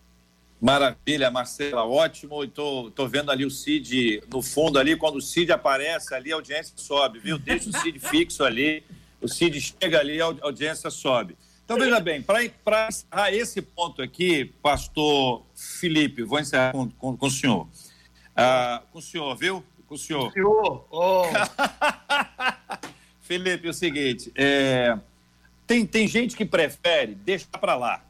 Maravilha, 0.66 1.30
Marcela, 1.30 1.86
ótimo. 1.86 2.42
Estou 2.42 2.90
tô, 2.90 3.04
tô 3.04 3.08
vendo 3.08 3.30
ali 3.30 3.44
o 3.44 3.50
Cid 3.50 4.20
no 4.28 4.42
fundo 4.42 4.80
ali. 4.80 4.96
Quando 4.96 5.14
o 5.14 5.22
Cid 5.22 5.52
aparece 5.52 6.12
ali, 6.12 6.32
a 6.32 6.34
audiência 6.34 6.72
sobe, 6.74 7.20
viu? 7.20 7.38
Deixa 7.38 7.70
o 7.70 7.72
Cid 7.72 8.00
fixo 8.00 8.42
ali. 8.42 8.82
O 9.22 9.28
Cid 9.28 9.60
chega 9.60 10.00
ali, 10.00 10.20
a 10.20 10.24
audiência 10.24 10.90
sobe. 10.90 11.36
Então, 11.64 11.78
veja 11.78 12.00
bem, 12.00 12.20
para 12.20 12.42
encerrar 12.88 13.32
esse 13.32 13.62
ponto 13.62 14.02
aqui, 14.02 14.46
pastor 14.60 15.46
Felipe, 15.54 16.24
vou 16.24 16.40
encerrar 16.40 16.72
com, 16.72 16.90
com, 16.90 17.16
com 17.16 17.26
o 17.26 17.30
senhor. 17.30 17.68
Ah, 18.34 18.82
com 18.92 18.98
o 18.98 19.02
senhor, 19.02 19.36
viu? 19.36 19.64
Com 19.86 19.94
o 19.94 19.98
senhor. 19.98 20.32
Senhor, 20.32 20.84
oh. 20.90 21.22
Felipe, 23.22 23.68
é 23.68 23.70
o 23.70 23.74
seguinte, 23.74 24.32
é, 24.34 24.98
tem, 25.64 25.86
tem 25.86 26.08
gente 26.08 26.36
que 26.36 26.44
prefere 26.44 27.14
deixar 27.14 27.56
para 27.56 27.76
lá. 27.76 28.04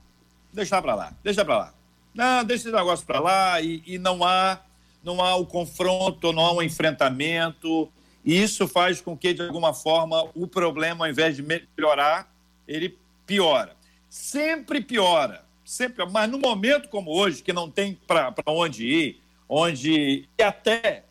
Deixar 0.55 0.81
para 0.81 0.95
lá, 0.95 1.13
deixa 1.23 1.45
para 1.45 1.59
lá. 1.59 1.76
Não, 2.17 2.43
deixa 2.43 2.69
esse 2.69 2.77
negócio 2.77 3.05
para 3.05 3.21
lá 3.21 3.61
e, 3.61 3.83
e, 3.87 3.99
não 3.99 4.25
há 4.25 4.63
não 5.05 5.23
há 5.23 5.37
o 5.37 5.45
confronto, 5.45 6.33
não 6.33 6.47
há 6.47 6.53
o 6.55 6.63
enfrentamento. 6.63 7.93
E 8.25 8.43
isso 8.43 8.67
faz 8.67 9.01
com 9.01 9.17
que, 9.17 9.35
de 9.35 9.43
alguma 9.43 9.73
forma, 9.73 10.29
o 10.35 10.49
problema, 10.49 11.05
ao 11.05 11.11
invés 11.11 11.37
de 11.37 11.43
melhorar, 11.43 12.29
ele 12.67 12.99
piora. 13.25 13.77
Sempre 14.09 14.81
piora. 14.81 15.45
Sempre, 15.65 16.07
mas 16.07 16.29
no 16.29 16.39
momento 16.39 16.89
como 16.89 17.13
hoje, 17.13 17.43
que 17.43 17.53
não 17.53 17.71
tem 17.71 17.97
para 18.07 18.35
onde 18.47 18.87
ir, 18.87 19.23
onde 19.49 20.27
e 20.39 20.43
até 20.43 21.05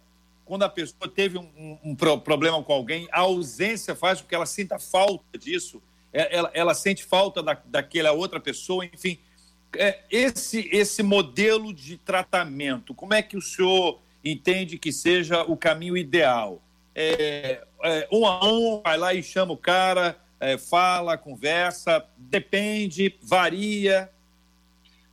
quando 0.44 0.64
a 0.64 0.70
pessoa 0.70 1.10
teve 1.10 1.38
um, 1.38 1.50
um, 1.58 1.92
um, 1.92 1.96
problema 1.96 2.62
com 2.64 2.74
alguém, 2.74 3.08
a 3.12 3.22
ausência 3.22 3.96
faz 3.96 4.22
com 4.22 4.28
que 4.28 4.36
ela 4.36 4.46
sinta 4.46 4.80
falta 4.80 5.38
disso, 5.38 5.82
é, 6.12 6.36
ela, 6.36 6.52
ela 6.54 6.74
sente 6.74 7.04
falta 7.04 7.42
da, 7.42 7.58
daquela 7.66 8.12
outra 8.12 8.40
pessoa, 8.40 8.86
enfim 8.86 9.20
esse, 10.10 10.70
esse 10.72 11.04
modelo 11.04 11.74
de 11.74 11.98
tratamento, 11.98 12.94
como 12.94 13.14
é 13.14 13.22
que 13.22 13.38
o 13.38 13.42
senhor 13.42 14.00
entende 14.24 14.78
que 14.78 14.92
seja 14.92 15.44
o 15.44 15.56
caminho 15.56 15.96
ideal? 15.96 16.62
É, 16.94 17.62
é, 17.84 18.08
um 18.12 18.26
a 18.26 18.46
um, 18.46 18.82
vai 18.82 18.98
lá 18.98 19.14
e 19.14 19.22
chama 19.22 19.54
o 19.54 19.58
cara, 19.58 20.18
é, 20.40 20.58
fala, 20.58 21.18
conversa, 21.18 22.06
depende, 22.18 23.16
varia. 23.22 24.10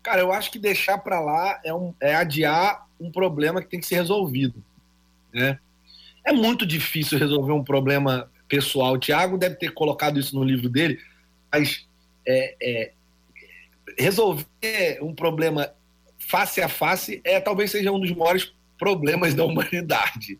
Cara, 0.02 0.20
eu 0.20 0.32
acho 0.32 0.50
que 0.50 0.58
deixar 0.58 0.98
para 0.98 1.20
lá 1.20 1.60
é, 1.64 1.72
um, 1.72 1.94
é 2.00 2.14
adiar 2.14 2.86
um 3.00 3.10
problema 3.10 3.60
que 3.60 3.68
tem 3.68 3.80
que 3.80 3.86
ser 3.86 3.96
resolvido. 3.96 4.62
Né? 5.32 5.58
É 6.24 6.32
muito 6.32 6.64
difícil 6.66 7.18
resolver 7.18 7.52
um 7.52 7.64
problema 7.64 8.30
pessoal. 8.48 8.94
O 8.94 8.98
Tiago 8.98 9.38
deve 9.38 9.56
ter 9.56 9.72
colocado 9.72 10.18
isso 10.18 10.36
no 10.36 10.44
livro 10.44 10.68
dele, 10.68 11.00
mas 11.50 11.86
é, 12.26 12.56
é, 12.62 12.92
resolver 13.98 14.98
um 15.00 15.14
problema 15.14 15.72
face 16.18 16.60
a 16.60 16.68
face 16.68 17.20
é 17.24 17.40
talvez 17.40 17.70
seja 17.70 17.90
um 17.92 18.00
dos 18.00 18.12
maiores 18.12 18.52
problemas 18.78 19.34
da 19.34 19.44
humanidade. 19.46 20.38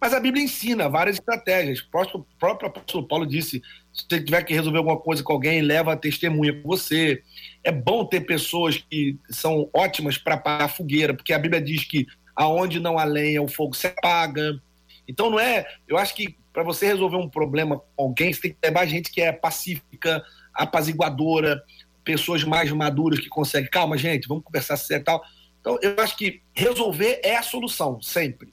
Mas 0.00 0.14
a 0.14 0.20
Bíblia 0.20 0.42
ensina 0.42 0.88
várias 0.88 1.16
estratégias. 1.16 1.80
O 1.80 2.24
próprio 2.38 2.68
apóstolo 2.68 3.06
Paulo 3.06 3.26
disse: 3.26 3.62
se 3.92 4.04
você 4.08 4.22
tiver 4.22 4.42
que 4.44 4.54
resolver 4.54 4.78
alguma 4.78 4.98
coisa 4.98 5.22
com 5.22 5.32
alguém, 5.32 5.60
leva 5.60 5.92
a 5.92 5.96
testemunha 5.96 6.54
com 6.54 6.66
você. 6.66 7.22
É 7.62 7.70
bom 7.70 8.06
ter 8.06 8.20
pessoas 8.20 8.78
que 8.78 9.18
são 9.28 9.68
ótimas 9.74 10.16
para 10.16 10.36
apagar 10.36 10.66
a 10.66 10.68
fogueira, 10.68 11.12
porque 11.12 11.34
a 11.34 11.38
Bíblia 11.38 11.60
diz 11.60 11.84
que 11.84 12.06
aonde 12.34 12.80
não 12.80 12.98
há 12.98 13.04
lenha, 13.04 13.42
o 13.42 13.48
fogo 13.48 13.74
se 13.74 13.88
apaga. 13.88 14.58
Então 15.06 15.28
não 15.28 15.38
é. 15.38 15.66
Eu 15.86 15.98
acho 15.98 16.14
que 16.14 16.34
para 16.52 16.62
você 16.62 16.86
resolver 16.86 17.16
um 17.16 17.28
problema 17.28 17.78
com 17.78 18.04
alguém, 18.04 18.32
você 18.32 18.40
tem 18.40 18.52
que 18.52 18.58
levar 18.64 18.86
gente 18.86 19.10
que 19.10 19.20
é 19.20 19.32
pacífica, 19.32 20.24
apaziguadora, 20.54 21.62
pessoas 22.10 22.44
mais 22.44 22.70
maduras 22.72 23.20
que 23.20 23.28
conseguem, 23.28 23.70
calma, 23.70 23.96
gente, 23.96 24.26
vamos 24.26 24.44
conversar 24.44 24.76
sério 24.76 25.02
e 25.02 25.04
tal. 25.04 25.22
Então, 25.60 25.78
eu 25.82 25.94
acho 25.98 26.16
que 26.16 26.40
resolver 26.54 27.20
é 27.22 27.36
a 27.36 27.42
solução, 27.42 28.00
sempre. 28.00 28.52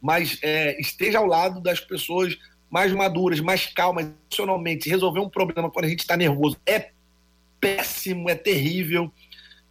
Mas 0.00 0.38
é, 0.42 0.80
esteja 0.80 1.18
ao 1.18 1.26
lado 1.26 1.60
das 1.60 1.80
pessoas 1.80 2.36
mais 2.70 2.92
maduras, 2.92 3.40
mais 3.40 3.66
calmas 3.66 4.06
emocionalmente. 4.06 4.88
Resolver 4.88 5.20
um 5.20 5.28
problema 5.28 5.70
quando 5.70 5.84
a 5.84 5.88
gente 5.88 6.00
está 6.00 6.16
nervoso 6.16 6.56
é 6.66 6.90
péssimo, 7.60 8.28
é 8.28 8.34
terrível. 8.34 9.12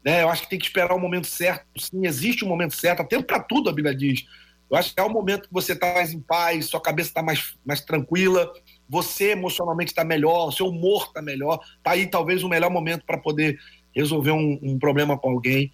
Né? 0.03 0.23
Eu 0.23 0.29
acho 0.29 0.43
que 0.43 0.49
tem 0.49 0.59
que 0.59 0.65
esperar 0.65 0.93
o 0.93 0.99
momento 0.99 1.27
certo. 1.27 1.65
Sim, 1.79 2.05
existe 2.05 2.45
um 2.45 2.47
momento 2.47 2.75
certo, 2.75 3.01
até 3.01 3.21
para 3.21 3.39
tudo 3.39 3.69
a 3.69 3.73
Bíblia 3.73 3.95
diz. 3.95 4.25
Eu 4.69 4.77
acho 4.77 4.93
que 4.93 4.99
é 4.99 5.03
o 5.03 5.09
momento 5.09 5.47
que 5.47 5.53
você 5.53 5.73
está 5.73 5.93
mais 5.93 6.13
em 6.13 6.19
paz, 6.19 6.65
sua 6.67 6.81
cabeça 6.81 7.09
está 7.09 7.21
mais, 7.21 7.55
mais 7.65 7.81
tranquila, 7.81 8.51
você 8.88 9.31
emocionalmente 9.31 9.91
está 9.91 10.03
melhor, 10.03 10.47
o 10.47 10.51
seu 10.51 10.67
humor 10.67 11.05
está 11.07 11.21
melhor, 11.21 11.59
está 11.77 11.91
aí 11.91 12.07
talvez 12.07 12.43
o 12.43 12.49
melhor 12.49 12.69
momento 12.69 13.05
para 13.05 13.17
poder 13.17 13.59
resolver 13.93 14.31
um, 14.31 14.59
um, 14.61 14.77
problema 14.77 15.17
com 15.17 15.29
alguém. 15.29 15.71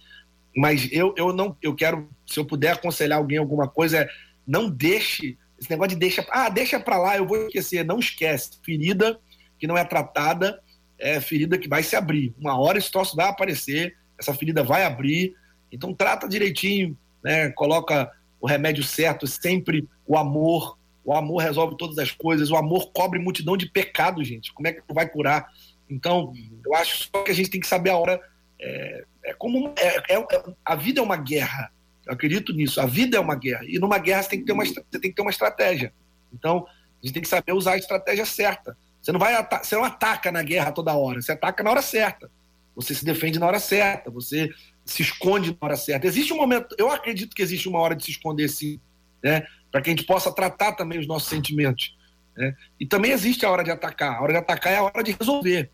Mas 0.56 0.88
eu, 0.92 1.14
eu 1.16 1.32
não, 1.32 1.56
eu 1.62 1.74
quero, 1.74 2.08
se 2.26 2.38
eu 2.38 2.44
puder 2.44 2.72
aconselhar 2.72 3.18
alguém 3.18 3.38
alguma 3.38 3.68
coisa, 3.68 3.98
é 3.98 4.08
não 4.46 4.68
deixe 4.68 5.36
esse 5.58 5.70
negócio 5.70 5.90
de 5.90 5.96
deixa, 5.96 6.26
ah, 6.30 6.48
deixa 6.48 6.80
para 6.80 6.98
lá, 6.98 7.16
eu 7.16 7.26
vou 7.26 7.46
esquecer. 7.46 7.84
Não 7.84 8.00
esquece. 8.00 8.58
Ferida 8.64 9.18
que 9.58 9.66
não 9.66 9.78
é 9.78 9.84
tratada 9.84 10.60
é 10.98 11.20
ferida 11.20 11.58
que 11.58 11.68
vai 11.68 11.82
se 11.82 11.94
abrir. 11.94 12.34
Uma 12.38 12.58
hora 12.58 12.78
esse 12.78 12.90
troço 12.90 13.16
vai 13.16 13.28
aparecer, 13.28 13.96
essa 14.18 14.34
ferida 14.34 14.62
vai 14.62 14.84
abrir. 14.84 15.34
Então 15.70 15.94
trata 15.94 16.28
direitinho, 16.28 16.96
né? 17.22 17.50
Coloca 17.50 18.10
o 18.40 18.46
remédio 18.46 18.82
certo, 18.82 19.26
sempre 19.26 19.88
o 20.06 20.16
amor, 20.16 20.76
o 21.04 21.14
amor 21.14 21.42
resolve 21.42 21.76
todas 21.76 21.98
as 21.98 22.10
coisas. 22.10 22.50
O 22.50 22.56
amor 22.56 22.90
cobre 22.92 23.18
multidão 23.18 23.56
de 23.56 23.68
pecados, 23.68 24.26
gente. 24.26 24.52
Como 24.52 24.68
é 24.68 24.72
que 24.72 24.82
vai 24.92 25.08
curar? 25.08 25.48
Então, 25.88 26.32
eu 26.64 26.74
acho 26.74 27.08
só 27.10 27.22
que 27.22 27.30
a 27.30 27.34
gente 27.34 27.50
tem 27.50 27.60
que 27.60 27.66
saber 27.66 27.90
a 27.90 27.96
hora. 27.96 28.20
É, 28.60 29.04
é 29.24 29.34
como 29.34 29.72
é, 29.76 30.14
é, 30.14 30.26
a 30.64 30.76
vida 30.76 31.00
é 31.00 31.02
uma 31.02 31.16
guerra. 31.16 31.70
Eu 32.06 32.14
acredito 32.14 32.52
nisso. 32.52 32.80
A 32.80 32.86
vida 32.86 33.16
é 33.16 33.20
uma 33.20 33.34
guerra. 33.34 33.64
E 33.64 33.78
numa 33.78 33.98
guerra 33.98 34.22
você 34.22 34.30
tem 34.30 34.40
que 34.40 34.46
ter 34.46 34.52
uma, 34.52 34.64
você 34.64 34.82
tem 35.00 35.10
que 35.10 35.12
ter 35.12 35.22
uma 35.22 35.30
estratégia. 35.30 35.92
Então, 36.32 36.66
a 36.66 37.06
gente 37.06 37.14
tem 37.14 37.22
que 37.22 37.28
saber 37.28 37.52
usar 37.52 37.72
a 37.72 37.78
estratégia 37.78 38.24
certa. 38.24 38.76
Você 39.00 39.10
não 39.10 39.18
vai 39.18 39.34
você 39.62 39.74
não 39.74 39.84
ataca 39.84 40.30
na 40.30 40.42
guerra 40.42 40.70
toda 40.70 40.94
hora, 40.94 41.20
você 41.20 41.32
ataca 41.32 41.62
na 41.62 41.70
hora 41.70 41.82
certa. 41.82 42.30
Você 42.74 42.94
se 42.94 43.04
defende 43.04 43.38
na 43.38 43.46
hora 43.46 43.58
certa, 43.58 44.10
você 44.10 44.48
se 44.84 45.02
esconde 45.02 45.50
na 45.50 45.56
hora 45.60 45.76
certa. 45.76 46.06
Existe 46.06 46.32
um 46.32 46.36
momento, 46.36 46.74
eu 46.78 46.90
acredito 46.90 47.34
que 47.34 47.42
existe 47.42 47.68
uma 47.68 47.80
hora 47.80 47.94
de 47.94 48.04
se 48.04 48.12
esconder 48.12 48.48
sim, 48.48 48.80
né? 49.22 49.44
Para 49.72 49.82
que 49.82 49.90
a 49.90 49.92
gente 49.92 50.04
possa 50.04 50.32
tratar 50.32 50.72
também 50.72 51.00
os 51.00 51.06
nossos 51.08 51.28
sentimentos. 51.28 51.96
Né? 52.36 52.54
E 52.78 52.86
também 52.86 53.10
existe 53.10 53.44
a 53.44 53.50
hora 53.50 53.64
de 53.64 53.70
atacar. 53.72 54.18
A 54.18 54.22
hora 54.22 54.32
de 54.34 54.38
atacar 54.38 54.72
é 54.72 54.76
a 54.76 54.84
hora 54.84 55.02
de 55.02 55.16
resolver. 55.18 55.70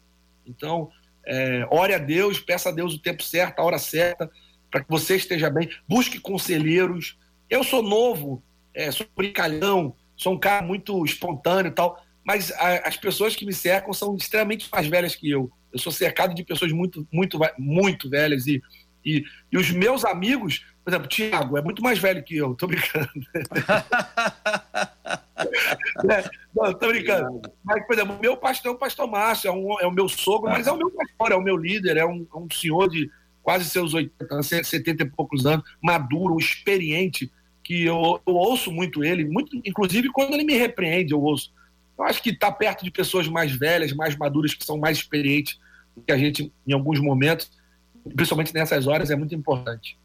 Então, 0.47 0.91
é, 1.27 1.67
ore 1.71 1.93
a 1.93 1.99
Deus, 1.99 2.41
peça 2.41 2.71
a 2.71 2.73
Deus 2.73 2.95
o 2.95 2.99
tempo 2.99 3.23
certo, 3.23 3.59
a 3.59 3.63
hora 3.63 3.79
certa, 3.79 4.31
para 4.71 4.83
que 4.83 4.89
você 4.89 5.17
esteja 5.17 5.51
bem. 5.51 5.69
Busque 5.87 6.19
conselheiros. 6.19 7.19
Eu 7.51 7.63
sou 7.63 7.83
novo, 7.83 8.43
é, 8.75 8.91
sou 8.91 9.07
brincalhão, 9.15 9.95
sou 10.17 10.33
um 10.35 10.39
cara 10.39 10.65
muito 10.65 11.05
espontâneo 11.05 11.71
e 11.71 11.75
tal, 11.75 12.03
mas 12.25 12.51
a, 12.53 12.89
as 12.89 12.97
pessoas 12.97 13.37
que 13.37 13.45
me 13.45 13.53
cercam 13.53 13.93
são 13.93 14.17
extremamente 14.17 14.69
mais 14.71 14.87
velhas 14.87 15.15
que 15.15 15.31
eu. 15.31 15.51
Eu 15.73 15.79
sou 15.79 15.93
cercado 15.93 16.35
de 16.35 16.45
pessoas 16.45 16.73
muito, 16.73 17.07
muito, 17.13 17.39
muito 17.59 18.09
velhas 18.09 18.47
e, 18.47 18.63
e, 19.05 19.25
e 19.53 19.59
os 19.59 19.71
meus 19.71 20.05
amigos, 20.05 20.65
por 20.89 20.93
exemplo, 20.93 21.09
Tiago 21.09 21.59
é 21.59 21.61
muito 21.61 21.82
mais 21.82 21.99
velho 21.99 22.22
que 22.22 22.34
eu, 22.34 22.55
tô 22.55 22.66
brincando. 22.66 23.11
é, 25.36 26.24
não, 26.57 26.72
tô 26.72 26.89
brincando. 26.89 27.43
Mas, 27.62 27.86
por 27.86 27.93
exemplo, 27.93 28.16
o 28.16 28.18
meu 28.18 28.39
pastor 28.39 28.72
é 28.72 28.74
o 28.74 28.78
pastor 28.78 29.07
Márcio, 29.07 29.49
é, 29.49 29.53
um, 29.53 29.78
é 29.80 29.86
o 29.86 29.93
meu 29.93 30.09
sogro, 30.09 30.51
mas 30.51 30.66
é 30.66 30.72
o 30.72 30.78
meu 30.78 30.91
pastor, 30.91 31.32
é 31.32 31.34
o 31.34 31.43
meu 31.43 31.59
líder, 31.59 31.99
é 31.99 32.07
um, 32.07 32.26
um 32.34 32.49
senhor 32.51 32.89
de 32.89 33.11
quase 33.43 33.66
seus 33.66 33.93
80 33.93 34.43
70 34.64 35.03
e 35.03 35.11
poucos 35.11 35.45
anos, 35.45 35.62
maduro, 35.82 36.39
experiente, 36.39 37.30
que 37.62 37.84
eu, 37.84 38.22
eu 38.26 38.34
ouço 38.34 38.72
muito 38.72 39.05
ele, 39.05 39.26
muito, 39.26 39.61
inclusive 39.66 40.09
quando 40.09 40.32
ele 40.32 40.45
me 40.45 40.55
repreende, 40.55 41.12
eu 41.12 41.20
ouço. 41.20 41.53
Eu 41.99 42.05
acho 42.07 42.22
que 42.22 42.30
estar 42.30 42.51
tá 42.51 42.57
perto 42.57 42.82
de 42.82 42.91
pessoas 42.91 43.28
mais 43.28 43.53
velhas, 43.53 43.93
mais 43.93 44.16
maduras, 44.16 44.55
que 44.55 44.64
são 44.64 44.78
mais 44.78 44.97
experientes 44.97 45.61
do 45.95 46.01
que 46.01 46.12
a 46.12 46.16
gente 46.16 46.51
em 46.66 46.72
alguns 46.72 46.99
momentos, 46.99 47.51
principalmente 48.16 48.55
nessas 48.55 48.86
horas, 48.86 49.11
é 49.11 49.16
muito 49.16 49.34
importante. 49.34 49.99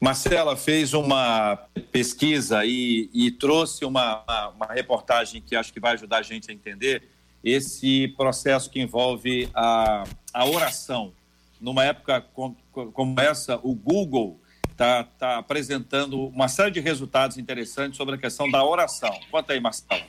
Marcela 0.00 0.56
fez 0.56 0.92
uma 0.92 1.56
pesquisa 1.90 2.64
e, 2.64 3.08
e 3.12 3.30
trouxe 3.30 3.84
uma, 3.84 4.22
uma, 4.22 4.48
uma, 4.50 4.66
reportagem 4.66 5.40
que 5.40 5.56
acho 5.56 5.72
que 5.72 5.80
vai 5.80 5.94
ajudar 5.94 6.18
a 6.18 6.22
gente 6.22 6.50
a 6.50 6.54
entender 6.54 7.02
esse 7.42 8.08
processo 8.08 8.70
que 8.70 8.80
envolve 8.80 9.48
a, 9.54 10.04
a 10.32 10.46
oração. 10.46 11.12
Numa 11.60 11.84
época 11.84 12.20
como, 12.20 12.56
como 12.72 13.20
essa, 13.20 13.58
o 13.62 13.74
Google 13.74 14.40
está 14.70 15.04
tá 15.04 15.38
apresentando 15.38 16.26
uma 16.26 16.48
série 16.48 16.70
de 16.70 16.80
resultados 16.80 17.38
interessantes 17.38 17.96
sobre 17.96 18.16
a 18.16 18.18
questão 18.18 18.50
da 18.50 18.64
oração. 18.64 19.18
Conta 19.30 19.52
aí, 19.52 19.60
Marcelo. 19.60 20.04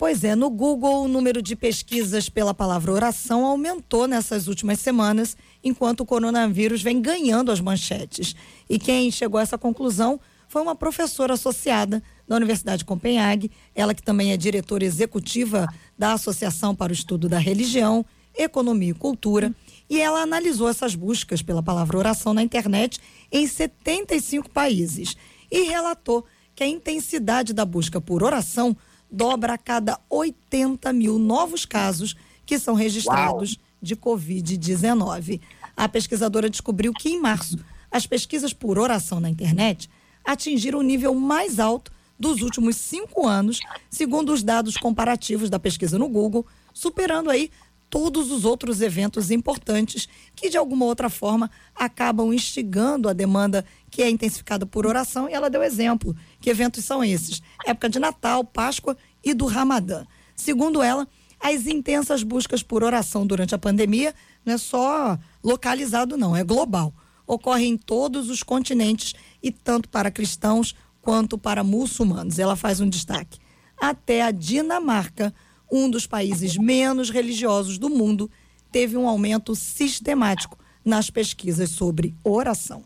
Pois 0.00 0.24
é, 0.24 0.34
no 0.34 0.48
Google 0.48 1.04
o 1.04 1.08
número 1.08 1.42
de 1.42 1.54
pesquisas 1.54 2.30
pela 2.30 2.54
palavra 2.54 2.90
oração 2.90 3.44
aumentou 3.44 4.08
nessas 4.08 4.48
últimas 4.48 4.80
semanas, 4.80 5.36
enquanto 5.62 6.00
o 6.00 6.06
coronavírus 6.06 6.80
vem 6.80 7.02
ganhando 7.02 7.52
as 7.52 7.60
manchetes. 7.60 8.34
E 8.66 8.78
quem 8.78 9.10
chegou 9.10 9.38
a 9.38 9.42
essa 9.42 9.58
conclusão 9.58 10.18
foi 10.48 10.62
uma 10.62 10.74
professora 10.74 11.34
associada 11.34 12.02
da 12.26 12.34
Universidade 12.34 12.78
de 12.78 12.86
Copenhague, 12.86 13.50
ela 13.74 13.92
que 13.92 14.02
também 14.02 14.32
é 14.32 14.38
diretora 14.38 14.86
executiva 14.86 15.68
da 15.98 16.14
Associação 16.14 16.74
para 16.74 16.92
o 16.92 16.94
Estudo 16.94 17.28
da 17.28 17.38
Religião, 17.38 18.02
Economia 18.34 18.92
e 18.92 18.94
Cultura 18.94 19.54
e 19.86 20.00
ela 20.00 20.22
analisou 20.22 20.70
essas 20.70 20.94
buscas 20.94 21.42
pela 21.42 21.62
palavra 21.62 21.98
oração 21.98 22.32
na 22.32 22.42
internet 22.42 22.98
em 23.30 23.46
75 23.46 24.48
países 24.48 25.14
e 25.52 25.64
relatou 25.64 26.24
que 26.54 26.64
a 26.64 26.66
intensidade 26.66 27.52
da 27.52 27.66
busca 27.66 28.00
por 28.00 28.22
oração 28.22 28.74
dobra 29.10 29.54
a 29.54 29.58
cada 29.58 29.98
80 30.08 30.92
mil 30.92 31.18
novos 31.18 31.64
casos 31.64 32.16
que 32.46 32.58
são 32.58 32.74
registrados 32.74 33.54
Uau. 33.54 33.62
de 33.80 33.96
Covid-19. 33.96 35.40
A 35.76 35.88
pesquisadora 35.88 36.50
descobriu 36.50 36.92
que 36.92 37.10
em 37.10 37.20
março 37.20 37.58
as 37.90 38.06
pesquisas 38.06 38.52
por 38.52 38.78
oração 38.78 39.20
na 39.20 39.30
internet 39.30 39.88
atingiram 40.24 40.78
o 40.78 40.82
nível 40.82 41.14
mais 41.14 41.58
alto 41.58 41.90
dos 42.18 42.42
últimos 42.42 42.76
cinco 42.76 43.26
anos, 43.26 43.60
segundo 43.88 44.32
os 44.32 44.42
dados 44.42 44.76
comparativos 44.76 45.48
da 45.48 45.58
pesquisa 45.58 45.98
no 45.98 46.06
Google, 46.06 46.46
superando 46.74 47.30
aí 47.30 47.50
todos 47.90 48.30
os 48.30 48.44
outros 48.44 48.80
eventos 48.80 49.32
importantes 49.32 50.08
que, 50.34 50.48
de 50.48 50.56
alguma 50.56 50.86
outra 50.86 51.10
forma, 51.10 51.50
acabam 51.74 52.32
instigando 52.32 53.08
a 53.08 53.12
demanda 53.12 53.64
que 53.90 54.00
é 54.00 54.08
intensificada 54.08 54.64
por 54.64 54.86
oração. 54.86 55.28
E 55.28 55.34
ela 55.34 55.50
deu 55.50 55.62
exemplo. 55.62 56.16
Que 56.40 56.48
eventos 56.48 56.84
são 56.84 57.02
esses? 57.02 57.42
Época 57.66 57.88
de 57.88 57.98
Natal, 57.98 58.44
Páscoa 58.44 58.96
e 59.22 59.34
do 59.34 59.46
Ramadã. 59.46 60.06
Segundo 60.36 60.80
ela, 60.80 61.06
as 61.40 61.66
intensas 61.66 62.22
buscas 62.22 62.62
por 62.62 62.84
oração 62.84 63.26
durante 63.26 63.54
a 63.54 63.58
pandemia 63.58 64.14
não 64.46 64.54
é 64.54 64.58
só 64.58 65.18
localizado, 65.42 66.16
não, 66.16 66.36
é 66.36 66.44
global. 66.44 66.94
Ocorre 67.26 67.66
em 67.66 67.76
todos 67.76 68.30
os 68.30 68.42
continentes 68.42 69.14
e 69.42 69.50
tanto 69.50 69.88
para 69.88 70.10
cristãos 70.10 70.74
quanto 71.02 71.36
para 71.36 71.64
muçulmanos. 71.64 72.38
Ela 72.38 72.56
faz 72.56 72.80
um 72.80 72.88
destaque. 72.88 73.38
Até 73.80 74.22
a 74.22 74.30
Dinamarca 74.30 75.34
um 75.70 75.88
dos 75.88 76.06
países 76.06 76.56
menos 76.56 77.10
religiosos 77.10 77.78
do 77.78 77.88
mundo, 77.88 78.30
teve 78.72 78.96
um 78.96 79.08
aumento 79.08 79.54
sistemático 79.54 80.58
nas 80.84 81.10
pesquisas 81.10 81.70
sobre 81.70 82.14
oração. 82.24 82.84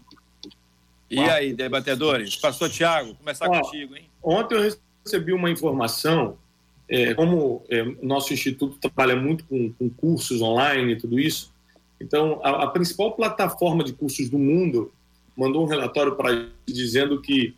E 1.10 1.20
aí, 1.20 1.52
debatedores? 1.52 2.36
Pastor 2.36 2.68
Tiago, 2.68 3.14
começar 3.14 3.48
Ó, 3.48 3.60
contigo, 3.60 3.96
hein? 3.96 4.04
Ontem 4.22 4.56
eu 4.56 4.76
recebi 5.04 5.32
uma 5.32 5.50
informação, 5.50 6.36
é, 6.88 7.14
como 7.14 7.62
é, 7.68 7.84
nosso 8.02 8.32
instituto 8.32 8.78
trabalha 8.78 9.14
muito 9.14 9.44
com, 9.44 9.72
com, 9.72 9.88
cursos 9.88 10.42
online 10.42 10.92
e 10.92 10.96
tudo 10.96 11.20
isso, 11.20 11.52
então 12.00 12.40
a, 12.42 12.64
a, 12.64 12.66
principal 12.68 13.12
plataforma 13.12 13.84
de 13.84 13.92
cursos 13.92 14.28
do 14.28 14.38
mundo 14.38 14.92
mandou 15.36 15.62
um 15.64 15.68
relatório 15.68 16.16
para 16.16 16.48
dizendo 16.66 17.20
que 17.20 17.54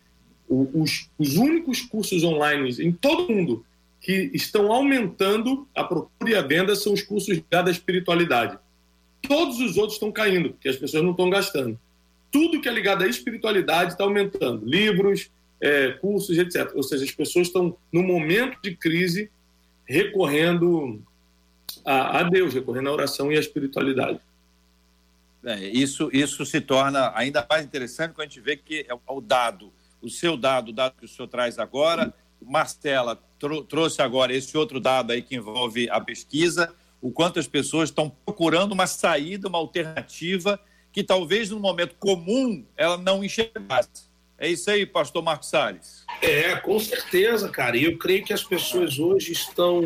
o, 0.49 0.83
os, 0.83 1.09
os 1.18 1.37
únicos 1.37 1.81
cursos 1.81 2.22
online 2.22 2.70
em 2.83 2.93
todo 2.93 3.27
o 3.27 3.33
mundo 3.33 3.64
que 4.07 4.30
estão 4.32 4.70
aumentando 4.70 5.66
a 5.74 5.82
procura 5.82 6.30
e 6.30 6.34
a 6.36 6.40
venda 6.40 6.76
são 6.76 6.92
os 6.92 7.02
cursos 7.02 7.28
ligados 7.28 7.70
à 7.70 7.72
espiritualidade. 7.72 8.57
Todos 9.20 9.59
os 9.59 9.76
outros 9.76 9.94
estão 9.94 10.12
caindo, 10.12 10.50
porque 10.50 10.68
as 10.68 10.76
pessoas 10.76 11.02
não 11.02 11.11
estão 11.11 11.28
gastando. 11.28 11.76
Tudo 12.30 12.61
que 12.61 12.68
é 12.68 12.72
ligado 12.72 13.02
à 13.02 13.09
espiritualidade 13.09 13.90
está 13.90 14.04
aumentando. 14.04 14.64
Livros, 14.64 15.28
é, 15.61 15.90
cursos, 15.90 16.38
etc. 16.38 16.70
Ou 16.76 16.84
seja, 16.84 17.02
as 17.02 17.11
pessoas 17.11 17.48
estão, 17.48 17.76
no 17.92 18.00
momento 18.04 18.57
de 18.62 18.76
crise, 18.76 19.28
recorrendo 19.84 21.02
a, 21.84 22.20
a 22.20 22.22
Deus, 22.22 22.54
recorrendo 22.54 22.90
à 22.90 22.92
oração 22.92 23.32
e 23.32 23.36
à 23.36 23.40
espiritualidade. 23.40 24.20
É, 25.44 25.64
isso, 25.64 26.11
isso 26.12 26.46
se 26.46 26.61
torna 26.61 27.11
ainda 27.16 27.44
mais 27.50 27.64
interessante 27.64 28.12
quando 28.12 28.28
a 28.28 28.30
gente 28.30 28.40
vê 28.40 28.57
que 28.57 28.86
é 28.88 28.94
o 29.12 29.20
dado, 29.20 29.72
o 30.00 30.09
seu 30.09 30.36
dado, 30.36 30.68
o 30.68 30.72
dado 30.72 30.94
que 30.96 31.07
o 31.07 31.09
senhor 31.09 31.26
traz 31.26 31.59
agora, 31.59 32.14
Marcela 32.43 33.20
trouxe 33.68 34.01
agora 34.01 34.34
esse 34.34 34.57
outro 34.57 34.80
dado 34.80 35.12
aí 35.12 35.22
que 35.22 35.37
envolve 35.37 35.89
a 35.91 36.01
pesquisa, 36.01 36.74
o 37.01 37.11
quanto 37.11 37.39
as 37.39 37.47
pessoas 37.47 37.91
estão 37.91 38.09
procurando 38.09 38.72
uma 38.72 38.87
saída, 38.87 39.49
uma 39.49 39.59
alternativa 39.59 40.59
que 40.93 41.05
talvez 41.05 41.51
no 41.51 41.61
momento 41.61 41.95
comum 41.99 42.64
ela 42.76 42.97
não 42.97 43.22
enxergasse. 43.22 44.07
É 44.39 44.49
isso 44.49 44.70
aí, 44.70 44.84
pastor 44.84 45.22
Marcos 45.22 45.49
Salles. 45.49 46.05
É, 46.20 46.57
com 46.57 46.78
certeza, 46.78 47.49
cara. 47.49 47.76
E 47.76 47.84
eu 47.84 47.99
creio 47.99 48.24
que 48.24 48.32
as 48.32 48.45
pessoas 48.45 48.99
hoje 48.99 49.32
estão 49.32 49.82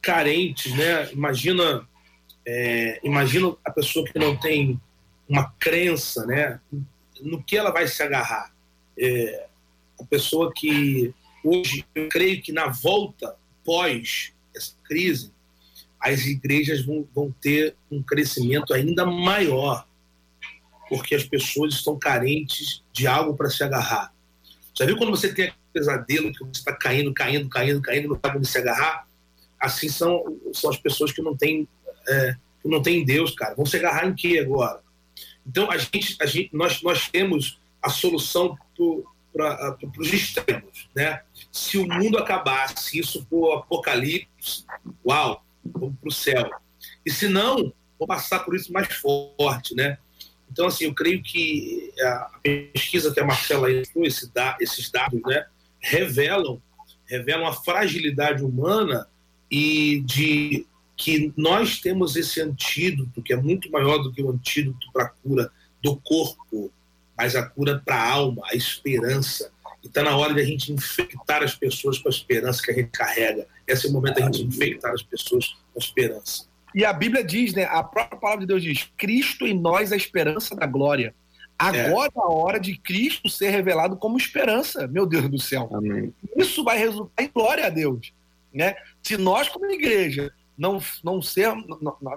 carentes, 0.00 0.72
né? 0.76 1.10
Imagina, 1.12 1.88
é, 2.46 3.00
imagina 3.02 3.54
a 3.64 3.70
pessoa 3.70 4.04
que 4.06 4.18
não 4.18 4.36
tem 4.36 4.80
uma 5.28 5.52
crença, 5.58 6.24
né? 6.26 6.60
No 7.20 7.42
que 7.42 7.56
ela 7.56 7.70
vai 7.70 7.86
se 7.86 8.02
agarrar. 8.02 8.52
É, 8.98 9.46
a 10.00 10.04
pessoa 10.04 10.52
que 10.54 11.14
Hoje, 11.42 11.84
eu 11.94 12.08
creio 12.08 12.42
que 12.42 12.52
na 12.52 12.68
volta 12.68 13.36
pós 13.64 14.32
essa 14.54 14.74
crise, 14.84 15.32
as 15.98 16.26
igrejas 16.26 16.84
vão, 16.84 17.06
vão 17.14 17.34
ter 17.40 17.76
um 17.90 18.02
crescimento 18.02 18.72
ainda 18.72 19.04
maior, 19.04 19.86
porque 20.88 21.14
as 21.14 21.24
pessoas 21.24 21.74
estão 21.74 21.98
carentes 21.98 22.82
de 22.92 23.06
algo 23.06 23.36
para 23.36 23.50
se 23.50 23.62
agarrar. 23.62 24.12
Já 24.74 24.86
viu 24.86 24.96
quando 24.96 25.10
você 25.10 25.32
tem 25.32 25.46
aquele 25.46 25.58
pesadelo 25.72 26.32
que 26.32 26.40
você 26.40 26.60
está 26.60 26.72
caindo, 26.72 27.12
caindo, 27.12 27.48
caindo, 27.48 27.82
caindo, 27.82 28.08
não 28.08 28.20
sabe 28.22 28.38
onde 28.38 28.48
se 28.48 28.58
agarrar? 28.58 29.06
Assim 29.58 29.88
são, 29.88 30.38
são 30.54 30.70
as 30.70 30.78
pessoas 30.78 31.12
que 31.12 31.22
não 31.22 31.36
têm 31.36 31.68
é, 32.08 32.36
que 32.62 32.68
não 32.68 32.82
têm 32.82 33.04
Deus, 33.04 33.34
cara. 33.34 33.54
Vão 33.54 33.66
se 33.66 33.76
agarrar 33.76 34.06
em 34.06 34.14
quê 34.14 34.38
agora? 34.38 34.80
Então 35.46 35.70
a 35.70 35.76
gente, 35.76 36.16
a 36.20 36.26
gente 36.26 36.54
nós, 36.54 36.82
nós 36.82 37.08
temos 37.08 37.58
a 37.82 37.88
solução 37.88 38.58
para 39.32 39.76
os 39.98 40.12
extremos, 40.12 40.88
né? 40.94 41.22
Se 41.50 41.78
o 41.78 41.86
mundo 41.86 42.18
acabasse, 42.18 42.98
isso 42.98 43.26
for 43.28 43.58
apocalipse, 43.58 44.64
uau, 45.04 45.44
vamos 45.64 45.96
para 46.00 46.08
o 46.08 46.12
céu. 46.12 46.50
E 47.04 47.10
se 47.10 47.28
não, 47.28 47.72
vou 47.98 48.06
passar 48.06 48.40
por 48.40 48.54
isso 48.54 48.72
mais 48.72 48.92
forte, 48.94 49.74
né? 49.74 49.98
Então, 50.50 50.66
assim, 50.66 50.84
eu 50.84 50.94
creio 50.94 51.22
que 51.22 51.92
a 52.00 52.30
pesquisa 52.42 53.12
que 53.12 53.20
a 53.20 53.24
Marcela 53.24 53.68
da, 54.34 54.56
esses 54.60 54.90
dados, 54.90 55.20
né, 55.22 55.46
revelam, 55.78 56.60
revelam 57.06 57.46
a 57.46 57.52
fragilidade 57.52 58.42
humana 58.42 59.06
e 59.50 60.00
de 60.00 60.66
que 60.96 61.32
nós 61.36 61.80
temos 61.80 62.16
esse 62.16 62.40
antídoto, 62.40 63.22
que 63.22 63.32
é 63.32 63.36
muito 63.36 63.70
maior 63.70 63.98
do 63.98 64.12
que 64.12 64.22
o 64.22 64.30
antídoto 64.30 64.86
para 64.92 65.04
a 65.04 65.08
cura 65.08 65.50
do 65.82 65.96
corpo, 65.96 66.70
mas 67.16 67.34
a 67.34 67.42
cura 67.42 67.80
para 67.82 67.96
a 67.96 68.10
alma, 68.10 68.42
a 68.50 68.54
esperança. 68.54 69.50
E 69.82 69.86
está 69.86 70.02
na 70.02 70.16
hora 70.16 70.34
de 70.34 70.40
a 70.40 70.44
gente 70.44 70.72
infectar 70.72 71.42
as 71.42 71.54
pessoas 71.54 71.98
com 71.98 72.08
a 72.08 72.10
esperança 72.10 72.62
que 72.62 72.70
a 72.70 72.74
gente 72.74 72.90
carrega. 72.90 73.46
Esse 73.66 73.86
é 73.86 73.90
o 73.90 73.92
momento 73.92 74.16
da 74.16 74.26
gente 74.26 74.42
infectar 74.42 74.92
as 74.92 75.02
pessoas 75.02 75.48
com 75.72 75.78
a 75.78 75.78
esperança. 75.78 76.44
E 76.74 76.84
a 76.84 76.92
Bíblia 76.92 77.24
diz, 77.24 77.54
né? 77.54 77.64
A 77.64 77.82
própria 77.82 78.18
palavra 78.18 78.40
de 78.40 78.46
Deus 78.46 78.62
diz: 78.62 78.88
Cristo 78.96 79.46
em 79.46 79.58
nós 79.58 79.92
a 79.92 79.96
esperança 79.96 80.54
da 80.54 80.66
glória. 80.66 81.14
Agora 81.58 82.10
é 82.16 82.20
a 82.20 82.28
hora 82.28 82.58
de 82.58 82.76
Cristo 82.78 83.28
ser 83.28 83.50
revelado 83.50 83.94
como 83.96 84.16
esperança, 84.16 84.86
meu 84.86 85.04
Deus 85.04 85.28
do 85.28 85.38
céu. 85.38 85.68
Amém. 85.74 86.14
Isso 86.34 86.64
vai 86.64 86.78
resultar 86.78 87.22
em 87.22 87.28
glória 87.28 87.66
a 87.66 87.68
Deus, 87.68 88.14
né? 88.52 88.74
Se 89.02 89.18
nós 89.18 89.48
como 89.48 89.70
igreja 89.70 90.32
não 90.56 90.80
não 91.04 91.20
ser, 91.20 91.52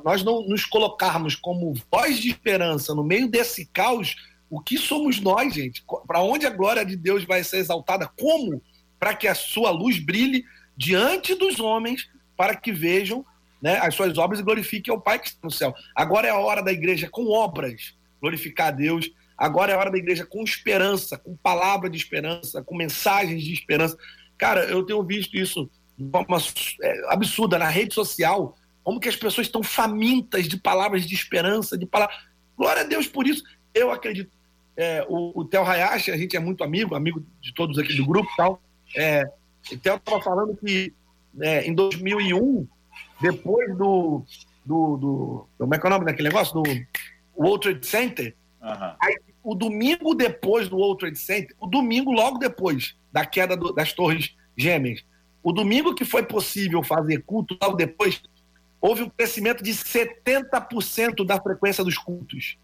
nós 0.04 0.24
não 0.24 0.48
nos 0.48 0.66
colocarmos 0.66 1.36
como 1.36 1.74
voz 1.92 2.20
de 2.20 2.30
esperança 2.30 2.96
no 2.96 3.04
meio 3.04 3.28
desse 3.28 3.66
caos, 3.66 4.16
o 4.54 4.62
que 4.62 4.78
somos 4.78 5.20
nós, 5.20 5.52
gente? 5.52 5.84
Para 6.06 6.22
onde 6.22 6.46
a 6.46 6.52
glória 6.52 6.86
de 6.86 6.96
Deus 6.96 7.26
vai 7.26 7.44
ser 7.44 7.58
exaltada? 7.58 8.08
Como? 8.08 8.62
Para 9.00 9.16
que 9.16 9.28
a 9.28 9.34
sua 9.34 9.72
luz 9.72 9.98
brilhe 9.98 10.46
diante 10.78 11.34
dos 11.34 11.60
homens, 11.60 12.08
para 12.38 12.56
que 12.56 12.72
vejam 12.72 13.26
né, 13.60 13.80
as 13.82 13.96
suas 13.96 14.16
obras 14.16 14.40
e 14.40 14.44
glorifiquem 14.44 14.94
ao 14.94 15.02
Pai 15.02 15.18
que 15.18 15.30
está 15.30 15.40
no 15.44 15.50
céu. 15.50 15.74
Agora 15.96 16.28
é 16.28 16.30
a 16.30 16.38
hora 16.38 16.62
da 16.62 16.72
igreja 16.72 17.10
com 17.10 17.28
obras 17.30 17.96
glorificar 18.22 18.68
a 18.68 18.72
Deus. 18.72 19.10
Agora 19.36 19.72
é 19.72 19.76
a 19.76 19.80
hora 19.80 19.90
da 19.90 19.98
igreja 19.98 20.24
com 20.24 20.44
esperança, 20.44 21.18
com 21.18 21.36
palavra 21.36 21.90
de 21.90 21.98
esperança, 21.98 22.64
com 22.64 22.78
mensagens 22.78 23.44
de 23.44 23.54
esperança. 23.54 23.98
Cara, 24.38 24.66
eu 24.66 24.84
tenho 24.84 25.02
visto 25.04 25.36
isso 25.36 25.68
de 25.98 26.12
forma 26.12 26.38
é, 26.84 27.12
absurda 27.12 27.58
na 27.58 27.70
rede 27.70 27.96
social, 27.96 28.56
como 28.84 29.00
que 29.00 29.10
as 29.10 29.16
pessoas 29.16 29.48
estão 29.48 29.64
famintas 29.64 30.48
de 30.48 30.58
palavras 30.58 31.08
de 31.08 31.16
esperança, 31.16 31.76
de 31.76 31.88
palavras. 31.88 32.18
Glória 32.56 32.84
a 32.84 32.86
Deus 32.86 33.08
por 33.08 33.26
isso. 33.26 33.44
Eu 33.74 33.92
acredito. 33.92 34.32
É, 34.76 35.06
o, 35.08 35.40
o 35.40 35.46
Theo 35.46 35.64
Hayashi, 35.64 36.12
a 36.12 36.18
gente 36.18 36.36
é 36.36 36.40
muito 36.40 36.64
amigo, 36.64 36.96
amigo 36.96 37.24
de 37.42 37.54
todos 37.54 37.78
aqui 37.78 37.96
do 37.96 38.06
grupo 38.06 38.30
e 38.32 38.36
tal. 38.36 38.62
É, 38.96 39.24
o 39.72 39.78
Theo 39.78 39.96
estava 39.96 40.22
falando 40.22 40.56
que 40.58 40.94
é, 41.40 41.68
em 41.68 41.74
2001 41.74 42.68
depois 43.22 43.76
do, 43.78 44.24
do, 44.66 44.98
do, 44.98 45.48
Como 45.58 45.74
é 45.74 45.80
que 45.80 45.86
é 45.86 45.88
o 45.88 45.92
nome 45.92 46.06
daquele 46.06 46.30
negócio? 46.30 46.54
Do 46.54 46.64
World 47.38 47.62
Trade 47.62 47.86
Center. 47.86 48.36
Uhum. 48.62 48.94
Aí, 49.02 49.18
o 49.44 49.56
domingo 49.56 50.16
depois 50.16 50.70
do 50.70 50.78
World 50.78 51.00
Trade 51.00 51.20
Center, 51.20 51.56
o 51.60 51.68
domingo 51.68 52.12
logo 52.12 52.38
depois 52.38 52.96
da 53.12 53.26
queda 53.26 53.56
do, 53.56 53.74
das 53.74 53.94
Torres 53.94 54.36
Gêmeas, 54.58 55.04
o 55.42 55.52
domingo 55.52 55.94
que 55.94 56.06
foi 56.06 56.24
possível 56.24 56.82
fazer 56.82 57.22
culto, 57.24 57.58
logo 57.62 57.76
depois, 57.76 58.22
houve 58.80 59.04
um 59.04 59.10
crescimento 59.10 59.64
de 59.64 59.72
70% 59.72 61.26
da 61.26 61.42
frequência 61.42 61.84
dos 61.84 61.98
cultos. 61.98 62.58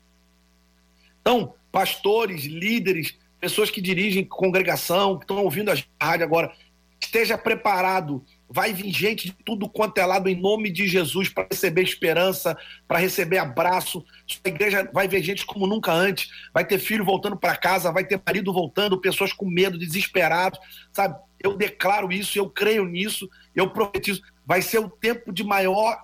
Então, 1.21 1.53
pastores, 1.71 2.43
líderes, 2.43 3.17
pessoas 3.39 3.69
que 3.69 3.81
dirigem 3.81 4.25
congregação, 4.25 5.17
que 5.17 5.23
estão 5.23 5.43
ouvindo 5.43 5.71
a 5.71 5.75
rádio 6.01 6.25
agora, 6.25 6.51
esteja 6.99 7.37
preparado 7.37 8.23
Vai 8.51 8.73
vir 8.73 8.91
gente 8.91 9.27
de 9.27 9.35
tudo 9.45 9.69
quanto 9.69 9.99
é 9.99 10.05
lado 10.05 10.27
em 10.27 10.35
nome 10.35 10.71
de 10.71 10.87
Jesus 10.87 11.29
para 11.29 11.47
receber 11.51 11.83
esperança, 11.83 12.57
para 12.87 12.97
receber 12.97 13.37
abraço. 13.37 14.03
Sua 14.25 14.41
igreja 14.45 14.89
vai 14.91 15.07
ver 15.07 15.21
gente 15.21 15.45
como 15.45 15.67
nunca 15.67 15.93
antes. 15.93 16.31
Vai 16.51 16.65
ter 16.65 16.79
filho 16.79 17.05
voltando 17.05 17.37
para 17.37 17.55
casa, 17.55 17.91
vai 17.91 18.03
ter 18.03 18.19
marido 18.25 18.51
voltando, 18.51 18.99
pessoas 18.99 19.31
com 19.31 19.45
medo, 19.45 19.77
desesperados, 19.77 20.59
sabe? 20.91 21.15
Eu 21.39 21.55
declaro 21.55 22.11
isso, 22.11 22.39
eu 22.39 22.49
creio 22.49 22.85
nisso, 22.85 23.29
eu 23.55 23.69
profetizo. 23.69 24.23
Vai 24.49 24.63
ser 24.63 24.79
o 24.79 24.89
tempo 24.89 25.31
de 25.31 25.43
maior 25.43 26.03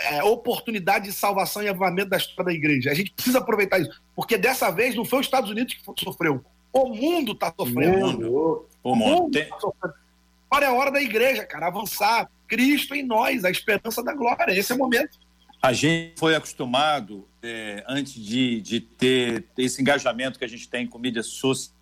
é, 0.00 0.24
oportunidade 0.24 1.04
de 1.04 1.12
salvação 1.12 1.62
e 1.62 1.68
avivamento 1.68 2.08
da 2.08 2.16
história 2.16 2.46
da 2.46 2.52
igreja. 2.54 2.90
A 2.90 2.94
gente 2.94 3.12
precisa 3.12 3.40
aproveitar 3.40 3.78
isso, 3.78 4.02
porque 4.16 4.38
dessa 4.38 4.70
vez 4.70 4.94
não 4.94 5.04
foi 5.04 5.20
os 5.20 5.26
Estados 5.26 5.50
Unidos 5.50 5.74
que 5.74 6.02
sofreu, 6.02 6.42
o 6.72 6.88
mundo 6.88 7.32
está 7.32 7.52
sofrendo. 7.54 7.98
O 7.98 8.12
mundo, 8.12 8.68
o 8.82 8.96
mundo. 8.96 9.38
Está 9.38 9.60
sofrendo. 9.60 9.94
Agora 10.50 10.64
é 10.64 10.68
a 10.70 10.72
hora 10.72 10.90
da 10.90 11.02
igreja, 11.02 11.44
cara, 11.44 11.66
avançar. 11.66 12.30
Cristo 12.48 12.94
em 12.94 13.02
nós, 13.02 13.44
a 13.44 13.50
esperança 13.50 14.02
da 14.02 14.14
glória. 14.14 14.58
Esse 14.58 14.72
é 14.72 14.74
o 14.74 14.78
momento. 14.78 15.18
A 15.60 15.74
gente 15.74 16.18
foi 16.18 16.34
acostumado, 16.34 17.28
é, 17.42 17.84
antes 17.86 18.14
de, 18.14 18.62
de 18.62 18.80
ter 18.80 19.44
esse 19.58 19.82
engajamento 19.82 20.38
que 20.38 20.44
a 20.46 20.48
gente 20.48 20.66
tem 20.70 20.86
com 20.86 20.98
mídias 20.98 21.26
sociais, 21.26 21.74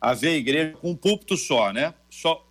a 0.00 0.14
ver 0.14 0.30
a 0.30 0.36
igreja 0.36 0.76
com 0.80 0.90
um 0.90 0.96
púlpito 0.96 1.36
só, 1.36 1.72
né? 1.72 1.94
Só 2.10 2.44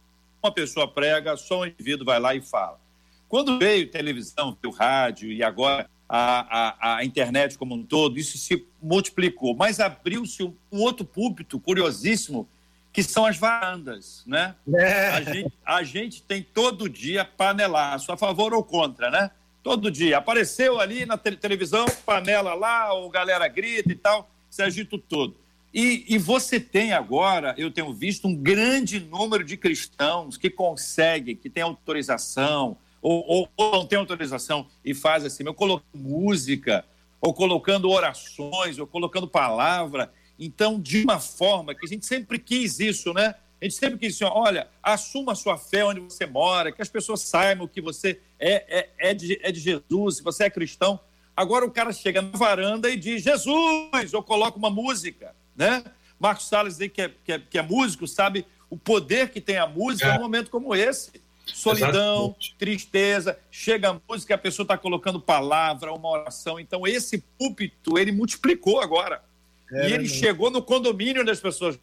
uma 0.48 0.54
pessoa 0.54 0.88
prega, 0.88 1.36
só 1.38 1.62
um 1.62 1.66
indivíduo 1.66 2.06
vai 2.06 2.20
lá 2.20 2.34
e 2.34 2.42
fala. 2.42 2.80
Quando 3.28 3.60
veio 3.60 3.92
televisão, 3.92 4.58
veio 4.62 4.74
rádio 4.74 5.32
e 5.32 5.44
agora 5.44 5.90
a, 6.08 6.94
a, 6.94 6.98
a, 6.98 7.06
internet 7.06 7.58
como 7.58 7.76
um 7.76 7.84
todo, 7.84 8.18
isso 8.18 8.38
se 8.38 8.66
multiplicou. 8.82 9.56
Mas 9.56 9.80
abriu-se 9.80 10.44
um, 10.44 10.54
um, 10.72 10.80
outro 10.80 11.06
púlpito 11.06 11.60
curiosíssimo 11.60 12.48
que 12.94 13.04
são 13.04 13.26
as 13.26 13.38
varandas, 13.38 14.24
né? 14.26 14.56
É. 14.74 15.10
A, 15.10 15.22
gente, 15.22 15.54
a, 15.66 15.84
gente, 15.84 16.24
tem 16.24 16.42
todo 16.42 16.90
dia 16.90 17.26
panelaço, 17.26 18.12
a 18.12 18.18
favor 18.18 18.54
ou 18.54 18.64
contra, 18.64 19.12
né? 19.12 19.30
Todo 19.62 19.92
dia. 19.92 20.18
Apareceu 20.18 20.80
ali 20.80 21.06
na 21.06 21.18
te 21.18 21.36
televisão, 21.36 21.86
panela 22.06 22.54
lá, 22.54 22.94
o 22.94 23.10
galera 23.10 23.48
grita 23.50 23.92
e 23.92 23.96
tal, 23.96 24.30
se 24.50 24.64
agita 24.64 24.98
todo. 24.98 25.36
E, 25.74 26.06
e, 26.08 26.18
você 26.18 26.60
tem 26.60 26.94
agora, 26.94 27.54
eu 27.58 27.70
tenho 27.70 27.94
visto 27.94 28.28
um 28.28 28.36
grande 28.36 29.00
número 29.00 29.44
de 29.44 29.58
cristãos 29.58 30.38
que 30.38 30.50
conseguem, 30.50 31.36
que 31.36 31.50
tem 31.50 31.62
autorização, 31.62 32.78
ou, 33.02 33.24
ou, 33.28 33.50
ou 33.56 33.72
não 33.74 33.86
tem 33.86 34.00
autorização 34.00 34.68
e 34.84 34.94
faz 34.94 35.24
assim, 35.26 35.44
eu 35.46 35.54
colocando 35.54 35.86
música, 35.94 36.86
ou 37.20 37.34
colocando 37.34 37.90
orações, 37.90 38.80
ou 38.80 38.88
colocando 38.88 39.28
palavra, 39.28 40.12
então, 40.40 40.80
de 40.80 41.04
uma 41.04 41.20
forma 41.20 41.74
que 41.74 41.86
a 41.86 41.90
gente 41.90 42.06
sempre 42.06 42.38
quis 42.38 42.80
isso, 42.80 43.14
né? 43.14 43.36
A 43.60 43.66
gente 43.66 43.76
sempre 43.76 43.98
quis 43.98 44.16
assim, 44.16 44.32
olha, 44.32 44.68
assuma 44.84 45.32
a 45.32 45.36
sua 45.36 45.58
fé 45.58 45.84
onde 45.84 46.00
você 46.00 46.28
mora, 46.28 46.72
que 46.72 46.82
as 46.82 46.90
pessoas 46.90 47.22
saibam 47.22 47.68
que 47.68 47.82
você 47.82 48.22
é, 48.40 48.80
é, 48.80 48.90
é, 49.10 49.14
de, 49.16 49.40
é 49.42 49.52
de 49.52 49.60
Jesus, 49.60 50.18
se 50.18 50.24
você 50.24 50.44
é 50.44 50.50
cristão. 50.50 51.00
Agora 51.36 51.66
o 51.66 51.72
cara 51.72 51.92
chega 51.92 52.22
na 52.22 52.38
varanda 52.38 52.90
e 52.90 52.98
diz, 52.98 53.24
Jesus, 53.24 54.14
ou 54.14 54.22
coloca 54.22 54.58
uma 54.58 54.70
música, 54.70 55.36
né? 55.58 55.84
Marcos 56.20 56.48
Salles, 56.48 56.78
que 56.78 57.02
é, 57.02 57.12
que 57.26 57.32
é, 57.32 57.40
que 57.40 57.58
é 57.58 57.62
músico, 57.62 58.08
sabe 58.08 58.46
o 58.70 58.78
poder 58.78 59.30
que 59.30 59.42
tem 59.42 59.58
a 59.58 59.68
música 59.68 60.08
é. 60.08 60.14
num 60.16 60.24
momento 60.24 60.50
como 60.52 60.76
esse. 60.76 61.12
Solidão, 61.46 62.26
Exatamente. 62.26 62.56
tristeza, 62.58 63.40
chega 63.50 63.90
a 63.92 64.02
música, 64.08 64.36
a 64.36 64.38
pessoa 64.38 64.66
está 64.66 64.78
colocando 64.78 65.20
palavra, 65.20 65.94
uma 65.94 66.10
oração. 66.10 66.60
Então, 66.60 66.86
esse 66.86 67.24
púlpito, 67.38 67.98
ele 67.98 68.12
multiplicou 68.12 68.82
agora. 68.82 69.22
É, 69.72 69.90
e 69.90 69.94
ele 69.94 70.08
chegou 70.08 70.52
no 70.52 70.62
condomínio 70.62 71.22
onde 71.22 71.32
as 71.32 71.40
pessoas 71.40 71.80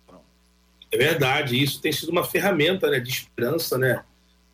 É 0.91 0.97
verdade, 0.97 1.63
isso 1.63 1.81
tem 1.81 1.93
sido 1.93 2.11
uma 2.11 2.25
ferramenta 2.25 2.91
né, 2.91 3.01
de 3.01 3.11
esperança, 3.11 3.79
né? 3.79 4.05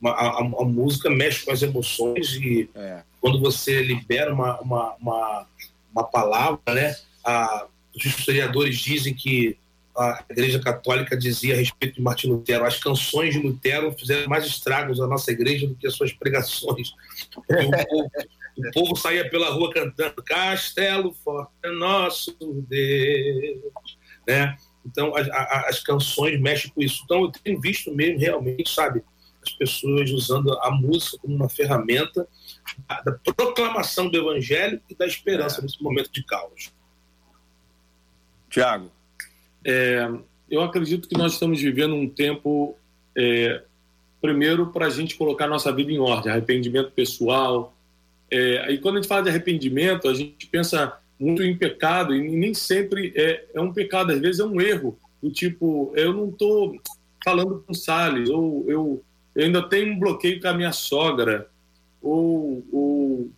Uma, 0.01 0.13
a, 0.13 0.39
a, 0.39 0.65
música 0.65 1.11
mexe 1.11 1.45
com 1.45 1.53
as 1.53 1.61
emoções 1.61 2.33
e 2.35 2.71
é. 2.75 3.03
quando 3.21 3.39
você 3.39 3.83
libera 3.83 4.33
uma, 4.33 4.59
uma, 4.61 4.95
uma, 4.95 5.47
uma 5.93 6.05
palavra, 6.05 6.61
né? 6.69 6.97
A, 7.25 7.67
os 7.95 8.05
historiadores 8.05 8.79
dizem 8.79 9.15
que 9.15 9.59
a 9.97 10.25
Igreja 10.31 10.59
Católica 10.61 11.17
dizia 11.17 11.55
a 11.55 11.59
respeito 11.59 11.97
de 11.97 12.03
Martin 12.03 12.29
Lutero, 12.29 12.65
as 12.65 12.79
canções 12.79 13.35
de 13.35 13.41
Lutero 13.41 13.93
fizeram 13.93 14.29
mais 14.29 14.47
estragos 14.47 14.99
na 14.99 15.07
nossa 15.07 15.31
igreja 15.31 15.67
do 15.67 15.75
que 15.75 15.87
as 15.87 15.95
suas 15.95 16.13
pregações. 16.13 16.93
o, 18.57 18.71
povo, 18.73 18.97
saía 18.97 19.29
pela 19.29 19.51
rua 19.51 19.73
cantando 19.73 20.23
Castelo 20.23 21.13
Forte 21.25 21.51
é 21.65 21.71
nosso 21.71 22.35
Deus, 22.69 23.99
né? 24.27 24.57
Então 24.87 25.13
as 25.15 25.81
canções 25.81 26.41
mexem 26.41 26.71
com 26.71 26.81
isso. 26.83 27.03
Então 27.05 27.23
eu 27.25 27.33
tenho 27.33 27.61
visto 27.61 27.95
mesmo 27.95 28.19
realmente, 28.19 28.73
sabe, 28.73 29.03
as 29.45 29.53
pessoas 29.53 30.11
usando 30.11 30.53
a 30.61 30.71
música 30.71 31.19
como 31.19 31.35
uma 31.35 31.49
ferramenta 31.49 32.27
da 33.05 33.13
proclamação 33.35 34.09
do 34.09 34.17
evangelho 34.17 34.81
e 34.89 34.95
da 34.95 35.07
esperança 35.07 35.61
é. 35.61 35.63
nesse 35.63 35.83
momento 35.83 36.11
de 36.13 36.25
caos. 36.25 36.73
Tiago, 38.51 38.91
é, 39.65 40.07
eu 40.51 40.61
acredito 40.63 41.09
que 41.09 41.17
nós 41.17 41.35
estamos 41.35 41.61
vivendo 41.61 41.95
um 41.95 42.09
tempo, 42.09 42.77
é, 43.17 43.63
primeiro, 44.21 44.67
para 44.67 44.87
a 44.87 44.91
gente 44.91 45.17
colocar 45.17 45.47
nossa 45.47 45.73
vida 45.73 45.93
em 45.93 45.99
ordem, 45.99 46.33
arrependimento 46.33 46.91
pessoal, 46.91 47.75
é, 48.31 48.73
e 48.73 48.79
quando 48.79 48.97
a 48.97 49.01
gente 49.01 49.09
fala 49.09 49.23
de 49.23 49.29
arrependimento, 49.31 50.09
a 50.09 50.15
gente 50.15 50.47
pensa 50.47 50.99
muito 51.19 51.43
em 51.43 51.57
pecado, 51.57 52.15
e 52.15 52.37
nem 52.37 52.53
sempre 52.53 53.13
é, 53.15 53.45
é 53.55 53.61
um 53.61 53.73
pecado, 53.73 54.13
às 54.13 54.21
vezes 54.21 54.41
é 54.41 54.45
um 54.45 54.61
erro, 54.61 54.99
do 55.23 55.31
tipo, 55.31 55.93
eu 55.95 56.13
não 56.13 56.31
estou 56.31 56.81
falando 57.23 57.63
com 57.67 57.75
Salles, 57.75 58.31
ou 58.31 58.65
eu, 58.67 59.05
eu, 59.35 59.45
ainda 59.45 59.63
tenho 59.63 59.93
um 59.93 59.99
bloqueio 59.99 60.41
com 60.41 60.49
a 60.49 60.55
minha 60.55 60.73
sogra, 60.73 61.49
ou, 62.03 62.65
ou 62.73 63.31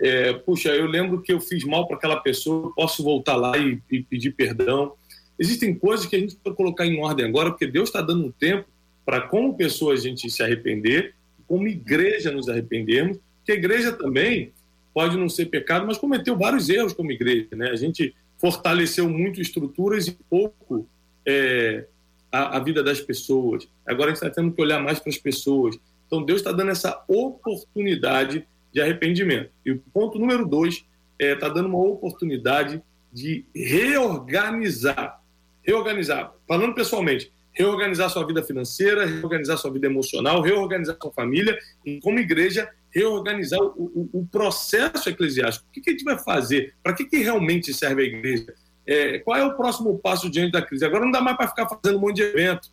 é, 0.00 0.32
puxa, 0.32 0.70
eu 0.70 0.86
lembro 0.86 1.20
que 1.22 1.32
eu 1.32 1.40
fiz 1.40 1.64
mal 1.64 1.86
para 1.86 1.96
aquela 1.96 2.16
pessoa, 2.16 2.72
posso 2.74 3.02
voltar 3.02 3.36
lá 3.36 3.56
e, 3.56 3.80
e, 3.90 4.02
pedir 4.02 4.32
perdão. 4.32 4.94
Existem 5.38 5.74
coisas 5.74 6.06
que 6.06 6.16
a 6.16 6.18
gente 6.18 6.34
precisa 6.34 6.54
colocar 6.54 6.86
em 6.86 7.00
ordem 7.00 7.26
agora, 7.26 7.50
porque 7.50 7.66
Deus 7.66 7.88
está 7.88 8.00
dando 8.00 8.26
um 8.26 8.30
tempo 8.30 8.66
para, 9.04 9.20
como 9.20 9.56
pessoa, 9.56 9.94
a 9.94 9.96
gente 9.96 10.28
se 10.30 10.42
arrepender, 10.42 11.14
como 11.46 11.68
igreja 11.68 12.30
nos 12.30 12.48
arrependermos, 12.48 13.18
porque 13.38 13.52
a 13.52 13.54
igreja 13.54 13.92
também 13.92 14.52
pode 14.92 15.16
não 15.16 15.28
ser 15.28 15.46
pecado, 15.46 15.86
mas 15.86 15.98
cometeu 15.98 16.36
vários 16.36 16.68
erros 16.68 16.92
como 16.92 17.12
igreja. 17.12 17.48
Né? 17.52 17.68
A 17.68 17.76
gente 17.76 18.14
fortaleceu 18.38 19.08
muito 19.08 19.40
estruturas 19.40 20.08
e 20.08 20.12
pouco 20.28 20.88
é, 21.26 21.86
a, 22.32 22.56
a, 22.56 22.60
vida 22.60 22.82
das 22.82 23.00
pessoas. 23.00 23.68
Agora 23.86 24.10
a 24.10 24.14
gente 24.14 24.22
está 24.24 24.30
tendo 24.30 24.52
que 24.52 24.60
olhar 24.60 24.82
mais 24.82 24.98
para 24.98 25.10
as 25.10 25.18
pessoas. 25.18 25.78
Então 26.06 26.24
Deus 26.24 26.40
está 26.40 26.50
dando 26.50 26.70
essa 26.70 27.04
oportunidade 27.08 28.46
de 28.76 28.82
arrependimento. 28.82 29.50
E 29.64 29.72
o 29.72 29.78
ponto 29.90 30.18
número 30.18 30.46
dois 30.46 30.74
está 30.74 30.86
é, 31.18 31.34
tá 31.34 31.48
dando 31.48 31.70
uma 31.70 31.78
oportunidade 31.78 32.82
de 33.10 33.46
reorganizar. 33.54 35.22
Reorganizar, 35.62 36.34
falando 36.46 36.74
pessoalmente, 36.74 37.32
reorganizar 37.54 38.10
sua 38.10 38.26
vida 38.26 38.42
financeira, 38.42 39.06
reorganizar 39.06 39.56
sua 39.56 39.72
vida 39.72 39.86
emocional, 39.86 40.42
reorganizar 40.42 40.94
sua 41.00 41.10
família 41.10 41.58
e, 41.86 41.98
como 42.00 42.18
igreja, 42.18 42.70
reorganizar 42.90 43.60
o, 43.62 44.10
o, 44.12 44.20
o 44.20 44.26
processo 44.26 45.08
eclesiástico. 45.08 45.66
O 45.70 45.72
que, 45.72 45.80
que, 45.80 45.88
a 45.88 45.92
gente 45.94 46.04
vai 46.04 46.18
fazer? 46.18 46.74
Para 46.82 46.92
que, 46.92 47.06
que 47.06 47.16
realmente 47.16 47.72
serve 47.72 48.02
a 48.02 48.04
igreja? 48.04 48.54
É, 48.86 49.20
qual 49.20 49.38
é 49.38 49.44
o 49.44 49.56
próximo 49.56 49.98
passo 49.98 50.28
diante 50.28 50.52
da 50.52 50.60
crise? 50.60 50.84
Agora 50.84 51.06
não 51.06 51.10
dá 51.10 51.22
mais 51.22 51.38
para 51.38 51.48
ficar 51.48 51.66
fazendo 51.66 51.96
um 51.96 52.02
monte 52.02 52.16
de 52.16 52.24
evento. 52.24 52.70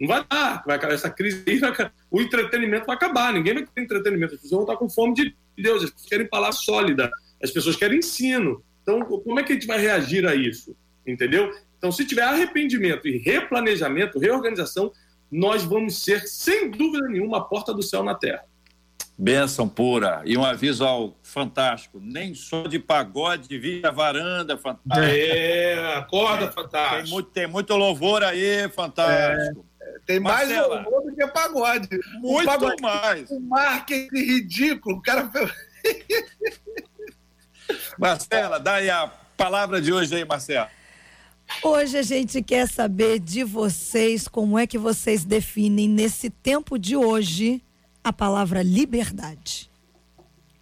Não 0.00 0.08
vai 0.08 0.24
dar. 0.28 0.62
Vai, 0.66 0.78
essa 0.92 1.10
crise 1.10 1.42
aí, 1.46 1.58
vai, 1.58 1.72
o 2.10 2.20
entretenimento 2.20 2.86
vai 2.86 2.96
acabar. 2.96 3.32
Ninguém 3.32 3.54
vai 3.54 3.64
ter 3.64 3.82
entretenimento. 3.82 4.34
As 4.34 4.40
pessoas 4.40 4.64
vão 4.64 4.72
estar 4.72 4.76
com 4.76 4.90
fome 4.90 5.14
de 5.14 5.34
Deus. 5.56 5.84
As 5.84 5.90
pessoas 5.90 6.08
querem 6.08 6.28
palavra 6.28 6.56
sólida. 6.56 7.10
As 7.42 7.50
pessoas 7.50 7.76
querem 7.76 7.98
ensino. 7.98 8.62
Então, 8.82 9.00
como 9.00 9.38
é 9.38 9.42
que 9.42 9.52
a 9.52 9.54
gente 9.54 9.66
vai 9.66 9.80
reagir 9.80 10.26
a 10.26 10.34
isso? 10.34 10.76
Entendeu? 11.06 11.52
Então, 11.78 11.90
se 11.90 12.04
tiver 12.04 12.22
arrependimento 12.22 13.08
e 13.08 13.18
replanejamento, 13.18 14.18
reorganização, 14.18 14.92
nós 15.30 15.64
vamos 15.64 16.02
ser, 16.02 16.20
sem 16.28 16.70
dúvida 16.70 17.08
nenhuma, 17.08 17.38
a 17.38 17.40
porta 17.40 17.72
do 17.72 17.82
céu 17.82 18.04
na 18.04 18.14
terra. 18.14 18.44
Benção 19.18 19.68
pura. 19.68 20.22
E 20.24 20.36
um 20.36 20.44
aviso 20.44 20.84
ao 20.84 21.16
fantástico: 21.22 22.00
nem 22.00 22.34
só 22.34 22.66
de 22.66 22.78
pagode, 22.78 23.58
via 23.58 23.90
varanda, 23.90 24.56
fantástico. 24.56 25.06
É, 25.06 25.96
acorda, 25.96 26.50
fantástico. 26.50 27.02
Tem 27.02 27.12
muito, 27.12 27.30
tem 27.30 27.46
muito 27.46 27.76
louvor 27.76 28.24
aí, 28.24 28.68
fantástico. 28.70 29.60
É, 29.60 29.71
tem 30.06 30.18
mais 30.18 30.48
Marcela, 30.48 30.82
louvor 30.82 31.10
do 31.10 31.16
que 31.16 31.26
pagode. 31.28 31.88
Muito 32.20 32.44
pagode, 32.44 32.82
mais. 32.82 33.30
Um 33.30 33.40
marketing 33.40 34.14
ridículo. 34.14 34.96
O 34.96 35.02
cara. 35.02 35.30
Marcela, 37.98 38.58
dá 38.58 38.74
aí 38.74 38.90
a 38.90 39.06
palavra 39.36 39.80
de 39.80 39.92
hoje 39.92 40.14
aí, 40.14 40.24
Marcela. 40.24 40.70
Hoje 41.62 41.98
a 41.98 42.02
gente 42.02 42.42
quer 42.42 42.68
saber 42.68 43.18
de 43.18 43.44
vocês 43.44 44.26
como 44.26 44.58
é 44.58 44.66
que 44.66 44.78
vocês 44.78 45.24
definem 45.24 45.88
nesse 45.88 46.30
tempo 46.30 46.78
de 46.78 46.96
hoje 46.96 47.62
a 48.02 48.12
palavra 48.12 48.62
liberdade. 48.62 49.70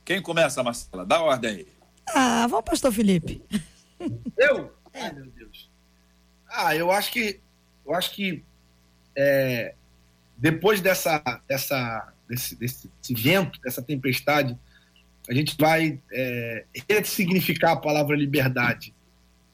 Quem 0.05 0.21
começa, 0.21 0.63
Marcela? 0.63 1.07
Dá 1.07 1.23
ordem 1.23 1.51
aí. 1.51 1.69
Ah, 2.09 2.47
vamos, 2.49 2.65
pastor 2.65 2.93
Felipe. 2.93 3.43
Eu? 4.37 4.73
É. 4.93 5.03
Ai, 5.03 5.13
meu 5.13 5.27
Deus. 5.27 5.71
Ah, 6.49 6.75
eu 6.75 6.91
acho 6.91 7.13
que 7.13 7.41
eu 7.87 7.95
acho 7.95 8.11
que 8.11 8.45
é, 9.21 9.75
depois 10.39 10.81
dessa, 10.81 11.23
dessa 11.47 12.13
desse, 12.27 12.57
desse, 12.57 12.91
vento, 13.11 13.61
dessa 13.61 13.83
tempestade, 13.83 14.57
a 15.29 15.35
gente 15.35 15.57
vai 15.59 16.01
é, 16.11 16.65
ressignificar 16.89 17.73
a 17.73 17.77
palavra 17.77 18.17
liberdade. 18.17 18.95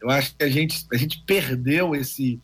Eu 0.01 0.11
acho 0.11 0.37
que 0.37 0.45
a 0.45 0.49
gente, 0.49 0.87
a 0.93 0.97
gente 0.97 1.23
perdeu 1.27 1.95
esse. 1.97 2.39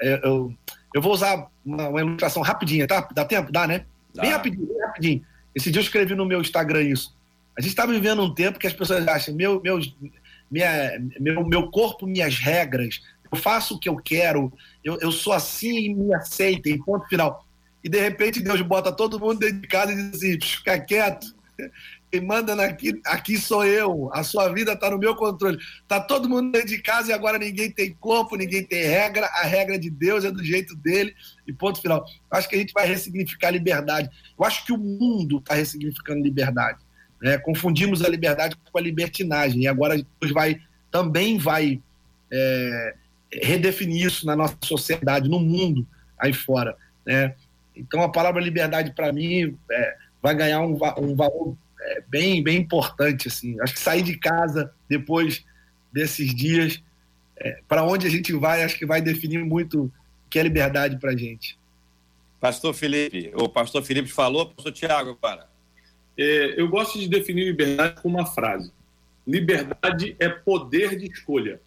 É, 0.00 0.20
eu, 0.24 0.54
eu 0.94 1.02
vou 1.02 1.12
usar 1.12 1.50
uma, 1.64 1.88
uma 1.88 2.00
ilustração 2.00 2.42
rapidinha, 2.42 2.86
tá? 2.86 3.06
Dá 3.12 3.24
tempo? 3.24 3.52
Dá, 3.52 3.66
né? 3.66 3.84
Bem 4.18 4.30
rapidinho, 4.30 4.66
bem 4.66 4.80
rapidinho. 4.80 5.26
Esse 5.54 5.70
dia 5.70 5.80
eu 5.80 5.84
escrevi 5.84 6.14
no 6.14 6.24
meu 6.24 6.40
Instagram 6.40 6.82
isso. 6.82 7.14
A 7.58 7.60
gente 7.60 7.70
está 7.70 7.84
vivendo 7.84 8.22
um 8.22 8.32
tempo 8.32 8.58
que 8.58 8.66
as 8.66 8.72
pessoas 8.72 9.06
acham, 9.06 9.34
meu, 9.34 9.60
meu, 9.62 9.78
minha, 10.50 10.98
meu, 11.20 11.46
meu 11.46 11.70
corpo, 11.70 12.06
minhas 12.06 12.38
regras, 12.38 13.02
eu 13.30 13.38
faço 13.38 13.74
o 13.74 13.78
que 13.78 13.88
eu 13.88 13.96
quero, 13.96 14.52
eu, 14.84 14.98
eu 15.00 15.12
sou 15.12 15.32
assim 15.32 15.76
e 15.78 15.94
me 15.94 16.14
aceitem, 16.14 16.82
ponto 16.82 17.06
final. 17.08 17.44
E 17.82 17.88
de 17.88 18.00
repente 18.00 18.42
Deus 18.42 18.60
bota 18.62 18.92
todo 18.92 19.20
mundo 19.20 19.38
dentro 19.40 19.60
de 19.60 19.68
casa 19.68 19.92
e 19.92 19.96
diz 19.96 20.16
assim: 20.16 20.40
fica 20.40 20.78
quieto, 20.78 21.34
quem 22.10 22.20
manda 22.20 22.54
aqui, 22.64 23.00
aqui 23.04 23.36
sou 23.36 23.64
eu, 23.64 24.10
a 24.12 24.22
sua 24.22 24.48
vida 24.52 24.72
está 24.72 24.90
no 24.90 24.98
meu 24.98 25.14
controle. 25.14 25.58
Está 25.82 26.00
todo 26.00 26.28
mundo 26.28 26.52
dentro 26.52 26.68
de 26.68 26.78
casa 26.78 27.10
e 27.10 27.14
agora 27.14 27.38
ninguém 27.38 27.70
tem 27.70 27.92
corpo, 27.94 28.36
ninguém 28.36 28.64
tem 28.64 28.84
regra, 28.84 29.26
a 29.26 29.42
regra 29.42 29.78
de 29.78 29.90
Deus 29.90 30.24
é 30.24 30.30
do 30.30 30.44
jeito 30.44 30.74
dele 30.76 31.14
e 31.46 31.52
ponto 31.52 31.80
final. 31.80 32.04
Acho 32.30 32.48
que 32.48 32.56
a 32.56 32.58
gente 32.58 32.72
vai 32.72 32.86
ressignificar 32.86 33.50
liberdade. 33.50 34.08
Eu 34.38 34.44
acho 34.44 34.64
que 34.64 34.72
o 34.72 34.78
mundo 34.78 35.38
está 35.38 35.54
ressignificando 35.54 36.22
liberdade. 36.22 36.78
Né? 37.20 37.38
Confundimos 37.38 38.02
a 38.02 38.08
liberdade 38.08 38.56
com 38.56 38.78
a 38.78 38.82
libertinagem 38.82 39.62
e 39.62 39.68
agora 39.68 39.96
Deus 39.96 40.32
vai, 40.32 40.60
também 40.90 41.38
vai 41.38 41.82
é, 42.32 42.94
redefinir 43.42 44.06
isso 44.06 44.26
na 44.26 44.36
nossa 44.36 44.56
sociedade, 44.64 45.28
no 45.28 45.40
mundo 45.40 45.86
aí 46.18 46.32
fora. 46.32 46.76
Né? 47.04 47.34
Então 47.74 48.02
a 48.02 48.10
palavra 48.10 48.42
liberdade 48.42 48.92
para 48.92 49.12
mim 49.12 49.56
é, 49.70 49.96
vai 50.22 50.34
ganhar 50.34 50.60
um, 50.60 50.78
um 50.98 51.14
valor 51.14 51.56
é 51.86 52.02
bem, 52.08 52.42
bem 52.42 52.58
importante. 52.58 53.28
Assim. 53.28 53.60
Acho 53.60 53.74
que 53.74 53.80
sair 53.80 54.02
de 54.02 54.16
casa 54.18 54.72
depois 54.88 55.44
desses 55.92 56.34
dias, 56.34 56.82
é, 57.36 57.60
para 57.68 57.82
onde 57.82 58.06
a 58.06 58.10
gente 58.10 58.32
vai, 58.32 58.62
acho 58.62 58.78
que 58.78 58.86
vai 58.86 59.00
definir 59.00 59.44
muito 59.44 59.84
o 59.84 59.92
que 60.28 60.38
é 60.38 60.42
liberdade 60.42 60.98
para 60.98 61.12
a 61.12 61.16
gente. 61.16 61.58
Pastor 62.40 62.74
Felipe, 62.74 63.32
o 63.34 63.48
pastor 63.48 63.82
Felipe 63.82 64.08
falou, 64.08 64.46
pastor 64.46 64.72
Tiago, 64.72 65.16
para. 65.16 65.48
É, 66.18 66.60
eu 66.60 66.68
gosto 66.68 66.98
de 66.98 67.08
definir 67.08 67.44
liberdade 67.44 68.00
com 68.02 68.08
uma 68.08 68.26
frase: 68.26 68.70
liberdade 69.26 70.16
é 70.18 70.28
poder 70.28 70.98
de 70.98 71.06
escolha. 71.06 71.60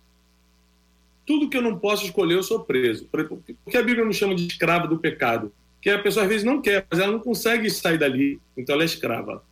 Tudo 1.30 1.48
que 1.48 1.56
eu 1.56 1.62
não 1.62 1.78
posso 1.78 2.06
escolher, 2.06 2.34
eu 2.34 2.42
sou 2.42 2.62
preso. 2.62 3.06
Por 3.06 3.44
que 3.70 3.78
a 3.78 3.84
Bíblia 3.84 4.04
não 4.04 4.12
chama 4.12 4.34
de 4.34 4.48
escravo 4.48 4.88
do 4.88 4.98
pecado? 4.98 5.54
Porque 5.76 5.92
a 5.92 6.00
pessoa 6.00 6.24
às 6.24 6.30
vezes 6.30 6.44
não 6.44 6.60
quer, 6.60 6.88
mas 6.90 7.00
ela 7.00 7.12
não 7.12 7.20
consegue 7.20 7.70
sair 7.70 8.00
dali, 8.00 8.42
então 8.58 8.74
ela 8.74 8.82
é 8.82 8.88
escrava. 8.88 9.44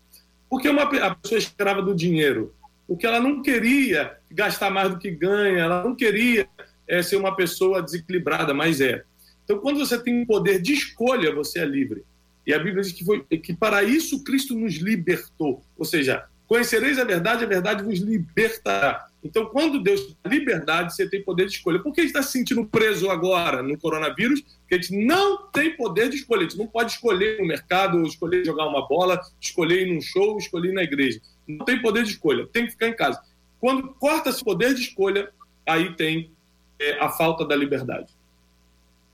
Porque 0.49 0.67
uma, 0.67 0.81
a 0.81 1.13
pessoa 1.13 1.37
é 1.37 1.43
escrava 1.43 1.83
do 1.83 1.93
dinheiro? 1.93 2.51
Porque 2.87 3.05
ela 3.05 3.19
não 3.19 3.43
queria 3.43 4.17
gastar 4.31 4.71
mais 4.71 4.89
do 4.89 4.97
que 4.97 5.11
ganha, 5.11 5.59
ela 5.59 5.83
não 5.83 5.93
queria 5.93 6.49
é, 6.87 7.03
ser 7.03 7.15
uma 7.15 7.35
pessoa 7.35 7.79
desequilibrada, 7.79 8.55
mas 8.55 8.81
é. 8.81 9.03
Então, 9.43 9.59
quando 9.59 9.77
você 9.77 9.99
tem 9.99 10.19
um 10.19 10.25
poder 10.25 10.59
de 10.59 10.73
escolha, 10.73 11.31
você 11.31 11.59
é 11.59 11.65
livre. 11.65 12.03
E 12.47 12.55
a 12.55 12.57
Bíblia 12.57 12.81
diz 12.81 12.91
que, 12.91 13.05
foi, 13.05 13.21
que 13.21 13.53
para 13.53 13.83
isso 13.83 14.23
Cristo 14.23 14.55
nos 14.55 14.77
libertou. 14.77 15.61
Ou 15.77 15.85
seja, 15.85 16.25
conhecereis 16.47 16.97
a 16.97 17.03
verdade, 17.03 17.43
a 17.43 17.47
verdade 17.47 17.83
vos 17.83 17.99
libertará. 17.99 19.07
Então, 19.23 19.47
quando 19.47 19.81
Deus 19.81 20.15
dá 20.23 20.29
liberdade, 20.29 20.95
você 20.95 21.09
tem 21.09 21.21
poder 21.21 21.47
de 21.47 21.53
escolha. 21.53 21.79
Por 21.79 21.93
que 21.93 22.01
a 22.01 22.03
gente 22.03 22.15
está 22.15 22.23
se 22.23 22.31
sentindo 22.31 22.65
preso 22.65 23.09
agora 23.09 23.61
no 23.61 23.77
coronavírus? 23.77 24.41
Porque 24.41 24.75
a 24.75 24.81
gente 24.81 25.05
não 25.05 25.47
tem 25.47 25.75
poder 25.75 26.09
de 26.09 26.15
escolha. 26.15 26.41
A 26.41 26.43
gente 26.43 26.57
não 26.57 26.67
pode 26.67 26.93
escolher 26.93 27.39
no 27.39 27.45
mercado, 27.45 28.01
escolher 28.03 28.45
jogar 28.45 28.67
uma 28.67 28.87
bola, 28.87 29.19
escolher 29.41 29.85
ir 29.85 29.93
num 29.93 30.01
show, 30.01 30.37
escolher 30.37 30.69
ir 30.69 30.73
na 30.73 30.83
igreja. 30.83 31.19
Não 31.47 31.65
tem 31.65 31.81
poder 31.81 32.03
de 32.03 32.11
escolha. 32.11 32.47
Tem 32.47 32.65
que 32.65 32.71
ficar 32.71 32.87
em 32.87 32.95
casa. 32.95 33.21
Quando 33.59 33.89
corta 33.95 34.29
esse 34.29 34.43
poder 34.43 34.73
de 34.73 34.81
escolha, 34.81 35.29
aí 35.67 35.93
tem 35.95 36.31
é, 36.79 36.97
a 37.03 37.09
falta 37.09 37.45
da 37.45 37.55
liberdade. 37.55 38.13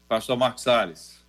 Pastor 0.07 0.37
Marcos 0.37 0.63
Salles. 0.63 1.22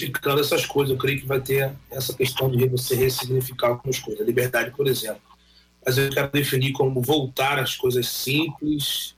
Indicando 0.00 0.40
essas 0.40 0.66
coisas, 0.66 0.92
eu 0.92 0.98
creio 0.98 1.20
que 1.20 1.26
vai 1.26 1.40
ter 1.40 1.72
essa 1.90 2.12
questão 2.12 2.50
de 2.50 2.66
você 2.68 2.94
ressignificar 2.96 3.68
algumas 3.68 3.98
coisas. 3.98 4.22
A 4.22 4.24
liberdade, 4.24 4.70
por 4.72 4.86
exemplo 4.86 5.22
mas 5.84 5.98
eu 5.98 6.10
quero 6.10 6.30
definir 6.30 6.72
como 6.72 7.02
voltar 7.02 7.58
às 7.58 7.76
coisas 7.76 8.08
simples 8.08 9.14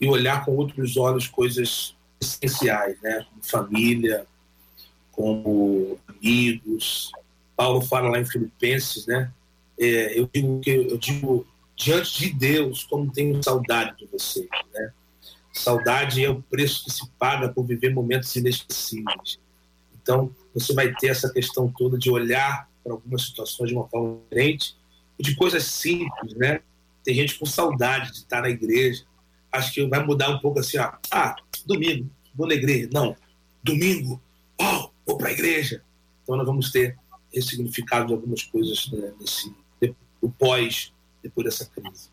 e 0.00 0.06
olhar 0.06 0.44
com 0.44 0.54
outros 0.54 0.96
olhos 0.96 1.26
coisas 1.26 1.96
essenciais, 2.20 3.00
né? 3.00 3.24
Como 3.30 3.42
família, 3.42 4.26
como 5.10 5.98
amigos. 6.06 7.10
Paulo 7.56 7.80
fala 7.80 8.10
lá 8.10 8.20
em 8.20 8.26
Filipenses, 8.26 9.06
né? 9.06 9.32
É, 9.78 10.18
eu 10.18 10.28
digo 10.32 10.60
que 10.60 10.70
eu 10.70 10.98
digo 10.98 11.46
diante 11.74 12.18
de 12.18 12.32
Deus 12.34 12.84
como 12.84 13.10
tenho 13.10 13.42
saudade 13.42 13.96
de 13.96 14.06
você, 14.06 14.46
né? 14.74 14.92
Saudade 15.52 16.24
é 16.24 16.30
o 16.30 16.42
preço 16.42 16.84
que 16.84 16.90
se 16.90 17.06
paga 17.18 17.48
por 17.48 17.64
viver 17.64 17.92
momentos 17.92 18.34
inesquecíveis. 18.36 19.38
Então, 20.02 20.34
você 20.52 20.74
vai 20.74 20.92
ter 20.94 21.08
essa 21.08 21.32
questão 21.32 21.72
toda 21.72 21.96
de 21.96 22.10
olhar 22.10 22.68
para 22.82 22.92
algumas 22.92 23.22
situações 23.22 23.68
de 23.68 23.74
uma 23.74 23.88
forma 23.88 24.20
diferente 24.28 24.76
de 25.22 25.36
coisas 25.36 25.64
simples, 25.64 26.34
né? 26.34 26.60
Tem 27.04 27.14
gente 27.14 27.38
com 27.38 27.46
saudade 27.46 28.10
de 28.10 28.18
estar 28.18 28.42
na 28.42 28.50
igreja. 28.50 29.04
Acho 29.50 29.72
que 29.72 29.86
vai 29.86 30.04
mudar 30.04 30.30
um 30.30 30.38
pouco 30.40 30.58
assim, 30.58 30.78
ó. 30.78 30.92
Ah, 31.10 31.36
domingo, 31.64 32.10
vou 32.34 32.46
na 32.46 32.54
igreja. 32.54 32.88
Não, 32.92 33.16
domingo, 33.62 34.20
oh, 34.60 34.90
vou 35.06 35.16
para 35.16 35.28
a 35.28 35.32
igreja. 35.32 35.82
Então 36.22 36.36
nós 36.36 36.46
vamos 36.46 36.70
ter 36.70 36.98
ressignificado 37.32 38.08
de 38.08 38.12
algumas 38.12 38.42
coisas 38.42 38.90
né, 38.90 39.12
nesse, 39.20 39.54
o 40.20 40.30
pós, 40.30 40.92
depois 41.22 41.44
dessa 41.44 41.66
crise. 41.66 42.08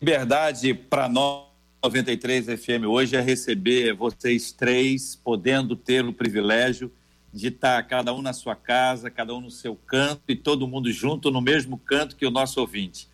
Liberdade 0.00 0.72
para 0.74 1.08
nós, 1.08 1.46
93 1.82 2.46
FM, 2.46 2.84
hoje 2.86 3.16
é 3.16 3.20
receber 3.20 3.94
vocês 3.94 4.52
três, 4.52 5.16
podendo 5.16 5.74
ter 5.74 6.04
o 6.04 6.12
privilégio 6.12 6.92
de 7.32 7.48
estar 7.48 7.82
cada 7.84 8.12
um 8.12 8.22
na 8.22 8.32
sua 8.32 8.56
casa, 8.56 9.10
cada 9.10 9.34
um 9.34 9.40
no 9.40 9.50
seu 9.50 9.76
canto 9.76 10.22
e 10.28 10.36
todo 10.36 10.66
mundo 10.66 10.90
junto 10.90 11.30
no 11.30 11.40
mesmo 11.40 11.78
canto 11.78 12.16
que 12.16 12.26
o 12.26 12.30
nosso 12.30 12.60
ouvinte. 12.60 13.08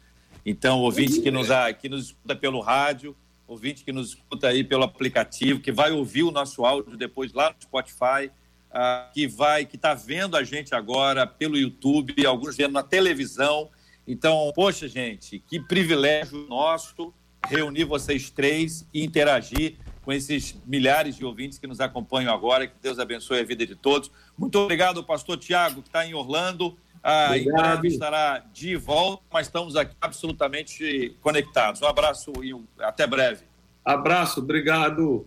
Então, 0.45 0.81
ouvinte 0.81 1.21
que 1.21 1.31
nos, 1.31 1.49
que 1.81 1.89
nos 1.89 2.07
escuta 2.07 2.37
pelo 2.37 2.61
rádio, 2.61 3.17
ouvinte 3.47 3.85
que 3.85 3.93
nos 3.93 4.11
escuta 4.11 4.49
aí 4.49 4.65
pelo 4.65 4.85
aplicativo, 4.85 5.61
que 5.61 5.73
vai 5.73 5.93
ouvir 5.93 6.23
o 6.23 6.31
nosso 6.31 6.65
áudio 6.65 6.97
depois 6.97 7.33
lá 7.33 7.51
no 7.51 7.57
Spotify, 7.61 8.31
uh, 8.71 9.13
que 9.13 9.27
vai, 9.27 9.65
que 9.65 9.77
está 9.77 9.93
vendo 9.93 10.37
a 10.37 10.45
gente 10.45 10.75
agora 10.75 11.27
pelo 11.27 11.57
YouTube, 11.57 12.25
alguns 12.25 12.57
vendo 12.57 12.73
na 12.73 12.83
televisão. 12.83 13.69
Então, 14.07 14.53
poxa, 14.55 14.89
gente, 14.89 15.41
que 15.41 15.61
privilégio 15.61 16.47
nosso 16.49 17.13
reunir 17.49 17.85
vocês 17.85 18.31
três 18.31 18.87
e 18.93 19.05
interagir 19.05 19.77
com 20.07 20.13
esses 20.13 20.57
milhares 20.65 21.17
de 21.17 21.25
ouvintes 21.25 21.59
que 21.59 21.67
nos 21.67 21.81
acompanham 21.81 22.33
agora. 22.33 22.69
Que 22.69 22.75
Deus 22.81 23.01
abençoe 23.01 23.41
a 23.41 23.45
vida 23.45 23.67
de 23.67 23.75
todos. 23.75 24.09
Muito 24.39 24.57
obrigado, 24.57 25.03
pastor 25.03 25.37
Tiago, 25.37 25.83
que 25.83 25.89
está 25.89 26.07
em 26.07 26.15
Orlando. 26.15 26.79
Ah, 27.03 27.37
em 27.37 27.45
breve 27.45 27.89
estará 27.89 28.45
de 28.53 28.77
volta, 28.77 29.25
mas 29.33 29.49
estamos 29.49 29.75
aqui 29.75 29.97
absolutamente 30.01 31.17
conectados. 31.21 31.83
Um 31.83 31.87
abraço 31.87 32.33
e 32.41 32.55
até 32.79 33.05
breve. 33.05 33.43
Abraço, 33.85 34.39
obrigado. 34.41 35.27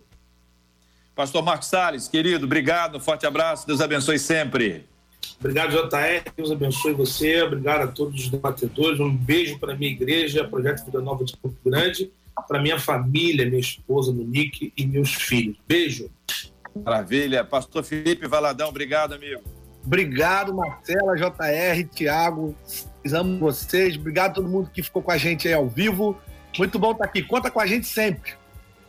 Pastor 1.14 1.42
Marcos 1.42 1.68
Salles, 1.68 2.08
querido, 2.08 2.46
obrigado, 2.46 2.96
um 2.96 3.00
forte 3.00 3.26
abraço, 3.26 3.66
Deus 3.66 3.82
abençoe 3.82 4.18
sempre. 4.18 4.86
Obrigado, 5.38 5.72
JR, 5.72 6.32
Deus 6.34 6.50
abençoe 6.50 6.94
você, 6.94 7.42
obrigado 7.42 7.82
a 7.82 7.86
todos 7.86 8.18
os 8.18 8.28
debatedores, 8.30 8.98
um 9.00 9.14
beijo 9.14 9.58
para 9.58 9.74
a 9.74 9.76
minha 9.76 9.90
igreja, 9.90 10.46
Projeto 10.48 10.86
Vida 10.86 11.00
Nova 11.00 11.24
de 11.24 11.34
Campo 11.36 11.56
Grande, 11.64 12.10
para 12.46 12.60
minha 12.60 12.78
família, 12.78 13.46
minha 13.46 13.60
esposa, 13.60 14.12
Monique 14.12 14.72
e 14.76 14.86
meus 14.86 15.14
filhos. 15.14 15.56
Beijo. 15.66 16.10
Maravilha. 16.84 17.44
Pastor 17.44 17.82
Felipe 17.82 18.26
Valadão, 18.26 18.68
obrigado, 18.68 19.14
amigo. 19.14 19.42
Obrigado, 19.84 20.54
Marcela, 20.54 21.16
JR, 21.16 21.84
Tiago. 21.92 22.54
Amo 23.12 23.38
vocês. 23.38 23.96
Obrigado 23.96 24.30
a 24.32 24.34
todo 24.34 24.48
mundo 24.48 24.70
que 24.72 24.82
ficou 24.82 25.02
com 25.02 25.10
a 25.10 25.16
gente 25.16 25.48
aí 25.48 25.54
ao 25.54 25.68
vivo. 25.68 26.16
Muito 26.58 26.78
bom 26.78 26.92
estar 26.92 27.04
aqui. 27.04 27.22
Conta 27.22 27.50
com 27.50 27.60
a 27.60 27.66
gente 27.66 27.86
sempre. 27.86 28.32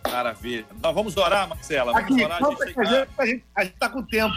Maravilha. 0.09 0.65
Nós 0.81 0.93
vamos 0.93 1.15
orar, 1.15 1.47
Marcela. 1.47 1.93
Vamos 1.93 2.11
aqui, 2.11 2.23
orar. 2.23 2.39
Conta 2.39 2.63
a 2.63 2.67
gente, 2.67 2.79
a, 3.17 3.25
gente, 3.25 3.43
a 3.55 3.63
gente 3.63 3.75
tá 3.77 3.89
com 3.89 4.03
tempo. 4.03 4.35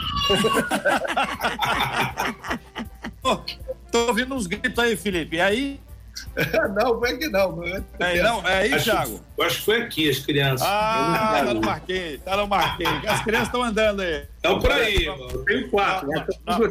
Tô 3.91 4.07
ouvindo 4.09 4.35
uns 4.35 4.47
gritos 4.47 4.79
aí, 4.79 4.97
Felipe. 4.97 5.37
E 5.37 5.41
aí? 5.41 5.81
Não, 6.75 6.99
foi 6.99 7.11
aqui 7.13 7.29
não. 7.29 7.63
É, 7.99 8.23
não, 8.23 8.47
é 8.47 8.59
aí, 8.59 8.75
acho, 8.75 8.85
Thiago? 8.85 9.21
Acho 9.41 9.59
que 9.59 9.65
foi 9.65 9.83
aqui, 9.83 10.11
as 10.11 10.19
crianças. 10.19 10.67
Ah, 10.67 11.43
tá 11.45 11.55
no 11.55 11.61
Marquês, 11.61 12.21
tá 12.23 12.37
no 12.37 12.49
Marquês. 12.49 13.05
As 13.07 13.23
crianças 13.23 13.49
estão 13.49 13.63
andando 13.63 14.01
aí. 14.01 14.27
Estão 14.37 14.59
por 14.59 14.73
aí, 14.73 15.05
eu 15.05 15.45
tenho 15.45 15.71
quatro. 15.71 16.09
Não, 16.09 16.59
não, 16.59 16.69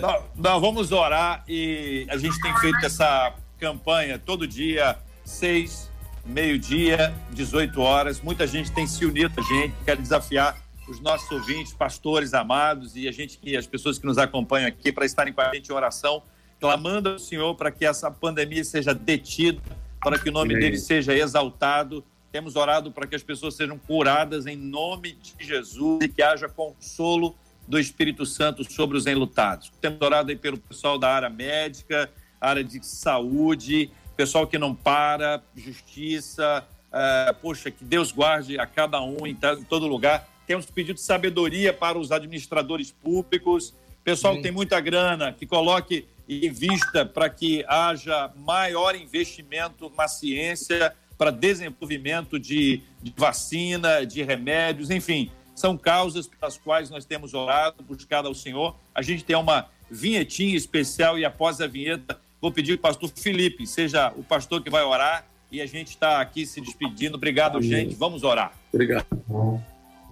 não, 0.00 0.24
não, 0.36 0.60
vamos 0.60 0.92
orar 0.92 1.44
e 1.48 2.06
a 2.10 2.16
gente 2.16 2.38
tem 2.40 2.54
feito 2.58 2.84
essa 2.84 3.34
campanha 3.58 4.18
todo 4.18 4.46
dia, 4.46 4.98
seis, 5.24 5.90
meio-dia, 6.24 7.14
18 7.30 7.80
horas. 7.80 8.20
Muita 8.20 8.46
gente 8.46 8.70
tem 8.70 8.86
se 8.86 9.04
unido 9.04 9.32
a 9.36 9.42
gente, 9.42 9.74
quer 9.84 9.96
desafiar 9.96 10.56
os 10.88 11.00
nossos 11.00 11.30
ouvintes, 11.30 11.72
pastores 11.72 12.32
amados 12.32 12.96
e 12.96 13.06
a 13.08 13.12
gente 13.12 13.38
que 13.38 13.56
as 13.56 13.66
pessoas 13.66 13.98
que 13.98 14.06
nos 14.06 14.16
acompanham 14.16 14.68
aqui 14.68 14.90
para 14.90 15.04
estarem 15.04 15.32
com 15.32 15.40
a 15.40 15.54
gente 15.54 15.70
em 15.70 15.74
oração 15.74 16.22
clamando 16.60 17.10
ao 17.10 17.18
Senhor 17.18 17.54
para 17.54 17.70
que 17.70 17.84
essa 17.84 18.10
pandemia 18.10 18.64
seja 18.64 18.94
detida, 18.94 19.60
para 20.00 20.18
que 20.18 20.28
o 20.28 20.32
nome 20.32 20.54
dele 20.54 20.78
seja 20.78 21.14
exaltado. 21.14 22.04
Temos 22.30 22.56
orado 22.56 22.92
para 22.92 23.06
que 23.06 23.16
as 23.16 23.22
pessoas 23.22 23.54
sejam 23.54 23.78
curadas 23.78 24.46
em 24.46 24.56
nome 24.56 25.12
de 25.12 25.44
Jesus 25.44 26.00
e 26.02 26.08
que 26.08 26.22
haja 26.22 26.48
consolo 26.48 27.34
do 27.66 27.78
Espírito 27.78 28.24
Santo 28.26 28.70
sobre 28.70 28.96
os 28.96 29.06
enlutados. 29.06 29.70
Temos 29.80 30.00
orado 30.00 30.30
aí 30.30 30.36
pelo 30.36 30.58
pessoal 30.58 30.98
da 30.98 31.10
área 31.10 31.30
médica, 31.30 32.10
área 32.40 32.64
de 32.64 32.84
saúde, 32.84 33.90
pessoal 34.16 34.46
que 34.46 34.58
não 34.58 34.74
para, 34.74 35.42
justiça. 35.56 36.66
Uh, 36.88 37.34
poxa, 37.42 37.70
que 37.70 37.84
Deus 37.84 38.10
guarde 38.10 38.58
a 38.58 38.66
cada 38.66 39.00
um 39.02 39.26
em, 39.26 39.32
em 39.32 39.64
todo 39.64 39.86
lugar. 39.86 40.26
Temos 40.46 40.64
pedido 40.66 40.98
sabedoria 40.98 41.72
para 41.74 41.98
os 41.98 42.10
administradores 42.10 42.90
públicos, 42.90 43.74
pessoal 44.02 44.34
que 44.36 44.42
tem 44.42 44.50
muita 44.50 44.80
grana, 44.80 45.30
que 45.32 45.46
coloque 45.46 46.06
e 46.28 46.48
vista 46.50 47.06
para 47.06 47.30
que 47.30 47.64
haja 47.66 48.30
maior 48.36 48.94
investimento 48.94 49.90
na 49.96 50.06
ciência 50.06 50.94
para 51.16 51.32
desenvolvimento 51.32 52.38
de, 52.38 52.82
de, 53.02 53.12
vacina, 53.16 54.06
de 54.06 54.22
remédios, 54.22 54.90
enfim, 54.90 55.32
são 55.54 55.76
causas 55.76 56.28
pelas 56.28 56.56
quais 56.56 56.90
nós 56.90 57.04
temos 57.04 57.34
orado, 57.34 57.82
buscado 57.82 58.28
ao 58.28 58.34
Senhor. 58.34 58.76
A 58.94 59.02
gente 59.02 59.24
tem 59.24 59.34
uma 59.34 59.66
vinhetinha 59.90 60.56
especial 60.56 61.18
e 61.18 61.24
após 61.24 61.60
a 61.60 61.66
vinheta 61.66 62.20
vou 62.40 62.52
pedir 62.52 62.74
que 62.74 62.78
o 62.78 62.82
pastor 62.82 63.10
Felipe 63.16 63.66
seja 63.66 64.12
o 64.16 64.22
pastor 64.22 64.62
que 64.62 64.70
vai 64.70 64.84
orar 64.84 65.26
e 65.50 65.60
a 65.60 65.66
gente 65.66 65.88
está 65.88 66.20
aqui 66.20 66.46
se 66.46 66.60
despedindo. 66.60 67.16
Obrigado, 67.16 67.58
Amém. 67.58 67.68
gente. 67.68 67.94
Vamos 67.96 68.22
orar. 68.22 68.52
Obrigado. 68.72 69.06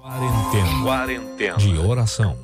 Quarentena. 0.01 0.83
Quarentena. 0.83 1.57
De 1.59 1.79
oração. 1.79 2.37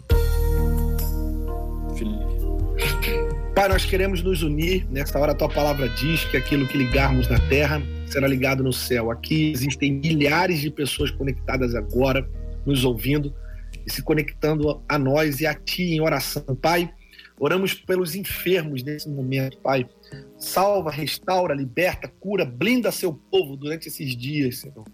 Pai, 3.54 3.68
nós 3.68 3.84
queremos 3.84 4.22
nos 4.22 4.42
unir. 4.42 4.86
Nessa 4.90 5.18
hora, 5.18 5.32
a 5.32 5.34
tua 5.34 5.48
palavra 5.48 5.86
diz 5.86 6.24
que 6.24 6.38
aquilo 6.38 6.66
que 6.66 6.78
ligarmos 6.78 7.28
na 7.28 7.38
terra 7.50 7.82
será 8.06 8.26
ligado 8.26 8.64
no 8.64 8.72
céu. 8.72 9.10
Aqui 9.10 9.52
existem 9.52 9.92
milhares 9.92 10.60
de 10.60 10.70
pessoas 10.70 11.10
conectadas 11.10 11.74
agora, 11.74 12.26
nos 12.64 12.82
ouvindo 12.82 13.32
e 13.86 13.92
se 13.92 14.02
conectando 14.02 14.82
a 14.88 14.98
nós 14.98 15.40
e 15.40 15.46
a 15.46 15.54
ti 15.54 15.82
em 15.82 16.00
oração. 16.00 16.42
Pai, 16.62 16.90
oramos 17.38 17.74
pelos 17.74 18.14
enfermos 18.14 18.82
nesse 18.82 19.06
momento, 19.10 19.58
Pai. 19.58 19.86
Salva, 20.38 20.90
restaura, 20.90 21.54
liberta, 21.54 22.08
cura, 22.08 22.46
blinda 22.46 22.90
seu 22.90 23.12
povo 23.12 23.54
durante 23.54 23.86
esses 23.86 24.16
dias, 24.16 24.60
Senhor. 24.60 24.84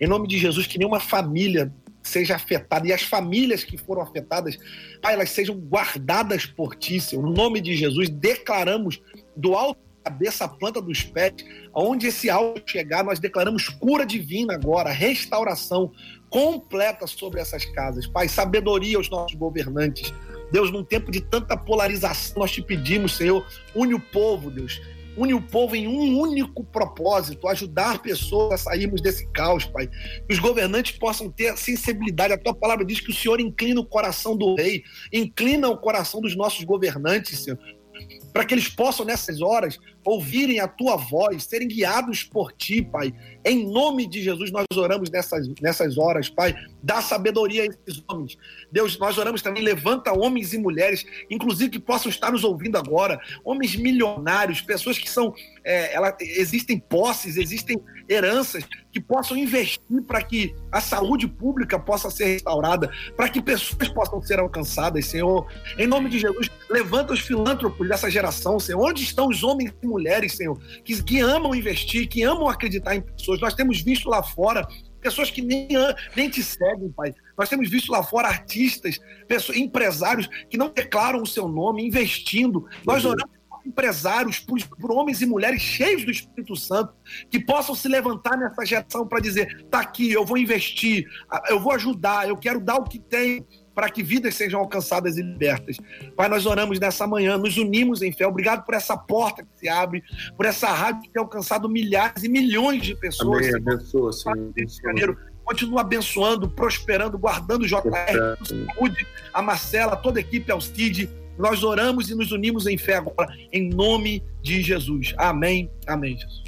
Em 0.00 0.08
nome 0.08 0.26
de 0.26 0.38
Jesus, 0.38 0.66
que 0.66 0.76
nenhuma 0.76 0.98
família 0.98 1.72
seja 2.02 2.36
afetada 2.36 2.86
e 2.86 2.92
as 2.92 3.02
famílias 3.02 3.64
que 3.64 3.78
foram 3.78 4.02
afetadas, 4.02 4.58
Pai, 5.00 5.14
elas 5.14 5.30
sejam 5.30 5.56
guardadas 5.56 6.46
por 6.46 6.74
Ti, 6.74 7.00
Senhor. 7.00 7.22
No 7.22 7.32
nome 7.32 7.60
de 7.60 7.76
Jesus, 7.76 8.08
declaramos 8.08 9.00
do 9.36 9.54
alto 9.54 9.80
da 10.04 10.10
cabeça 10.10 10.44
à 10.44 10.48
planta 10.48 10.80
dos 10.80 11.02
pés, 11.02 11.32
aonde 11.72 12.08
esse 12.08 12.28
áudio 12.28 12.62
chegar, 12.66 13.04
nós 13.04 13.18
declaramos 13.18 13.68
cura 13.68 14.04
divina 14.04 14.54
agora, 14.54 14.90
restauração 14.90 15.92
completa 16.28 17.06
sobre 17.06 17.40
essas 17.40 17.64
casas. 17.66 18.06
Pai, 18.06 18.28
sabedoria 18.28 18.96
aos 18.96 19.08
nossos 19.08 19.36
governantes. 19.36 20.12
Deus, 20.50 20.70
num 20.70 20.84
tempo 20.84 21.10
de 21.10 21.20
tanta 21.20 21.56
polarização, 21.56 22.40
nós 22.40 22.50
te 22.50 22.60
pedimos, 22.60 23.16
Senhor, 23.16 23.46
une 23.74 23.94
o 23.94 24.00
povo, 24.00 24.50
Deus 24.50 24.80
une 25.16 25.34
o 25.34 25.42
povo 25.42 25.76
em 25.76 25.86
um 25.86 26.18
único 26.18 26.64
propósito, 26.64 27.48
ajudar 27.48 28.00
pessoas 28.00 28.52
a 28.52 28.70
sairmos 28.70 29.00
desse 29.00 29.26
caos, 29.28 29.64
Pai. 29.64 29.86
Que 29.86 30.32
os 30.34 30.38
governantes 30.38 30.98
possam 30.98 31.30
ter 31.30 31.56
sensibilidade. 31.56 32.32
A 32.32 32.38
tua 32.38 32.54
palavra 32.54 32.84
diz 32.84 33.00
que 33.00 33.10
o 33.10 33.14
Senhor 33.14 33.40
inclina 33.40 33.80
o 33.80 33.86
coração 33.86 34.36
do 34.36 34.54
rei, 34.54 34.82
inclina 35.12 35.68
o 35.68 35.76
coração 35.76 36.20
dos 36.20 36.34
nossos 36.34 36.64
governantes, 36.64 37.40
Senhor 37.40 37.58
para 38.32 38.44
que 38.44 38.54
eles 38.54 38.68
possam, 38.68 39.04
nessas 39.04 39.42
horas, 39.42 39.78
ouvirem 40.04 40.60
a 40.60 40.68
tua 40.68 40.96
voz, 40.96 41.44
serem 41.44 41.68
guiados 41.68 42.24
por 42.24 42.52
ti, 42.52 42.82
Pai. 42.82 43.14
Em 43.44 43.66
nome 43.70 44.06
de 44.06 44.22
Jesus, 44.22 44.50
nós 44.50 44.64
oramos 44.74 45.10
nessas, 45.10 45.48
nessas 45.60 45.98
horas, 45.98 46.28
Pai. 46.28 46.54
Dá 46.82 47.00
sabedoria 47.00 47.62
a 47.62 47.66
esses 47.66 48.02
homens. 48.08 48.36
Deus, 48.70 48.98
nós 48.98 49.18
oramos 49.18 49.42
também, 49.42 49.62
levanta 49.62 50.12
homens 50.12 50.52
e 50.52 50.58
mulheres, 50.58 51.04
inclusive 51.30 51.70
que 51.70 51.78
possam 51.78 52.10
estar 52.10 52.32
nos 52.32 52.44
ouvindo 52.44 52.76
agora, 52.76 53.20
homens 53.44 53.76
milionários, 53.76 54.60
pessoas 54.60 54.98
que 54.98 55.08
são. 55.08 55.34
É, 55.64 55.94
ela, 55.94 56.16
existem 56.20 56.78
posses, 56.78 57.36
existem 57.36 57.80
heranças 58.08 58.64
que 58.92 59.00
possam 59.00 59.36
investir 59.36 60.02
para 60.06 60.22
que 60.22 60.54
a 60.70 60.80
saúde 60.80 61.26
pública 61.26 61.78
possa 61.78 62.10
ser 62.10 62.26
restaurada, 62.26 62.90
para 63.16 63.28
que 63.28 63.40
pessoas 63.40 63.88
possam 63.88 64.20
ser 64.20 64.38
alcançadas, 64.38 65.06
Senhor. 65.06 65.46
Em 65.78 65.86
nome 65.86 66.10
de 66.10 66.18
Jesus, 66.18 66.50
levanta 66.68 67.12
os 67.12 67.20
filântropos 67.20 67.88
dessa 67.88 68.10
geração, 68.10 68.58
Senhor. 68.58 68.80
Onde 68.80 69.02
estão 69.02 69.28
os 69.28 69.42
homens 69.42 69.72
e 69.82 69.86
mulheres, 69.92 70.32
Senhor, 70.32 70.58
que, 70.84 71.02
que 71.02 71.20
amam 71.20 71.54
investir, 71.54 72.08
que 72.08 72.22
amam 72.22 72.48
acreditar 72.48 72.96
em 72.96 73.02
pessoas? 73.02 73.40
Nós 73.40 73.54
temos 73.54 73.80
visto 73.80 74.08
lá 74.08 74.22
fora 74.22 74.66
pessoas 75.00 75.30
que 75.30 75.42
nem, 75.42 75.68
nem 76.16 76.30
te 76.30 76.42
seguem, 76.42 76.90
Pai. 76.90 77.12
Nós 77.36 77.48
temos 77.48 77.68
visto 77.68 77.90
lá 77.90 78.02
fora 78.02 78.28
artistas, 78.28 78.98
pessoas, 79.26 79.58
empresários 79.58 80.28
que 80.48 80.56
não 80.56 80.70
declaram 80.70 81.20
o 81.20 81.26
seu 81.26 81.48
nome, 81.48 81.84
investindo. 81.84 82.66
Nós 82.86 83.04
oramos 83.04 83.42
empresários, 83.64 84.38
por, 84.40 84.58
por, 84.80 84.92
homens 84.92 85.22
e 85.22 85.26
mulheres 85.26 85.62
cheios 85.62 86.04
do 86.04 86.10
Espírito 86.10 86.56
Santo, 86.56 86.94
que 87.30 87.38
possam 87.38 87.74
se 87.74 87.88
levantar 87.88 88.36
nessa 88.36 88.64
geração 88.64 89.06
para 89.06 89.20
dizer: 89.20 89.66
tá 89.70 89.80
aqui, 89.80 90.12
eu 90.12 90.24
vou 90.24 90.36
investir, 90.36 91.06
eu 91.48 91.60
vou 91.60 91.72
ajudar, 91.72 92.28
eu 92.28 92.36
quero 92.36 92.60
dar 92.60 92.76
o 92.76 92.84
que 92.84 92.98
tenho 92.98 93.46
para 93.74 93.88
que 93.90 94.02
vidas 94.02 94.34
sejam 94.34 94.60
alcançadas 94.60 95.16
e 95.16 95.22
libertas. 95.22 95.76
Pai, 96.16 96.28
nós 96.28 96.46
oramos 96.46 96.78
nessa 96.78 97.06
manhã, 97.06 97.36
nos 97.36 97.56
unimos 97.56 98.02
em 98.02 98.12
fé. 98.12 98.26
Obrigado 98.26 98.64
por 98.64 98.74
essa 98.74 98.96
porta 98.96 99.42
que 99.42 99.48
se 99.58 99.68
abre, 99.68 100.02
por 100.36 100.46
essa 100.46 100.68
rádio 100.68 101.02
que 101.02 101.10
tem 101.10 101.20
alcançado 101.20 101.68
milhares 101.68 102.22
e 102.22 102.28
milhões 102.28 102.82
de 102.82 102.94
pessoas. 102.94 103.46
Amém, 103.46 103.56
abençoa, 103.56 104.12
Senhor. 104.12 104.52
Janeiro. 104.84 105.16
Continua 105.44 105.80
abençoando, 105.80 106.48
prosperando, 106.48 107.18
guardando 107.18 107.62
o 107.62 107.66
JR, 107.66 107.76
saúde, 108.44 109.04
a 109.34 109.42
Marcela, 109.42 109.96
toda 109.96 110.20
a 110.20 110.22
equipe, 110.22 110.52
ao 110.52 110.60
Cid. 110.60 111.10
Nós 111.36 111.64
oramos 111.64 112.10
e 112.10 112.14
nos 112.14 112.30
unimos 112.30 112.66
em 112.66 112.78
fé 112.78 112.96
agora, 112.96 113.34
em 113.50 113.68
nome 113.68 114.22
de 114.40 114.62
Jesus. 114.62 115.14
Amém. 115.18 115.68
Amém, 115.86 116.16
Jesus. 116.16 116.44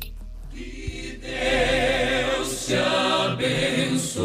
Que 0.52 1.20
Deus 1.20 2.66
te 2.66 2.74
abençoe. 2.76 4.24